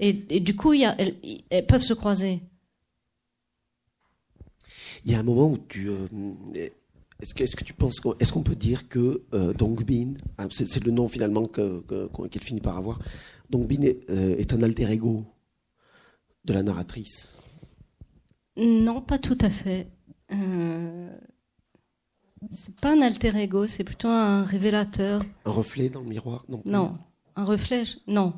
Et, 0.04 0.40
du 0.40 0.56
coup, 0.56 0.72
elles, 0.72 1.66
peuvent 1.68 1.84
se 1.84 1.94
croiser. 1.94 2.40
Il 5.04 5.12
y 5.12 5.14
a 5.14 5.20
un 5.20 5.22
moment 5.22 5.48
où 5.48 5.58
tu, 5.58 5.88
euh, 5.88 6.08
Est-ce 7.20 7.34
que, 7.34 7.44
est 7.44 7.54
que, 7.54 7.62
tu 7.62 7.72
penses 7.72 8.00
est-ce 8.18 8.32
qu'on 8.32 8.42
peut 8.42 8.56
dire 8.56 8.88
que 8.88 9.22
euh, 9.32 9.52
Dongbin, 9.52 10.14
ah, 10.38 10.48
c'est, 10.50 10.84
le 10.84 10.90
nom 10.90 11.08
finalement 11.08 11.46
que, 11.46 11.84
qu'elle 12.30 12.42
finit 12.42 12.60
par 12.60 12.76
avoir, 12.76 12.98
Dongbin 13.48 13.82
est, 13.82 14.10
euh, 14.10 14.36
est, 14.38 14.52
un 14.52 14.62
alter 14.62 14.90
ego 14.90 15.24
de 16.44 16.52
la 16.52 16.64
narratrice 16.64 17.30
Non, 18.56 19.02
pas 19.02 19.20
tout 19.20 19.38
à 19.40 19.50
fait. 19.50 19.86
Euh, 20.32 21.16
c'est 22.50 22.74
pas 22.74 22.94
un 22.96 23.02
alter 23.02 23.36
ego, 23.36 23.68
c'est 23.68 23.84
plutôt 23.84 24.08
un 24.08 24.42
révélateur. 24.42 25.22
Un 25.44 25.50
reflet 25.52 25.90
dans 25.90 26.00
le 26.00 26.08
miroir 26.08 26.44
Non. 26.48 26.60
Non, 26.64 26.98
un 27.36 27.44
reflet, 27.44 27.84
non, 28.08 28.32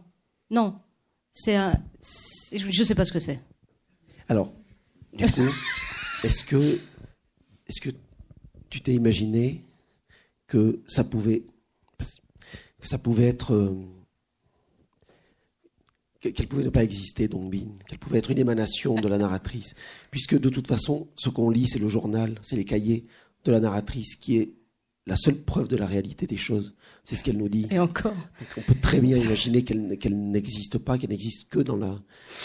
non. 0.50 0.74
C'est 1.34 1.56
un, 1.56 1.82
je 2.52 2.84
sais 2.84 2.94
pas 2.94 3.04
ce 3.04 3.12
que 3.12 3.18
c'est. 3.18 3.40
Alors, 4.28 4.52
du 5.12 5.28
coup, 5.30 5.50
est-ce 6.22 6.44
que, 6.44 6.78
est-ce 7.66 7.80
que 7.80 7.90
tu 8.70 8.80
t'es 8.80 8.94
imaginé 8.94 9.64
que 10.46 10.80
ça 10.86 11.02
pouvait, 11.02 11.44
que 11.98 12.86
ça 12.86 12.98
pouvait 12.98 13.26
être, 13.26 13.52
euh, 13.52 13.74
qu'elle 16.20 16.46
pouvait 16.46 16.62
ne 16.62 16.70
pas 16.70 16.84
exister, 16.84 17.26
Dongbin, 17.26 17.78
qu'elle 17.88 17.98
pouvait 17.98 18.18
être 18.18 18.30
une 18.30 18.38
émanation 18.38 18.94
de 18.94 19.08
la 19.08 19.18
narratrice, 19.18 19.74
puisque 20.12 20.38
de 20.38 20.48
toute 20.48 20.68
façon, 20.68 21.08
ce 21.16 21.30
qu'on 21.30 21.50
lit, 21.50 21.66
c'est 21.66 21.80
le 21.80 21.88
journal, 21.88 22.38
c'est 22.42 22.56
les 22.56 22.64
cahiers 22.64 23.06
de 23.44 23.50
la 23.50 23.58
narratrice, 23.58 24.14
qui 24.14 24.38
est 24.38 24.54
la 25.06 25.16
seule 25.16 25.36
preuve 25.36 25.68
de 25.68 25.76
la 25.76 25.86
réalité 25.86 26.26
des 26.26 26.36
choses. 26.36 26.74
C'est 27.04 27.16
ce 27.16 27.24
qu'elle 27.24 27.36
nous 27.36 27.48
dit. 27.48 27.66
Et 27.70 27.78
encore. 27.78 28.14
on 28.56 28.60
peut 28.62 28.78
très 28.80 29.00
bien 29.00 29.16
imaginer 29.16 29.62
qu'elle 29.62 30.30
n'existe 30.30 30.78
pas, 30.78 30.96
qu'elle 30.98 31.10
n'existe 31.10 31.48
que 31.48 31.60
dans 31.60 31.76
la, 31.76 31.98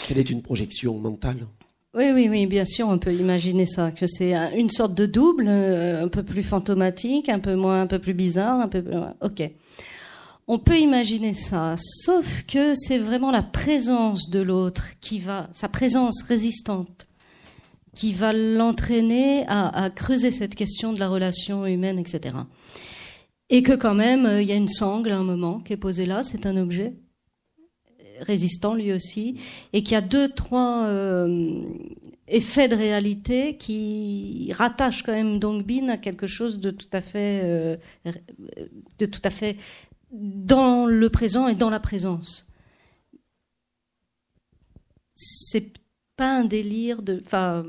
qu'elle 0.06 0.18
est 0.18 0.30
une 0.30 0.42
projection 0.42 0.98
mentale. 0.98 1.46
Oui, 1.92 2.10
oui, 2.14 2.28
oui, 2.28 2.46
bien 2.46 2.64
sûr, 2.64 2.86
on 2.86 2.98
peut 2.98 3.12
imaginer 3.12 3.66
ça, 3.66 3.90
que 3.90 4.06
c'est 4.06 4.32
une 4.56 4.70
sorte 4.70 4.94
de 4.94 5.06
double, 5.06 5.48
euh, 5.48 6.04
un 6.04 6.08
peu 6.08 6.22
plus 6.22 6.44
fantomatique, 6.44 7.28
un 7.28 7.40
peu 7.40 7.56
moins, 7.56 7.82
un 7.82 7.86
peu 7.88 7.98
plus 7.98 8.14
bizarre, 8.14 8.60
un 8.60 8.68
peu. 8.68 8.84
Ok. 9.22 9.50
On 10.46 10.58
peut 10.58 10.78
imaginer 10.78 11.34
ça, 11.34 11.74
sauf 11.78 12.44
que 12.46 12.74
c'est 12.74 12.98
vraiment 12.98 13.30
la 13.32 13.42
présence 13.42 14.30
de 14.30 14.40
l'autre 14.40 14.88
qui 15.00 15.18
va, 15.18 15.48
sa 15.52 15.68
présence 15.68 16.22
résistante, 16.22 17.08
qui 17.94 18.12
va 18.12 18.32
l'entraîner 18.32 19.44
à, 19.48 19.90
creuser 19.90 20.32
cette 20.32 20.54
question 20.54 20.92
de 20.92 20.98
la 20.98 21.08
relation 21.08 21.66
humaine, 21.66 21.98
etc. 21.98 22.36
Et 23.48 23.62
que 23.62 23.72
quand 23.72 23.94
même, 23.94 24.26
euh, 24.26 24.42
il 24.42 24.48
y 24.48 24.52
a 24.52 24.56
une 24.56 24.68
sangle 24.68 25.10
à 25.10 25.18
un 25.18 25.24
moment 25.24 25.60
qui 25.60 25.72
est 25.72 25.76
posée 25.76 26.06
là, 26.06 26.22
c'est 26.22 26.46
un 26.46 26.56
objet, 26.56 26.94
résistant 28.20 28.74
lui 28.74 28.92
aussi, 28.92 29.40
et 29.72 29.82
qui 29.82 29.94
a 29.94 30.00
deux, 30.00 30.28
trois 30.28 30.84
euh, 30.86 31.62
effets 32.28 32.68
de 32.68 32.76
réalité 32.76 33.56
qui 33.56 34.52
rattachent 34.54 35.02
quand 35.02 35.12
même 35.12 35.38
Dongbin 35.40 35.88
à 35.88 35.96
quelque 35.96 36.28
chose 36.28 36.60
de 36.60 36.70
tout 36.70 36.88
à 36.92 37.00
fait, 37.00 37.40
euh, 37.42 37.76
de 38.98 39.06
tout 39.06 39.22
à 39.24 39.30
fait 39.30 39.56
dans 40.12 40.86
le 40.86 41.08
présent 41.10 41.48
et 41.48 41.54
dans 41.54 41.70
la 41.70 41.80
présence. 41.80 42.46
C'est 45.16 45.72
pas 46.20 46.36
un 46.36 46.44
délire 46.44 47.00
de, 47.00 47.22
enfin, 47.24 47.64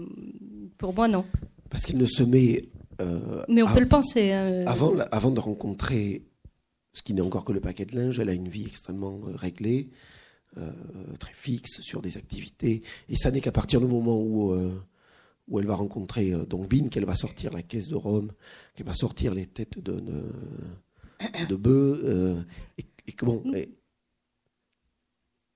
pour 0.78 0.94
moi 0.94 1.08
non. 1.08 1.24
Parce 1.70 1.86
qu'il 1.86 1.98
ne 1.98 2.06
se 2.06 2.22
met. 2.22 2.66
Euh, 3.00 3.46
Mais 3.48 3.64
on 3.64 3.74
peut 3.74 3.80
le 3.80 3.88
penser. 3.88 4.34
Hein, 4.34 4.66
avant, 4.68 4.94
avant 5.10 5.32
de 5.32 5.40
rencontrer 5.40 6.22
ce 6.92 7.02
qui 7.02 7.14
n'est 7.14 7.22
encore 7.22 7.46
que 7.46 7.54
le 7.54 7.62
paquet 7.62 7.86
de 7.86 7.96
linge, 7.96 8.20
elle 8.20 8.28
a 8.28 8.34
une 8.34 8.50
vie 8.50 8.66
extrêmement 8.66 9.22
réglée. 9.36 9.90
Euh, 10.58 10.70
très 11.18 11.32
fixe 11.34 11.80
sur 11.80 12.02
des 12.02 12.18
activités. 12.18 12.82
Et 13.08 13.16
ça 13.16 13.32
n'est 13.32 13.40
qu'à 13.40 13.54
partir 13.54 13.80
du 13.80 13.88
moment 13.88 14.20
où, 14.22 14.52
euh, 14.52 14.78
où 15.48 15.62
elle 15.62 15.66
va 15.66 15.76
rencontrer 15.76 16.34
euh, 16.34 16.44
Dongbin 16.46 16.90
qu'elle 16.90 17.06
va 17.06 17.16
sortir 17.16 17.54
la 17.54 17.62
caisse 17.62 17.88
de 17.88 17.96
Rome, 17.96 18.34
qu'elle 18.76 18.86
va 18.86 18.94
sortir 18.94 19.34
les 19.34 19.46
têtes 19.46 19.80
de, 19.80 19.94
de, 20.02 20.24
de 21.48 21.56
bœufs. 21.56 22.36
et, 22.78 22.86
et, 23.08 23.16
bon. 23.22 23.42
Et, 23.56 23.70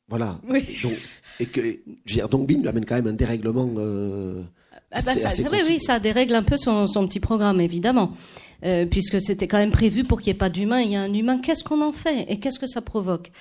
voilà. 0.07 0.39
Oui. 0.47 0.63
Donc, 0.83 0.93
et 1.39 1.45
que, 1.45 1.61
je 1.61 1.67
veux 1.67 2.15
dire, 2.15 2.29
Dongbin 2.29 2.59
lui 2.59 2.67
amène 2.67 2.85
quand 2.85 2.95
même 2.95 3.07
un 3.07 3.13
dérèglement. 3.13 3.69
Ah 4.91 5.01
bah 5.01 5.15
ça, 5.15 5.29
oui, 5.51 5.59
oui, 5.67 5.79
ça 5.79 5.99
dérègle 5.99 6.35
un 6.35 6.43
peu 6.43 6.55
son, 6.57 6.87
son 6.87 7.07
petit 7.07 7.19
programme, 7.19 7.59
évidemment. 7.59 8.13
Euh, 8.63 8.85
puisque 8.85 9.19
c'était 9.19 9.47
quand 9.47 9.57
même 9.57 9.71
prévu 9.71 10.03
pour 10.05 10.21
qu'il 10.21 10.31
n'y 10.31 10.37
ait 10.37 10.39
pas 10.39 10.49
d'humain. 10.49 10.79
Il 10.79 10.91
y 10.91 10.95
a 10.95 11.01
un 11.01 11.13
humain, 11.13 11.39
qu'est-ce 11.41 11.63
qu'on 11.63 11.81
en 11.81 11.91
fait 11.91 12.25
Et 12.29 12.39
qu'est-ce 12.39 12.59
que 12.59 12.67
ça 12.67 12.81
provoque? 12.81 13.31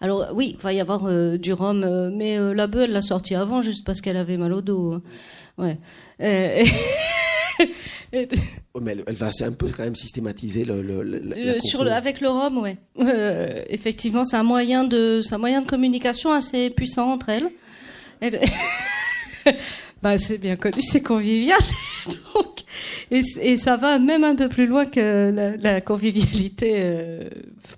Alors 0.00 0.30
oui, 0.34 0.56
il 0.58 0.62
va 0.62 0.72
y 0.72 0.80
avoir 0.80 1.04
euh, 1.06 1.36
du 1.36 1.52
rhum, 1.52 1.84
euh, 1.84 2.10
mais 2.12 2.38
la 2.54 2.66
bœuf, 2.66 2.84
elle 2.84 2.92
l'a 2.92 3.02
sorti 3.02 3.34
avant 3.34 3.62
juste 3.62 3.84
parce 3.84 4.00
qu'elle 4.00 4.16
avait 4.16 4.38
mal 4.38 4.52
au 4.52 4.62
dos. 4.62 4.94
Hein. 4.94 5.02
Ouais. 5.58 5.78
mais 8.12 8.96
elle, 9.06 9.14
va 9.14 9.30
un 9.40 9.52
peu 9.52 9.68
quand 9.68 9.84
même 9.84 9.94
systématiser 9.94 10.64
le, 10.64 10.82
le, 10.82 11.60
sur 11.60 11.82
avec 11.82 12.20
le 12.20 12.28
rhum, 12.28 12.58
ouais. 12.58 12.76
effectivement, 13.68 14.24
c'est 14.24 14.36
un 14.36 14.42
moyen 14.42 14.84
de, 14.84 15.22
un 15.30 15.38
moyen 15.38 15.62
de 15.62 15.66
communication 15.66 16.32
assez 16.32 16.70
puissant 16.70 17.10
entre 17.12 17.28
elles. 17.28 17.48
Elle... 18.20 18.40
bah, 20.02 20.18
c'est 20.18 20.38
bien 20.38 20.56
connu, 20.56 20.80
c'est 20.80 21.02
convivial. 21.02 21.58
Donc, 22.06 22.64
et, 23.10 23.22
et, 23.40 23.56
ça 23.56 23.76
va 23.76 23.98
même 23.98 24.24
un 24.24 24.34
peu 24.34 24.48
plus 24.48 24.66
loin 24.66 24.86
que 24.86 25.30
la, 25.30 25.56
la 25.56 25.80
convivialité, 25.80 26.74
euh, 26.76 27.28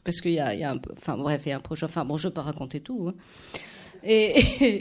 parce 0.05 0.21
qu'il 0.21 0.33
y 0.33 0.41
a, 0.41 0.55
y 0.55 0.65
a 0.65 0.73
un, 0.73 0.81
enfin 0.97 1.17
bref, 1.17 1.43
il 1.47 1.51
y 1.51 1.53
a 1.53 1.57
un 1.57 1.61
projet. 1.61 1.85
Enfin 1.87 2.05
bon, 2.05 2.17
je 2.17 2.29
peux 2.29 2.35
pas 2.35 2.43
raconter 2.43 2.81
tout. 2.81 3.09
Hein. 3.09 3.15
Et, 4.07 4.39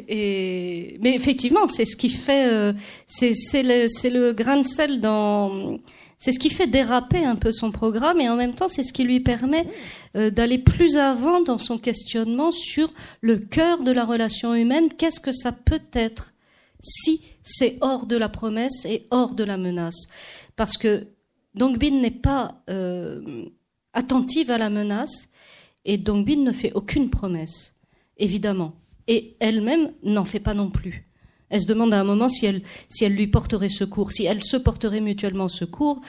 et, 0.10 0.98
mais 1.00 1.16
effectivement, 1.16 1.68
c'est 1.70 1.86
ce 1.86 1.96
qui 1.96 2.10
fait, 2.10 2.48
euh, 2.52 2.74
c'est 3.08 3.64
le, 3.64 4.10
le 4.10 4.34
grain 4.34 4.58
de 4.58 4.66
sel 4.66 5.00
dans, 5.00 5.80
c'est 6.24 6.32
ce 6.32 6.40
qui 6.40 6.50
fait 6.50 6.68
déraper 6.68 7.26
un 7.26 7.36
peu 7.36 7.52
son 7.52 7.72
programme 7.72 8.22
et 8.22 8.30
en 8.30 8.36
même 8.36 8.54
temps, 8.54 8.70
c'est 8.70 8.84
ce 8.84 8.94
qui 8.94 9.04
lui 9.04 9.20
permet 9.20 9.68
euh, 10.16 10.30
d'aller 10.30 10.58
plus 10.58 10.98
avant 10.98 11.42
dans 11.42 11.58
son 11.58 11.78
questionnement 11.78 12.52
sur 12.52 12.94
le 13.22 13.38
cœur 13.38 13.84
de 13.84 13.92
la 13.92 14.06
relation 14.06 14.54
humaine. 14.56 14.88
Qu'est-ce 14.98 15.20
que 15.20 15.34
ça 15.34 15.52
peut 15.52 15.82
être 15.94 16.34
si 16.82 17.22
c'est 17.44 17.78
hors 17.82 18.06
de 18.06 18.16
la 18.18 18.30
promesse 18.30 18.86
et 18.86 19.06
hors 19.12 19.36
de 19.36 19.44
la 19.44 19.58
menace? 19.58 20.08
Parce 20.56 20.78
que 20.78 21.08
Dongbin 21.56 22.00
n'est 22.00 22.12
pas 22.12 22.62
euh, 22.70 23.46
attentive 23.94 24.50
à 24.50 24.58
la 24.58 24.70
menace 24.70 25.30
et 25.86 25.98
Dongbin 25.98 26.42
ne 26.44 26.52
fait 26.52 26.72
aucune 26.74 27.10
promesse, 27.10 27.74
évidemment. 28.18 28.74
Et 29.08 29.36
elle-même 29.40 29.92
n'en 30.04 30.26
fait 30.26 30.40
pas 30.40 30.54
non 30.54 30.70
plus. 30.70 31.08
Elle 31.50 31.62
se 31.62 31.68
demande 31.68 31.94
à 31.94 32.00
un 32.00 32.04
moment 32.04 32.30
si 32.30 32.46
elle, 32.46 32.62
si 32.90 33.06
elle 33.06 33.14
lui 33.14 33.28
porterait 33.28 33.70
secours, 33.70 34.12
si 34.12 34.26
elle 34.26 34.44
se 34.44 34.58
porterait 34.58 35.02
mutuellement 35.02 35.50
secours. 35.50 36.02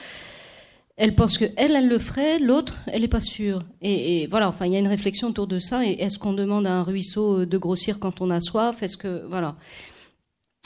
Elle 0.97 1.13
pense 1.13 1.37
que 1.37 1.45
elle, 1.57 1.75
elle 1.75 1.89
le 1.89 1.99
ferait, 1.99 2.39
l'autre, 2.39 2.77
elle 2.87 3.01
n'est 3.01 3.07
pas 3.09 3.21
sûre. 3.21 3.63
Et, 3.81 4.27
voilà, 4.27 4.47
enfin, 4.47 4.65
il 4.65 4.71
y 4.71 4.75
a 4.77 4.79
une 4.79 4.87
réflexion 4.87 5.27
autour 5.27 5.45
de 5.45 5.59
ça. 5.59 5.85
Est-ce 5.85 6.17
qu'on 6.17 6.33
demande 6.33 6.65
à 6.65 6.73
un 6.73 6.83
ruisseau 6.83 7.45
de 7.45 7.57
grossir 7.57 7.99
quand 7.99 8.21
on 8.21 8.29
a 8.29 8.39
soif? 8.39 8.81
Est-ce 8.81 8.97
que 8.97 9.25
voilà 9.27 9.57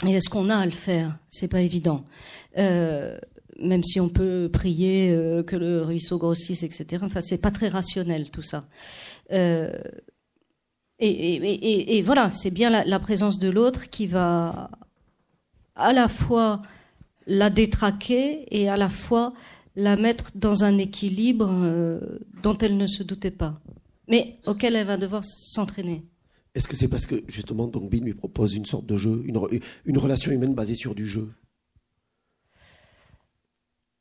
et 0.07 0.13
est-ce 0.13 0.29
qu'on 0.29 0.49
a 0.49 0.55
à 0.55 0.65
le 0.65 0.71
faire? 0.71 1.17
C'est 1.29 1.49
pas 1.49 1.61
évident. 1.61 2.05
Euh, 2.57 3.17
même 3.59 3.83
si 3.83 3.99
on 3.99 4.09
peut 4.09 4.49
prier 4.51 5.11
euh, 5.11 5.43
que 5.43 5.57
le 5.57 5.83
ruisseau 5.83 6.17
grossisse, 6.17 6.63
etc. 6.63 7.01
Enfin, 7.03 7.21
c'est 7.21 7.37
pas 7.37 7.51
très 7.51 7.67
rationnel 7.67 8.29
tout 8.29 8.41
ça. 8.41 8.65
Euh, 9.33 9.71
et, 10.99 11.35
et, 11.35 11.97
et, 11.97 12.01
voilà, 12.01 12.31
c'est 12.31 12.51
bien 12.51 12.69
la, 12.69 12.83
la, 12.83 12.99
présence 12.99 13.39
de 13.39 13.49
l'autre 13.49 13.89
qui 13.89 14.05
va 14.05 14.69
à 15.75 15.93
la 15.93 16.09
fois 16.09 16.61
la 17.25 17.49
détraquer 17.49 18.45
et 18.51 18.67
à 18.67 18.75
la 18.75 18.89
fois 18.89 19.33
la 19.75 19.95
mettre 19.95 20.31
dans 20.35 20.63
un 20.63 20.77
équilibre 20.77 21.49
euh, 21.49 22.19
dont 22.43 22.57
elle 22.57 22.75
ne 22.75 22.87
se 22.87 23.03
doutait 23.03 23.31
pas, 23.31 23.61
mais 24.07 24.39
auquel 24.45 24.75
elle 24.75 24.87
va 24.87 24.97
devoir 24.97 25.23
s'entraîner. 25.23 26.03
Est-ce 26.55 26.67
que 26.67 26.75
c'est 26.75 26.87
parce 26.87 27.05
que 27.05 27.23
justement 27.27 27.67
Dongbin 27.67 28.01
lui 28.01 28.13
propose 28.13 28.55
une 28.55 28.65
sorte 28.65 28.85
de 28.85 28.97
jeu, 28.97 29.23
une, 29.25 29.39
une 29.85 29.97
relation 29.97 30.31
humaine 30.31 30.53
basée 30.53 30.75
sur 30.75 30.95
du 30.95 31.07
jeu? 31.07 31.29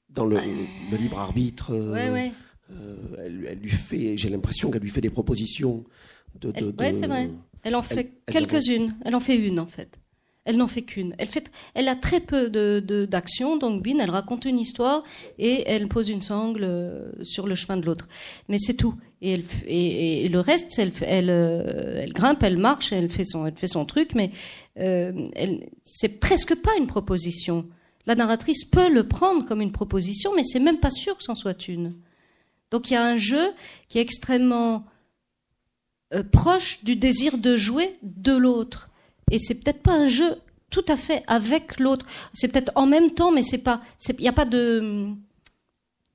Dans 0.08 0.26
le, 0.26 0.40
libre 0.98 1.18
arbitre, 1.18 1.72
euh, 1.72 2.30
euh, 2.70 2.96
elle, 3.18 3.58
lui 3.60 3.70
fait, 3.70 4.16
j'ai 4.16 4.30
l'impression 4.30 4.70
qu'elle 4.70 4.82
lui 4.82 4.90
fait 4.90 5.02
des 5.02 5.10
propositions. 5.10 5.84
De, 6.40 6.50
de, 6.50 6.74
oui, 6.78 6.92
c'est 6.92 7.06
vrai. 7.06 7.30
Elle 7.62 7.74
en 7.74 7.82
fait 7.82 8.12
quelques-unes. 8.26 8.94
Elle 9.04 9.14
en 9.14 9.20
fait 9.20 9.36
une 9.36 9.60
en 9.60 9.66
fait. 9.66 9.98
Elle 10.48 10.56
n'en 10.56 10.66
fait 10.66 10.80
qu'une. 10.80 11.14
Elle, 11.18 11.28
fait, 11.28 11.50
elle 11.74 11.88
a 11.88 11.94
très 11.94 12.20
peu 12.20 12.48
d'actions, 13.06 13.56
de, 13.56 13.60
donc 13.60 13.82
Bin, 13.82 13.98
elle 13.98 14.08
raconte 14.08 14.46
une 14.46 14.58
histoire 14.58 15.04
et 15.38 15.64
elle 15.66 15.88
pose 15.88 16.08
une 16.08 16.22
sangle 16.22 16.64
euh, 16.64 17.12
sur 17.22 17.46
le 17.46 17.54
chemin 17.54 17.76
de 17.76 17.84
l'autre. 17.84 18.08
Mais 18.48 18.56
c'est 18.58 18.72
tout. 18.72 18.94
Et, 19.20 19.32
elle, 19.32 19.44
et, 19.66 20.26
le 20.26 20.40
reste, 20.40 20.78
elle, 20.78 20.92
elle, 21.02 21.28
euh, 21.28 22.00
elle, 22.02 22.14
grimpe, 22.14 22.42
elle 22.42 22.56
marche, 22.56 22.94
elle 22.94 23.10
fait 23.10 23.26
son, 23.26 23.44
elle 23.44 23.56
fait 23.56 23.68
son 23.68 23.84
truc, 23.84 24.14
mais 24.14 24.30
euh, 24.78 25.12
c'est 25.84 26.18
presque 26.18 26.54
pas 26.54 26.74
une 26.78 26.86
proposition. 26.86 27.66
La 28.06 28.14
narratrice 28.14 28.64
peut 28.64 28.90
le 28.90 29.06
prendre 29.06 29.44
comme 29.44 29.60
une 29.60 29.72
proposition, 29.72 30.32
mais 30.34 30.44
c'est 30.44 30.60
même 30.60 30.80
pas 30.80 30.90
sûr 30.90 31.18
que 31.18 31.24
c'en 31.24 31.34
soit 31.34 31.68
une. 31.68 31.92
Donc 32.70 32.90
il 32.90 32.94
y 32.94 32.96
a 32.96 33.04
un 33.04 33.18
jeu 33.18 33.52
qui 33.90 33.98
est 33.98 34.02
extrêmement 34.02 34.86
euh, 36.14 36.22
proche 36.22 36.82
du 36.84 36.96
désir 36.96 37.38
de 37.38 37.56
jouer 37.56 37.98
de 38.02 38.36
l'autre. 38.36 38.90
Et 39.30 39.38
c'est 39.38 39.56
peut-être 39.56 39.82
pas 39.82 39.92
un 39.92 40.08
jeu 40.08 40.36
tout 40.70 40.84
à 40.88 40.96
fait 40.96 41.22
avec 41.26 41.78
l'autre. 41.78 42.06
C'est 42.32 42.48
peut-être 42.48 42.72
en 42.74 42.86
même 42.86 43.10
temps, 43.10 43.30
mais 43.32 43.42
c'est 43.42 43.58
pas, 43.58 43.82
il 44.18 44.26
a 44.26 44.32
pas 44.32 44.44
de, 44.44 45.08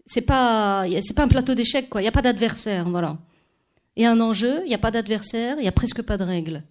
c'est 0.06 0.22
pas, 0.22 0.86
c'est 1.02 1.16
pas 1.16 1.24
un 1.24 1.28
plateau 1.28 1.56
d'échecs, 1.56 1.90
quoi. 1.90 2.02
Il 2.02 2.06
n'y 2.06 2.10
a 2.10 2.12
pas 2.12 2.22
d'adversaire, 2.22 2.90
voilà. 2.90 3.18
Il 3.96 4.04
y 4.04 4.06
a 4.06 4.12
un 4.12 4.20
enjeu, 4.20 4.62
il 4.66 4.70
n'y 4.70 4.76
a 4.76 4.80
pas 4.80 4.92
d'adversaire, 4.92 5.56
il 5.60 5.62
n'y 5.62 5.68
a 5.68 5.72
presque 5.72 6.02
pas 6.02 6.18
de 6.18 6.24
règles. 6.24 6.64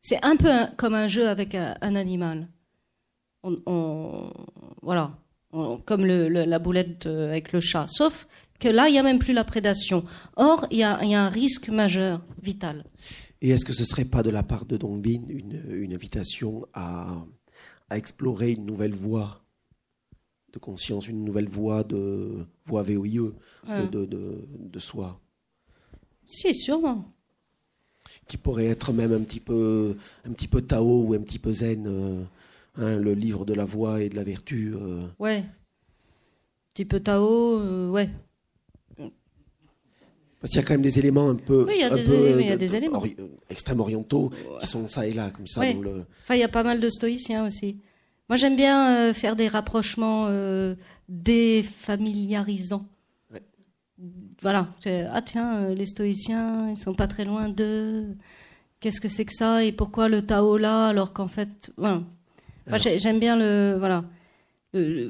C'est 0.00 0.24
un 0.24 0.36
peu 0.36 0.50
comme 0.76 0.94
un 0.94 1.06
jeu 1.08 1.28
avec 1.28 1.54
un, 1.54 1.94
animal. 1.94 2.48
Voilà, 4.82 5.12
comme 5.52 6.06
la 6.06 6.58
boulette 6.58 7.06
euh, 7.06 7.28
avec 7.28 7.52
le 7.52 7.60
chat. 7.60 7.86
Sauf 7.88 8.26
que 8.62 8.68
là, 8.68 8.88
il 8.88 8.92
n'y 8.92 8.98
a 8.98 9.02
même 9.02 9.18
plus 9.18 9.34
la 9.34 9.44
prédation. 9.44 10.04
Or, 10.36 10.66
il 10.70 10.78
y 10.78 10.82
a, 10.84 10.98
un 10.98 11.28
risque 11.28 11.68
majeur, 11.68 12.24
vital. 12.40 12.84
Et 13.40 13.50
est-ce 13.50 13.64
que 13.64 13.72
ce 13.72 13.84
serait 13.84 14.04
pas 14.04 14.22
de 14.22 14.30
la 14.30 14.44
part 14.44 14.66
de 14.66 14.76
Dongbin 14.76 15.22
une, 15.28 15.64
une 15.68 15.92
invitation 15.92 16.64
à, 16.72 17.24
à 17.90 17.98
explorer 17.98 18.52
une 18.52 18.64
nouvelle 18.64 18.94
voie 18.94 19.42
de 20.52 20.58
conscience, 20.60 21.08
une 21.08 21.24
nouvelle 21.24 21.48
voie 21.48 21.82
de 21.82 22.46
voie 22.66 22.84
VOIE 22.84 23.32
de, 23.66 24.04
de, 24.06 24.46
de, 24.58 24.78
soi? 24.78 25.20
Si, 26.26 26.54
sûrement. 26.54 27.12
Qui 28.28 28.36
pourrait 28.36 28.66
être 28.66 28.92
même 28.92 29.12
un 29.12 29.22
petit 29.22 29.40
peu, 29.40 29.96
un 30.24 30.32
petit 30.32 30.48
peu 30.48 30.62
Tao 30.62 31.02
ou 31.02 31.14
un 31.14 31.20
petit 31.20 31.38
peu 31.38 31.52
Zen, 31.52 31.86
euh, 31.86 32.22
hein, 32.76 32.96
le 32.96 33.14
livre 33.14 33.44
de 33.44 33.54
la 33.54 33.64
voie 33.64 34.02
et 34.02 34.08
de 34.08 34.14
la 34.14 34.24
vertu. 34.24 34.74
Euh. 34.74 35.06
Ouais. 35.18 35.38
Un 35.38 36.74
petit 36.74 36.84
peu 36.84 37.00
Tao, 37.00 37.58
euh, 37.58 37.90
ouais. 37.90 38.08
Parce 40.42 40.50
qu'il 40.50 40.60
y 40.60 40.64
a 40.64 40.66
quand 40.66 40.74
même 40.74 40.82
des 40.82 40.98
éléments 40.98 41.28
un 41.30 41.36
peu, 41.36 41.64
oui, 41.68 41.74
il 41.76 41.80
y 41.80 41.84
a, 41.84 41.90
des, 41.90 42.42
y 42.42 42.50
a 42.50 42.56
des 42.56 42.74
éléments. 42.74 43.00
extrêmes 43.48 43.78
orientaux 43.78 44.32
qui 44.60 44.66
sont 44.66 44.88
ça 44.88 45.06
et 45.06 45.12
là, 45.12 45.30
comme 45.30 45.46
ça. 45.46 45.62
le... 45.62 46.04
Enfin, 46.24 46.34
il 46.34 46.40
y 46.40 46.42
a 46.42 46.48
pas 46.48 46.64
mal 46.64 46.80
de 46.80 46.88
stoïciens 46.88 47.46
aussi. 47.46 47.76
Moi, 48.28 48.36
j'aime 48.36 48.56
bien 48.56 48.96
euh, 48.96 49.12
faire 49.12 49.36
des 49.36 49.46
rapprochements 49.46 50.26
euh, 50.28 50.74
défamiliarisants. 51.08 52.86
Voilà. 54.40 54.74
Ah 55.12 55.22
tiens, 55.22 55.58
euh, 55.58 55.74
les 55.76 55.86
stoïciens, 55.86 56.70
ils 56.70 56.76
sont 56.76 56.94
pas 56.94 57.06
très 57.06 57.24
loin 57.24 57.48
de. 57.48 58.16
Qu'est-ce 58.80 59.00
que 59.00 59.08
c'est 59.08 59.24
que 59.24 59.32
ça 59.32 59.62
et 59.62 59.70
pourquoi 59.70 60.08
le 60.08 60.22
Tao 60.22 60.56
là 60.56 60.88
alors 60.88 61.12
qu'en 61.12 61.28
fait, 61.28 61.72
voilà. 61.76 62.02
j'aime 62.78 63.20
bien 63.20 63.36
le 63.36 63.76
voilà, 63.78 64.02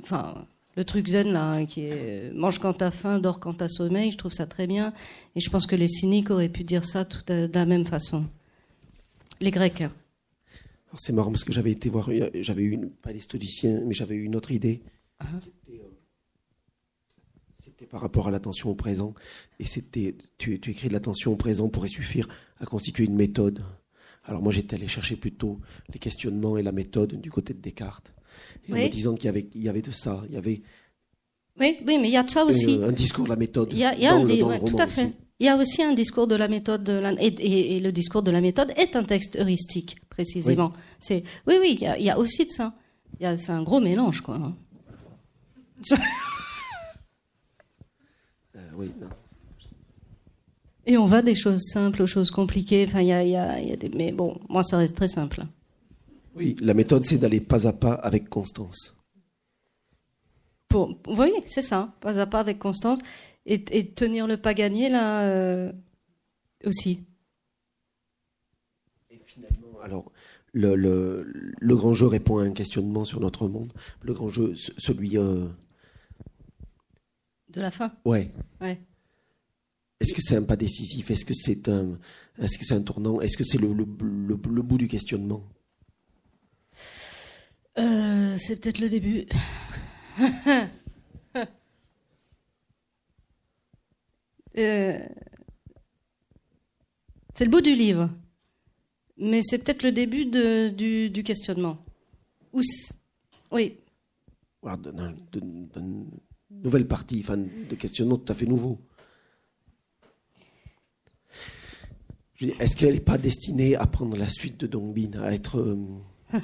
enfin 0.02 0.46
le, 0.76 0.84
truc 0.84 1.08
zen 1.08 1.32
là 1.32 1.52
hein, 1.52 1.66
qui 1.66 1.82
est 1.82 2.32
mange 2.34 2.58
quand 2.58 2.74
t'as 2.74 2.90
faim, 2.90 3.18
dors 3.18 3.40
quand 3.40 3.54
t'as 3.54 3.68
sommeil. 3.68 4.12
Je 4.12 4.18
trouve 4.18 4.32
ça 4.32 4.46
très 4.46 4.66
bien 4.66 4.92
et 5.36 5.40
je 5.40 5.50
pense 5.50 5.66
que 5.66 5.76
les 5.76 5.88
cyniques 5.88 6.30
auraient 6.30 6.48
pu 6.48 6.64
dire 6.64 6.84
ça 6.84 7.04
tout 7.04 7.20
de 7.26 7.50
la 7.52 7.66
même 7.66 7.84
façon. 7.84 8.24
Les 9.40 9.50
Grecs. 9.50 9.80
Hein 9.80 9.92
c'est 10.98 11.12
marrant 11.12 11.30
parce 11.30 11.44
que 11.44 11.52
j'avais 11.52 11.72
été 11.72 11.88
voir, 11.88 12.10
j'avais 12.34 12.62
eu, 12.62 12.70
une, 12.72 12.90
pas 12.90 13.12
l'historicien, 13.12 13.80
mais 13.86 13.94
j'avais 13.94 14.14
eu 14.14 14.24
une 14.24 14.36
autre 14.36 14.50
idée. 14.50 14.82
Ah. 15.18 15.26
Euh, 15.70 15.74
c'était 17.64 17.86
par 17.86 18.00
rapport 18.00 18.28
à 18.28 18.30
l'attention 18.30 18.70
au 18.70 18.74
présent. 18.74 19.14
Et 19.58 19.64
c'était, 19.64 20.16
tu, 20.38 20.60
tu 20.60 20.70
écris 20.70 20.88
de 20.88 20.92
l'attention 20.92 21.32
au 21.32 21.36
présent 21.36 21.68
pourrait 21.68 21.88
suffire 21.88 22.28
à 22.58 22.66
constituer 22.66 23.04
une 23.04 23.16
méthode. 23.16 23.64
Alors 24.24 24.42
moi 24.42 24.52
j'étais 24.52 24.76
allé 24.76 24.86
chercher 24.86 25.16
plutôt 25.16 25.60
les 25.92 25.98
questionnements 25.98 26.56
et 26.56 26.62
la 26.62 26.72
méthode 26.72 27.20
du 27.20 27.30
côté 27.30 27.54
de 27.54 27.60
Descartes. 27.60 28.12
Et 28.68 28.72
en 28.72 28.76
me 28.76 28.88
disant 28.88 29.14
qu'il 29.14 29.26
y 29.26 29.28
avait, 29.28 29.48
il 29.54 29.64
y 29.64 29.68
avait 29.68 29.82
de 29.82 29.90
ça. 29.90 30.22
Il 30.28 30.34
y 30.34 30.38
avait. 30.38 30.62
Oui, 31.60 31.76
oui, 31.86 31.98
mais 31.98 32.08
il 32.08 32.12
y 32.12 32.16
a 32.16 32.22
de 32.22 32.30
ça 32.30 32.44
aussi. 32.44 32.80
Un, 32.82 32.92
discours 32.92 33.24
de 33.24 33.30
la 33.30 33.36
méthode. 33.36 33.68
Il 33.72 33.78
y 33.78 33.84
a, 33.84 34.14
un, 34.14 34.24
tout 34.24 34.78
à 34.78 34.86
fait. 34.86 35.12
Il 35.38 35.46
y 35.46 35.48
a 35.48 35.56
aussi 35.56 35.82
un 35.82 35.92
discours 35.92 36.26
de 36.26 36.36
la 36.36 36.48
méthode, 36.48 36.88
et, 37.18 37.80
le 37.80 37.90
discours 37.90 38.22
de 38.22 38.30
la 38.30 38.40
méthode 38.40 38.72
est 38.76 38.94
un 38.94 39.02
texte 39.02 39.36
heuristique, 39.36 39.96
précisément. 40.08 40.70
Oui. 40.72 40.80
C'est, 41.00 41.24
oui, 41.46 41.54
oui, 41.60 41.78
il 41.80 42.04
y, 42.04 42.10
a, 42.10 42.18
aussi 42.18 42.46
de 42.46 42.52
ça. 42.52 42.74
c'est 43.20 43.50
un 43.50 43.62
gros 43.62 43.80
mélange, 43.80 44.20
quoi. 44.20 44.36
Hein. 44.36 44.56
Euh, 48.54 48.86
et 50.84 50.98
on 50.98 51.06
va 51.06 51.22
des 51.22 51.34
choses 51.34 51.62
simples 51.62 52.02
aux 52.02 52.06
choses 52.06 52.30
compliquées. 52.30 52.84
Enfin, 52.86 53.00
il 53.00 53.08
y 53.08 53.36
a, 53.36 53.76
des, 53.76 53.88
mais 53.88 54.12
bon, 54.12 54.38
moi, 54.48 54.62
ça 54.62 54.78
reste 54.78 54.94
très 54.94 55.08
simple. 55.08 55.44
Oui, 56.34 56.54
la 56.60 56.74
méthode, 56.74 57.04
c'est 57.04 57.18
d'aller 57.18 57.40
pas 57.40 57.66
à 57.66 57.72
pas 57.72 57.92
avec 57.94 58.28
constance. 58.28 58.98
Pour, 60.68 60.98
oui, 61.06 61.30
c'est 61.46 61.62
ça, 61.62 61.94
pas 62.00 62.18
à 62.18 62.26
pas 62.26 62.40
avec 62.40 62.58
constance 62.58 62.98
et, 63.44 63.92
tenir 63.92 64.26
le 64.26 64.36
pas 64.36 64.54
gagné 64.54 64.88
là 64.88 65.24
euh, 65.24 65.72
aussi. 66.64 67.04
Et 69.10 69.20
finalement, 69.26 69.78
alors 69.82 70.10
le, 70.52 70.74
le, 70.76 71.26
le, 71.58 71.76
grand 71.76 71.92
jeu 71.92 72.06
répond 72.06 72.38
à 72.38 72.44
un 72.44 72.52
questionnement 72.52 73.04
sur 73.04 73.20
notre 73.20 73.48
monde. 73.48 73.72
Le 74.02 74.14
grand 74.14 74.28
jeu, 74.28 74.54
celui 74.78 75.18
euh, 75.18 75.46
de 77.50 77.60
la 77.60 77.70
fin. 77.70 77.92
Ouais. 78.04 78.30
Ouais. 78.60 78.80
Est-ce 80.00 80.14
que 80.14 80.22
c'est 80.22 80.36
un 80.36 80.42
pas 80.42 80.56
décisif? 80.56 81.10
Est-ce 81.10 81.24
que 81.24 81.34
c'est 81.34 81.68
un, 81.68 81.98
est-ce 82.38 82.58
que 82.58 82.64
c'est 82.64 82.74
un 82.74 82.82
tournant? 82.82 83.20
Est-ce 83.20 83.36
que 83.36 83.44
c'est 83.44 83.58
le, 83.58 83.72
bout 83.72 84.78
du 84.78 84.88
questionnement? 84.88 85.44
Euh, 87.78 88.36
C'est 88.38 88.60
peut-être 88.60 88.78
le 88.78 88.88
début. 88.88 89.26
Euh, 94.58 94.98
c'est 97.34 97.44
le 97.44 97.50
bout 97.50 97.62
du 97.62 97.74
livre, 97.74 98.10
mais 99.16 99.40
c'est 99.42 99.58
peut-être 99.58 99.82
le 99.82 99.92
début 99.92 100.26
de, 100.26 100.68
du, 101.08 101.22
questionnement. 101.22 101.78
oui. 103.50 103.78
D'une 105.32 105.68
nouvelle 106.50 106.86
partie, 106.86 107.20
enfin, 107.20 107.38
de 107.38 107.74
questionnement 107.74 108.18
tout 108.18 108.30
à 108.30 108.36
fait 108.36 108.46
nouveau. 108.46 108.78
Est-ce 112.40 112.76
qu'elle 112.76 112.94
n'est 112.94 113.00
pas 113.00 113.18
destinée 113.18 113.76
à 113.76 113.86
prendre 113.86 114.16
la 114.16 114.28
suite 114.28 114.58
de 114.58 114.66
Dongbin, 114.66 115.12
à 115.20 115.32
être. 115.32 115.58
Euh, 115.60 115.78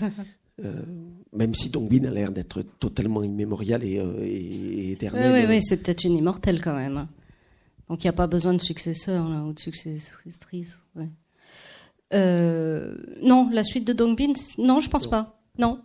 même 1.32 1.54
si 1.54 1.70
Dongbin 1.70 2.04
a 2.04 2.11
l'air 2.11 2.32
d'être 2.32 2.62
totalement 2.62 3.22
immémorial 3.22 3.84
et, 3.84 4.02
et 4.22 4.92
éternel. 4.92 5.32
Oui, 5.32 5.40
oui, 5.40 5.46
oui 5.48 5.62
c'est 5.62 5.76
peut-être 5.76 6.04
une 6.04 6.16
immortelle 6.16 6.61
quand 6.61 6.74
même. 6.74 6.96
Hein. 6.96 7.09
Donc 7.88 8.04
il 8.04 8.06
n'y 8.06 8.11
a 8.11 8.14
pas 8.14 8.26
besoin 8.26 8.54
de 8.54 8.61
successeur 8.61 9.28
là, 9.28 9.42
ou 9.42 9.52
de 9.52 9.61
successrice. 9.61 10.78
Euh, 12.14 12.96
non, 13.22 13.50
la 13.50 13.64
suite 13.64 13.86
de 13.86 13.92
Dongbin, 13.92 14.32
non, 14.59 14.80
je 14.80 14.88
pense 14.88 15.09
pas. 15.09 15.40
Non. 15.59 15.80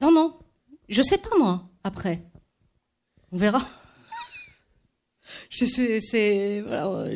Non, 0.00 0.12
non. 0.12 0.34
Je 0.88 1.02
sais 1.02 1.18
pas 1.18 1.36
moi, 1.38 1.68
après. 1.84 2.22
On 3.30 3.36
verra. 3.36 3.62
je 5.50 5.64
sais, 5.64 6.00
c'est, 6.00 6.64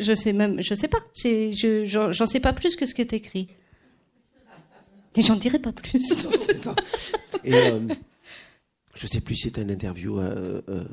je 0.01 0.15
sais 0.15 0.33
même, 0.33 0.61
je 0.63 0.75
sais 0.75 0.89
pas. 0.89 1.03
Je, 1.15 2.09
j'en 2.11 2.27
sais 2.27 2.41
pas 2.41 2.53
plus 2.53 2.77
que 2.77 2.87
ce 2.87 2.95
qui 2.95 3.01
est 3.01 3.13
écrit. 3.13 3.49
Et 5.17 5.23
j'en 5.23 5.37
dirai 5.37 5.59
pas 5.59 5.73
plus. 5.73 6.13
Et 7.45 7.55
euh, 7.55 7.81
je 8.95 9.07
sais 9.07 9.21
plus 9.21 9.37
si 9.37 9.51
c'est 9.55 9.63
une 9.63 9.71
interview. 9.71 10.21
Euh, 10.21 10.63
euh 10.69 10.85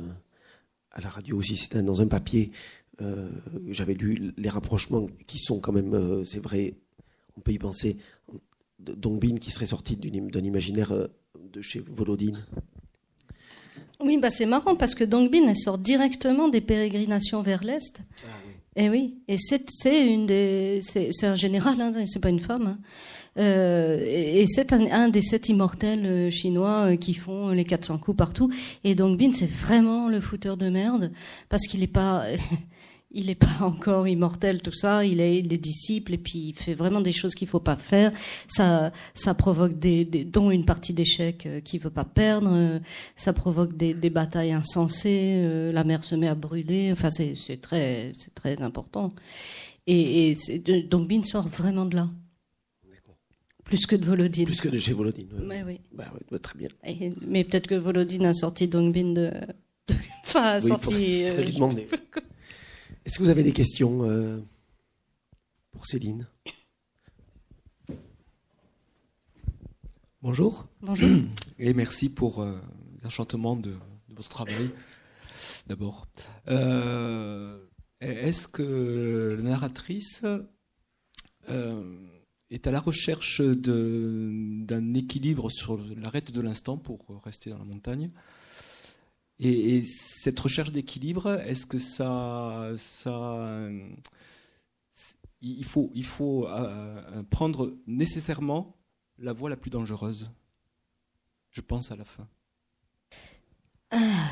à 0.96 1.02
la 1.02 1.10
radio 1.10 1.38
aussi, 1.38 1.56
c'était 1.56 1.82
dans 1.82 2.02
un 2.02 2.08
papier. 2.08 2.52
Euh, 3.02 3.28
j'avais 3.72 3.96
lu 3.96 4.32
les 4.38 4.50
rapprochements 4.50 5.08
qui 5.26 5.40
sont 5.40 5.60
quand 5.60 5.72
même, 5.72 5.96
euh, 5.96 6.24
c'est 6.24 6.40
vrai, 6.40 6.76
on 7.36 7.42
peut 7.42 7.52
y 7.52 7.58
penser. 7.58 7.98
Dongbin 8.78 9.38
qui 9.38 9.50
serait 9.50 9.66
sorti 9.66 9.96
d'un 9.96 10.44
imaginaire 10.44 11.08
de 11.52 11.62
chez 11.62 11.80
Volodine. 11.80 12.38
Oui, 14.00 14.20
bah 14.20 14.30
c'est 14.30 14.46
marrant 14.46 14.76
parce 14.76 14.94
que 14.94 15.04
Dongbin 15.04 15.48
elle 15.48 15.58
sort 15.58 15.78
directement 15.78 16.50
des 16.50 16.62
pérégrinations 16.62 17.42
vers 17.42 17.64
l'est. 17.64 18.02
Ah, 18.24 18.28
oui. 18.46 18.54
Et 18.76 18.90
oui, 18.90 19.18
et 19.28 19.38
c'est 19.38 20.06
une 20.06 20.26
des, 20.26 20.82
c'est 20.82 21.26
un 21.26 21.36
général, 21.36 21.80
hein, 21.80 22.06
c'est 22.08 22.20
pas 22.20 22.30
une 22.30 22.40
femme. 22.40 22.68
Hein. 22.68 22.80
Euh, 23.40 24.00
et 24.06 24.46
c'est 24.48 24.74
un, 24.74 25.10
des 25.10 25.22
sept 25.22 25.50
immortels 25.50 26.06
euh, 26.06 26.30
chinois 26.30 26.92
euh, 26.92 26.96
qui 26.96 27.14
font 27.14 27.50
les 27.50 27.66
400 27.66 27.98
coups 27.98 28.18
partout. 28.18 28.52
Et 28.84 28.96
donc 28.96 29.18
Bin, 29.18 29.32
c'est 29.32 29.50
vraiment 29.50 30.08
le 30.10 30.22
fouteur 30.22 30.58
de 30.58 30.70
merde 30.70 31.12
parce 31.50 31.64
qu'il 31.64 31.80
n'est 31.80 31.88
pas, 31.88 32.26
il 33.12 33.32
est 33.32 33.36
pas 33.36 33.58
encore 33.62 34.08
immortel 34.08 34.62
tout 34.62 34.74
ça. 34.74 35.04
Il 35.04 35.20
est, 35.20 35.40
il 35.40 35.52
est 35.52 35.58
disciple 35.58 36.14
et 36.14 36.18
puis 36.20 36.50
il 36.50 36.54
fait 36.54 36.76
vraiment 36.76 37.02
des 37.02 37.12
choses 37.12 37.34
qu'il 37.34 37.48
faut 37.48 37.60
pas 37.60 37.76
faire. 37.76 38.12
Ça, 38.48 38.92
ça 39.16 39.34
provoque 39.34 39.80
des, 39.80 40.06
des 40.06 40.26
dont 40.26 40.52
une 40.52 40.66
partie 40.66 40.94
d'échecs 40.94 41.48
qu'il 41.66 41.80
veut 41.80 41.90
pas 41.90 42.06
perdre. 42.06 42.80
Ça 43.16 43.34
provoque 43.34 43.76
des, 43.76 43.96
des 43.96 44.10
batailles 44.12 44.54
insensées. 44.54 45.72
La 45.74 45.84
mer 45.84 46.04
se 46.04 46.14
met 46.16 46.28
à 46.28 46.36
brûler. 46.36 46.92
Enfin, 46.92 47.10
c'est 47.10 47.62
très, 47.62 48.12
c'est 48.18 48.34
très 48.36 48.62
important. 48.62 49.12
Et, 49.88 50.38
et 50.50 50.84
donc 50.84 51.08
Bin 51.10 51.24
sort 51.24 51.48
vraiment 51.48 51.86
de 51.86 51.96
là. 51.96 52.10
Plus 53.74 53.88
que 53.88 53.96
de 53.96 54.06
Volodine. 54.06 54.46
Plus 54.46 54.62
que 54.62 54.70
de 54.70 54.78
chez 54.78 54.94
Volodine. 54.94 55.30
oui. 55.66 55.80
Bah, 55.92 56.14
oui. 56.32 56.40
très 56.40 56.56
bien. 56.60 56.68
mais 57.26 57.44
peut-être 57.44 57.66
que 57.66 57.74
Volodine 57.74 58.28
a 58.28 58.34
sorti 58.36 58.68
Dongbin 58.68 59.14
de. 59.14 59.34
enfin, 60.22 60.44
a 60.44 60.62
sorti. 60.62 61.24
Euh, 61.24 61.44
Est-ce 63.06 63.18
que 63.18 63.24
vous 63.24 63.32
avez 63.32 63.42
des 63.42 63.52
questions 63.52 64.08
euh, 64.08 64.38
pour 65.72 65.88
Céline? 65.88 66.28
Bonjour. 70.22 70.62
Bonjour. 70.84 71.10
Et 71.58 71.74
merci 71.74 72.10
pour 72.10 72.44
euh, 72.44 72.62
l'enchantement 73.02 73.56
de, 73.56 73.74
votre 74.10 74.30
travail. 74.30 74.70
d'abord. 75.66 76.06
Est-ce 78.00 78.48
que 78.48 79.36
la 79.36 79.42
narratrice 79.42 80.24
est 82.54 82.68
à 82.68 82.72
la 82.72 82.80
recherche 82.80 83.42
d'un 83.42 84.94
équilibre 84.94 85.50
sur 85.50 85.78
l'arête 85.98 86.32
de 86.32 86.42
l'instant 86.42 86.78
pour 86.78 87.06
rester 87.24 87.50
dans 87.50 87.58
la 87.58 87.66
montagne 87.66 88.12
et, 89.40 89.84
cette 89.86 90.40
recherche 90.40 90.72
d'équilibre, 90.72 91.42
est-ce 91.42 91.66
que 91.66 91.80
ça, 91.80 92.72
il 95.42 95.66
faut, 95.66 95.92
il 95.94 96.06
faut 96.06 96.48
euh, 96.48 97.24
prendre 97.24 97.76
nécessairement 97.88 98.78
la 99.18 99.34
voie 99.34 99.50
la 99.50 99.58
plus 99.58 99.70
dangereuse 99.70 100.32
Je 101.52 101.62
pense 101.62 101.92
à 101.92 101.96
la 101.96 102.06
fin. 102.06 102.28
Ah. 103.92 104.30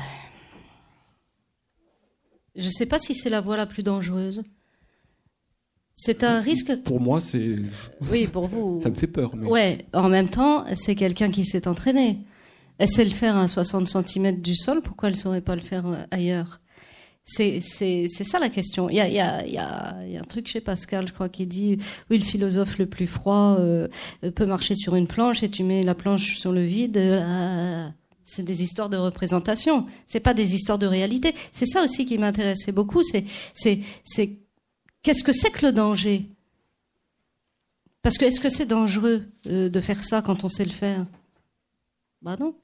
Je 2.54 2.66
ne 2.66 2.70
sais 2.70 2.86
pas 2.86 2.98
si 2.98 3.14
c'est 3.14 3.30
la 3.30 3.40
voie 3.40 3.56
la 3.56 3.66
plus 3.66 3.82
dangereuse. 3.82 4.42
C'est 5.94 6.24
un 6.24 6.40
risque. 6.40 6.74
Pour 6.82 7.00
moi, 7.00 7.20
c'est. 7.20 7.56
Oui, 8.10 8.26
pour 8.26 8.46
vous. 8.46 8.80
Ça 8.82 8.90
me 8.90 8.94
fait 8.94 9.06
peur. 9.06 9.36
Mais... 9.36 9.46
Ouais. 9.46 9.86
En 9.92 10.08
même 10.08 10.28
temps, 10.28 10.64
c'est 10.74 10.94
quelqu'un 10.94 11.30
qui 11.30 11.44
s'est 11.44 11.68
entraîné. 11.68 12.18
Elle 12.78 12.88
sait 12.88 13.04
le 13.04 13.10
faire 13.10 13.36
à 13.36 13.48
60 13.48 13.88
cm 13.88 14.40
du 14.40 14.56
sol, 14.56 14.80
pourquoi 14.82 15.08
elle 15.08 15.14
ne 15.14 15.20
saurait 15.20 15.40
pas 15.40 15.54
le 15.54 15.60
faire 15.60 15.86
euh, 15.86 16.02
ailleurs? 16.10 16.60
C'est, 17.24 17.60
c'est, 17.62 18.06
c'est 18.08 18.24
ça 18.24 18.40
la 18.40 18.48
question. 18.48 18.90
Il 18.90 18.96
y 18.96 19.00
a, 19.00 19.06
il 19.06 19.14
y, 19.14 19.20
a, 19.20 19.46
il 19.46 19.52
y, 19.52 19.58
a, 19.58 20.04
y 20.04 20.16
a 20.16 20.20
un 20.20 20.24
truc 20.24 20.48
chez 20.48 20.60
Pascal, 20.60 21.06
je 21.06 21.12
crois, 21.12 21.28
qui 21.28 21.46
dit 21.46 21.78
oui, 22.10 22.18
le 22.18 22.24
philosophe 22.24 22.78
le 22.78 22.86
plus 22.86 23.06
froid 23.06 23.56
euh, 23.60 23.86
peut 24.34 24.46
marcher 24.46 24.74
sur 24.74 24.96
une 24.96 25.06
planche 25.06 25.44
et 25.44 25.48
tu 25.48 25.62
mets 25.62 25.84
la 25.84 25.94
planche 25.94 26.38
sur 26.38 26.50
le 26.50 26.64
vide. 26.64 26.96
Euh, 26.96 27.86
c'est 28.24 28.42
des 28.42 28.62
histoires 28.62 28.88
de 28.88 28.96
représentation. 28.96 29.86
C'est 30.08 30.20
pas 30.20 30.34
des 30.34 30.54
histoires 30.54 30.78
de 30.78 30.86
réalité. 30.86 31.34
C'est 31.52 31.66
ça 31.66 31.84
aussi 31.84 32.06
qui 32.06 32.18
m'intéressait 32.18 32.72
beaucoup. 32.72 33.04
C'est, 33.04 33.24
c'est, 33.54 33.80
c'est 34.04 34.38
qu'est-ce 35.02 35.24
que 35.24 35.32
c'est 35.32 35.50
que 35.50 35.66
le 35.66 35.72
danger? 35.72 36.26
Parce 38.02 38.18
que 38.18 38.24
est-ce 38.24 38.40
que 38.40 38.48
c'est 38.48 38.66
dangereux 38.66 39.24
de 39.44 39.80
faire 39.80 40.02
ça 40.02 40.22
quand 40.22 40.44
on 40.44 40.48
sait 40.48 40.64
le 40.64 40.70
faire? 40.70 41.06
Bah 42.20 42.36
non. 42.38 42.54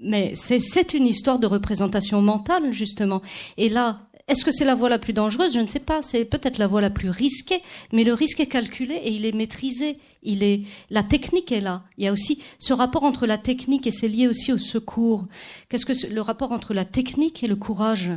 Mais 0.00 0.34
c'est 0.36 0.94
une 0.94 1.06
histoire 1.06 1.38
de 1.38 1.46
représentation 1.46 2.22
mentale, 2.22 2.72
justement. 2.72 3.20
Et 3.56 3.68
là, 3.68 4.00
est-ce 4.28 4.44
que 4.44 4.52
c'est 4.52 4.64
la 4.64 4.74
voie 4.74 4.88
la 4.88 4.98
plus 4.98 5.12
dangereuse? 5.12 5.54
Je 5.54 5.58
ne 5.58 5.66
sais 5.66 5.80
pas. 5.80 6.02
C'est 6.02 6.24
peut-être 6.24 6.58
la 6.58 6.66
voie 6.66 6.80
la 6.80 6.90
plus 6.90 7.10
risquée, 7.10 7.62
mais 7.92 8.04
le 8.04 8.14
risque 8.14 8.40
est 8.40 8.46
calculé 8.46 8.94
et 8.94 9.10
il 9.10 9.26
est 9.26 9.32
maîtrisé. 9.32 9.98
Il 10.22 10.42
est 10.42 10.62
la 10.90 11.02
technique 11.02 11.50
est 11.50 11.60
là. 11.60 11.82
Il 11.96 12.04
y 12.04 12.08
a 12.08 12.12
aussi 12.12 12.42
ce 12.58 12.72
rapport 12.72 13.04
entre 13.04 13.26
la 13.26 13.38
technique 13.38 13.86
et 13.86 13.90
c'est 13.90 14.08
lié 14.08 14.28
aussi 14.28 14.52
au 14.52 14.58
secours. 14.58 15.26
Qu'est-ce 15.68 15.86
que 15.86 16.12
le 16.12 16.20
rapport 16.20 16.52
entre 16.52 16.74
la 16.74 16.84
technique 16.84 17.42
et 17.42 17.48
le 17.48 17.56
courage? 17.56 18.10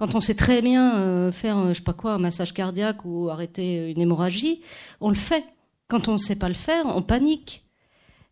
Quand 0.00 0.14
on 0.14 0.22
sait 0.22 0.34
très 0.34 0.62
bien 0.62 0.96
euh, 0.96 1.30
faire, 1.30 1.58
euh, 1.58 1.68
je 1.68 1.74
sais 1.74 1.82
pas 1.82 1.92
quoi, 1.92 2.14
un 2.14 2.18
massage 2.18 2.54
cardiaque 2.54 3.04
ou 3.04 3.28
arrêter 3.28 3.90
une 3.90 4.00
hémorragie, 4.00 4.62
on 5.02 5.10
le 5.10 5.14
fait. 5.14 5.44
Quand 5.88 6.08
on 6.08 6.14
ne 6.14 6.18
sait 6.18 6.36
pas 6.36 6.48
le 6.48 6.54
faire, 6.54 6.86
on 6.86 7.02
panique. 7.02 7.66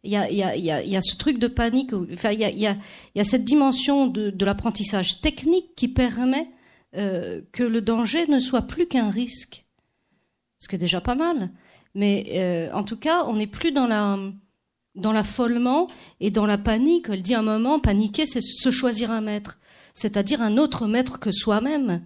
Il 0.03 0.11
y 0.11 0.17
a, 0.17 1.01
ce 1.03 1.17
truc 1.19 1.39
de 1.39 1.47
panique, 1.47 1.93
enfin, 2.15 2.31
il 2.31 2.41
y 2.41 2.67
a, 2.67 3.25
cette 3.25 3.45
dimension 3.45 4.07
de, 4.07 4.33
l'apprentissage 4.43 5.21
technique 5.21 5.75
qui 5.77 5.89
permet 5.89 6.49
euh, 6.97 7.43
que 7.53 7.65
le 7.65 7.83
danger 7.83 8.27
ne 8.29 8.41
soit 8.41 8.63
plus 8.63 8.87
qu'un 8.87 9.11
risque. 9.11 9.67
Ce 10.61 10.69
qui 10.69 10.77
est 10.77 10.79
déjà 10.79 11.03
pas 11.03 11.17
mal. 11.17 11.51
Mais 11.95 12.71
en 12.73 12.83
tout 12.83 12.97
cas, 12.97 13.27
on 13.27 13.37
n'est 13.37 13.47
plus 13.47 13.73
dans 13.73 13.87
la 13.87 14.19
dans 14.95 15.13
l'affolement 15.13 15.89
et 16.21 16.31
dans 16.31 16.47
la 16.47 16.59
panique. 16.59 17.09
Elle 17.11 17.23
dit 17.23 17.35
à 17.35 17.41
un 17.41 17.43
moment, 17.43 17.79
paniquer, 17.79 18.25
c'est 18.25 18.41
se 18.41 18.71
choisir 18.71 19.11
un 19.11 19.21
maître, 19.21 19.59
c'est-à-dire 19.99 20.41
un 20.41 20.57
autre 20.59 20.87
maître 20.87 21.19
que 21.19 21.33
soi-même. 21.33 22.03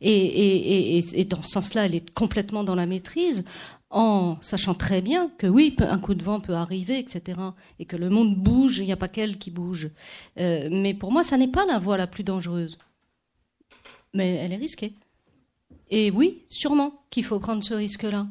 Et, 0.00 1.26
dans 1.28 1.42
ce 1.42 1.50
sens-là, 1.50 1.86
elle 1.86 1.94
est 1.94 2.10
complètement 2.10 2.64
dans 2.64 2.74
la 2.74 2.86
maîtrise 2.86 3.44
en 3.90 4.38
sachant 4.40 4.74
très 4.74 5.02
bien 5.02 5.30
que 5.38 5.46
oui, 5.46 5.76
un 5.78 5.98
coup 5.98 6.14
de 6.14 6.24
vent 6.24 6.40
peut 6.40 6.54
arriver, 6.54 6.98
etc., 6.98 7.38
et 7.78 7.84
que 7.84 7.96
le 7.96 8.10
monde 8.10 8.34
bouge, 8.34 8.78
il 8.78 8.86
n'y 8.86 8.92
a 8.92 8.96
pas 8.96 9.08
qu'elle 9.08 9.38
qui 9.38 9.50
bouge. 9.50 9.90
Euh, 10.38 10.68
mais 10.70 10.94
pour 10.94 11.12
moi, 11.12 11.22
ça 11.22 11.36
n'est 11.36 11.48
pas 11.48 11.64
la 11.64 11.78
voie 11.78 11.96
la 11.96 12.08
plus 12.08 12.24
dangereuse. 12.24 12.76
Mais 14.12 14.34
elle 14.34 14.52
est 14.52 14.56
risquée. 14.56 14.94
Et 15.90 16.10
oui, 16.10 16.42
sûrement 16.48 17.04
qu'il 17.10 17.24
faut 17.24 17.38
prendre 17.38 17.62
ce 17.62 17.74
risque-là. 17.74 18.26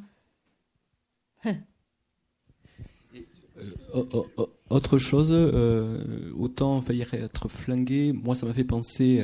Euh, 3.93 4.23
autre 4.69 4.97
chose, 4.97 5.29
euh, 5.31 6.31
autant 6.37 6.81
faillir 6.81 7.13
être 7.13 7.47
flingué, 7.47 8.11
moi 8.11 8.35
ça 8.35 8.45
m'a 8.45 8.53
fait 8.53 8.63
penser 8.63 9.23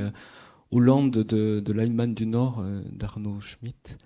aux 0.72 0.80
Landes 0.80 1.12
de, 1.12 1.60
de 1.60 1.74
l'Allemagne 1.74 2.14
du 2.14 2.26
Nord 2.26 2.64
d'Arnaud 2.92 3.40
Schmitt. 3.42 3.98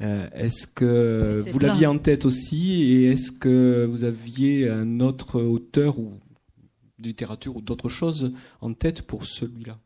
Euh, 0.00 0.28
est-ce 0.32 0.66
que 0.66 1.44
vous 1.50 1.58
l'aviez 1.58 1.86
en 1.86 1.98
tête 1.98 2.24
aussi 2.24 2.82
et 2.82 3.10
est-ce 3.10 3.30
que 3.30 3.84
vous 3.84 4.04
aviez 4.04 4.68
un 4.68 5.00
autre 5.00 5.40
auteur 5.40 5.98
ou 5.98 6.14
de 6.98 7.08
littérature 7.08 7.56
ou 7.56 7.60
d'autres 7.60 7.90
choses 7.90 8.32
en 8.60 8.72
tête 8.72 9.02
pour 9.02 9.24
celui-là? 9.24 9.78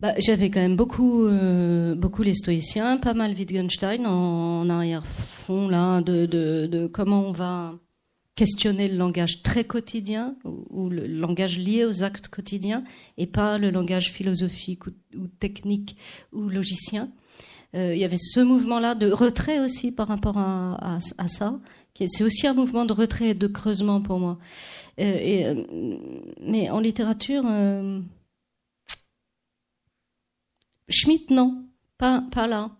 Bah, 0.00 0.14
J'avais 0.18 0.48
quand 0.50 0.60
même 0.60 0.76
beaucoup, 0.76 1.26
euh, 1.26 1.94
beaucoup 1.94 2.22
les 2.22 2.34
stoïciens, 2.34 2.96
pas 2.96 3.14
mal 3.14 3.34
Wittgenstein 3.34 4.06
en, 4.06 4.68
arrière-fond 4.70 5.68
là 5.68 6.00
de, 6.00 6.24
de, 6.24 6.66
de, 6.66 6.86
comment 6.86 7.28
on 7.28 7.32
va 7.32 7.74
questionner 8.34 8.88
le 8.88 8.96
langage 8.96 9.42
très 9.42 9.64
quotidien 9.64 10.36
ou, 10.44 10.88
le 10.88 11.06
langage 11.06 11.58
lié 11.58 11.84
aux 11.84 12.02
actes 12.02 12.28
quotidiens 12.28 12.84
et 13.16 13.26
pas 13.26 13.58
le 13.58 13.70
langage 13.70 14.12
philosophique 14.12 14.86
ou, 14.86 15.28
technique 15.38 15.96
ou 16.32 16.48
logicien. 16.48 17.10
Euh, 17.74 17.94
il 17.94 18.00
y 18.00 18.04
avait 18.04 18.18
ce 18.18 18.40
mouvement-là 18.40 18.94
de 18.94 19.10
retrait 19.10 19.60
aussi 19.60 19.92
par 19.92 20.08
rapport 20.08 20.38
à, 20.38 20.98
ça. 21.28 21.58
C'est 22.06 22.24
aussi 22.24 22.46
un 22.46 22.54
mouvement 22.54 22.84
de 22.84 22.92
retrait 22.92 23.30
et 23.30 23.34
de 23.34 23.46
creusement 23.46 24.00
pour 24.00 24.18
moi. 24.18 24.38
Euh, 25.00 25.04
euh, 25.04 25.96
mais 26.40 26.70
en 26.70 26.80
littérature, 26.80 27.44
Schmitt, 30.88 31.30
non, 31.30 31.64
pas, 31.98 32.24
pas 32.32 32.46
là. 32.46 32.70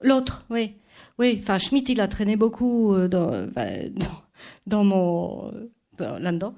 L'autre, 0.00 0.44
oui. 0.50 0.74
Oui, 1.18 1.38
enfin, 1.42 1.58
Schmitt, 1.58 1.88
il 1.88 2.00
a 2.00 2.08
traîné 2.08 2.36
beaucoup 2.36 2.96
dans, 3.08 3.46
dans, 3.46 4.22
dans 4.66 4.84
mon. 4.84 5.52
là-dedans. 5.98 6.54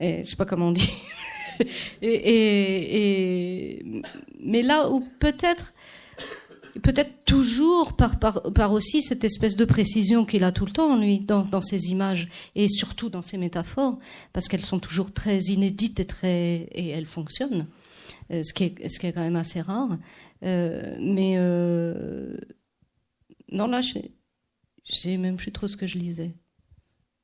Et, 0.00 0.24
je 0.24 0.30
sais 0.30 0.36
pas 0.36 0.44
comment 0.44 0.68
on 0.68 0.72
dit. 0.72 0.90
et, 2.02 3.78
et, 3.78 4.02
mais 4.40 4.62
là 4.62 4.90
où 4.90 5.00
peut-être 5.18 5.72
peut-être 6.82 7.24
toujours 7.24 7.94
par, 7.94 8.18
par, 8.18 8.42
par, 8.52 8.72
aussi 8.72 9.02
cette 9.02 9.24
espèce 9.24 9.56
de 9.56 9.64
précision 9.64 10.24
qu'il 10.24 10.44
a 10.44 10.52
tout 10.52 10.66
le 10.66 10.72
temps, 10.72 10.96
lui, 10.96 11.20
dans, 11.20 11.42
dans 11.42 11.62
ses 11.62 11.88
images 11.90 12.28
et 12.54 12.68
surtout 12.68 13.08
dans 13.08 13.22
ses 13.22 13.38
métaphores, 13.38 13.98
parce 14.32 14.48
qu'elles 14.48 14.64
sont 14.64 14.80
toujours 14.80 15.12
très 15.12 15.38
inédites 15.38 16.00
et, 16.00 16.04
très, 16.04 16.68
et 16.72 16.88
elles 16.88 17.06
fonctionnent, 17.06 17.66
euh, 18.32 18.42
ce, 18.42 18.52
qui 18.52 18.64
est, 18.64 18.88
ce 18.88 18.98
qui 18.98 19.06
est 19.06 19.12
quand 19.12 19.22
même 19.22 19.36
assez 19.36 19.60
rare. 19.60 19.96
Euh, 20.42 20.96
mais 21.00 21.34
euh, 21.38 22.36
non, 23.50 23.66
là, 23.66 23.80
je 23.80 24.00
sais 24.88 25.16
même 25.16 25.36
plus 25.36 25.52
trop 25.52 25.68
ce 25.68 25.76
que 25.76 25.86
je 25.86 25.98
lisais. 25.98 26.34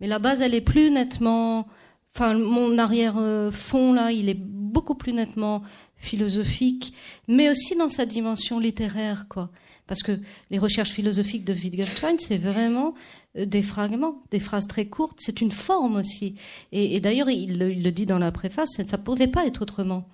Mais 0.00 0.06
la 0.06 0.18
base, 0.18 0.40
elle 0.40 0.54
est 0.54 0.60
plus 0.60 0.90
nettement. 0.90 1.66
Enfin, 2.14 2.34
mon 2.34 2.76
arrière-fond, 2.78 3.92
là, 3.92 4.10
il 4.10 4.28
est 4.28 4.38
beaucoup 4.38 4.94
plus 4.94 5.12
nettement 5.12 5.62
philosophique, 5.96 6.94
mais 7.28 7.50
aussi 7.50 7.76
dans 7.76 7.88
sa 7.88 8.06
dimension 8.06 8.58
littéraire, 8.58 9.26
quoi. 9.28 9.50
Parce 9.86 10.02
que 10.02 10.18
les 10.50 10.58
recherches 10.58 10.90
philosophiques 10.90 11.44
de 11.44 11.52
Wittgenstein, 11.52 12.16
c'est 12.18 12.38
vraiment 12.38 12.94
euh, 13.36 13.44
des 13.44 13.62
fragments, 13.62 14.22
des 14.30 14.38
phrases 14.38 14.68
très 14.68 14.86
courtes. 14.86 15.18
C'est 15.20 15.40
une 15.40 15.50
forme 15.50 15.96
aussi. 15.96 16.36
Et, 16.72 17.00
d'ailleurs, 17.00 17.28
il, 17.28 17.58
le 17.58 17.90
dit 17.90 18.06
dans 18.06 18.18
la 18.18 18.30
préface, 18.30 18.70
ça 18.70 18.96
ne 18.96 19.02
pouvait 19.02 19.26
pas 19.26 19.46
être 19.46 19.62
autrement. 19.62 20.08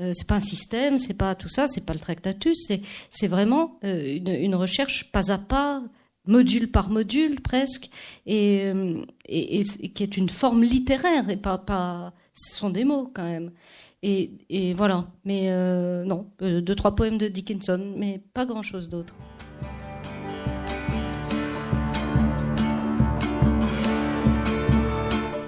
Euh, 0.00 0.12
c'est 0.12 0.26
pas 0.26 0.36
un 0.36 0.40
système, 0.40 0.98
c'est 0.98 1.14
pas 1.14 1.34
tout 1.34 1.48
ça, 1.48 1.68
c'est 1.68 1.84
pas 1.84 1.94
le 1.94 2.00
Tractatus, 2.00 2.70
c'est 3.10 3.28
vraiment 3.28 3.78
euh, 3.84 4.16
une, 4.16 4.54
recherche 4.56 5.10
pas 5.12 5.30
à 5.30 5.38
pas, 5.38 5.82
module 6.26 6.70
par 6.70 6.90
module 6.90 7.40
presque, 7.40 7.90
et, 8.26 8.72
et, 9.26 9.60
et, 9.60 9.88
qui 9.92 10.02
est 10.02 10.16
une 10.16 10.30
forme 10.30 10.62
littéraire 10.64 11.30
et 11.30 11.36
pas 11.36 11.58
pas. 11.58 12.12
Ce 12.34 12.56
sont 12.56 12.70
des 12.70 12.84
mots 12.84 13.12
quand 13.14 13.22
même. 13.22 13.52
Et, 14.06 14.74
voilà. 14.74 15.06
Mais 15.24 15.46
euh, 15.48 16.04
non, 16.04 16.26
euh, 16.42 16.60
deux, 16.60 16.74
trois 16.74 16.94
poèmes 16.94 17.16
de 17.16 17.26
Dickinson, 17.26 17.94
mais 17.96 18.20
pas 18.34 18.44
grand-chose 18.44 18.90
d'autre. 18.90 19.14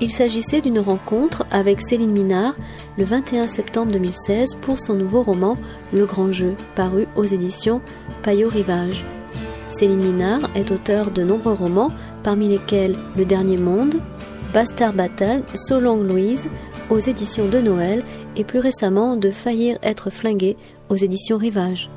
Il 0.01 0.11
s'agissait 0.11 0.63
d'une 0.63 0.79
rencontre 0.79 1.47
avec 1.51 1.83
Céline 1.83 2.13
Minard 2.13 2.57
le 2.99 3.05
21 3.05 3.47
septembre 3.47 3.93
2016 3.93 4.57
pour 4.63 4.79
son 4.79 4.95
nouveau 4.95 5.23
roman 5.23 5.59
Le 5.93 6.07
Grand 6.07 6.33
Jeu, 6.33 6.55
paru 6.75 7.07
aux 7.15 7.25
éditions 7.25 7.81
Payot 8.23 8.49
Rivage. 8.49 9.05
Céline 9.69 10.01
Minard 10.01 10.51
est 10.55 10.71
auteur 10.71 11.11
de 11.11 11.23
nombreux 11.23 11.53
romans, 11.53 11.93
parmi 12.23 12.49
lesquels 12.49 12.97
Le 13.17 13.25
Dernier 13.25 13.59
Monde, 13.59 13.97
Bastard 14.55 14.95
Battle, 14.95 15.43
So 15.55 15.81
Long 15.81 16.03
Louise, 16.03 16.49
aux 16.89 16.99
éditions 16.99 17.49
de 17.49 17.59
Noël 17.59 18.05
et 18.37 18.45
plus 18.45 18.61
récemment 18.61 19.17
de 19.17 19.31
Faillir 19.31 19.79
être 19.83 20.11
flingué 20.11 20.57
aux 20.89 20.97
éditions 20.97 21.37
Rivage. 21.37 21.91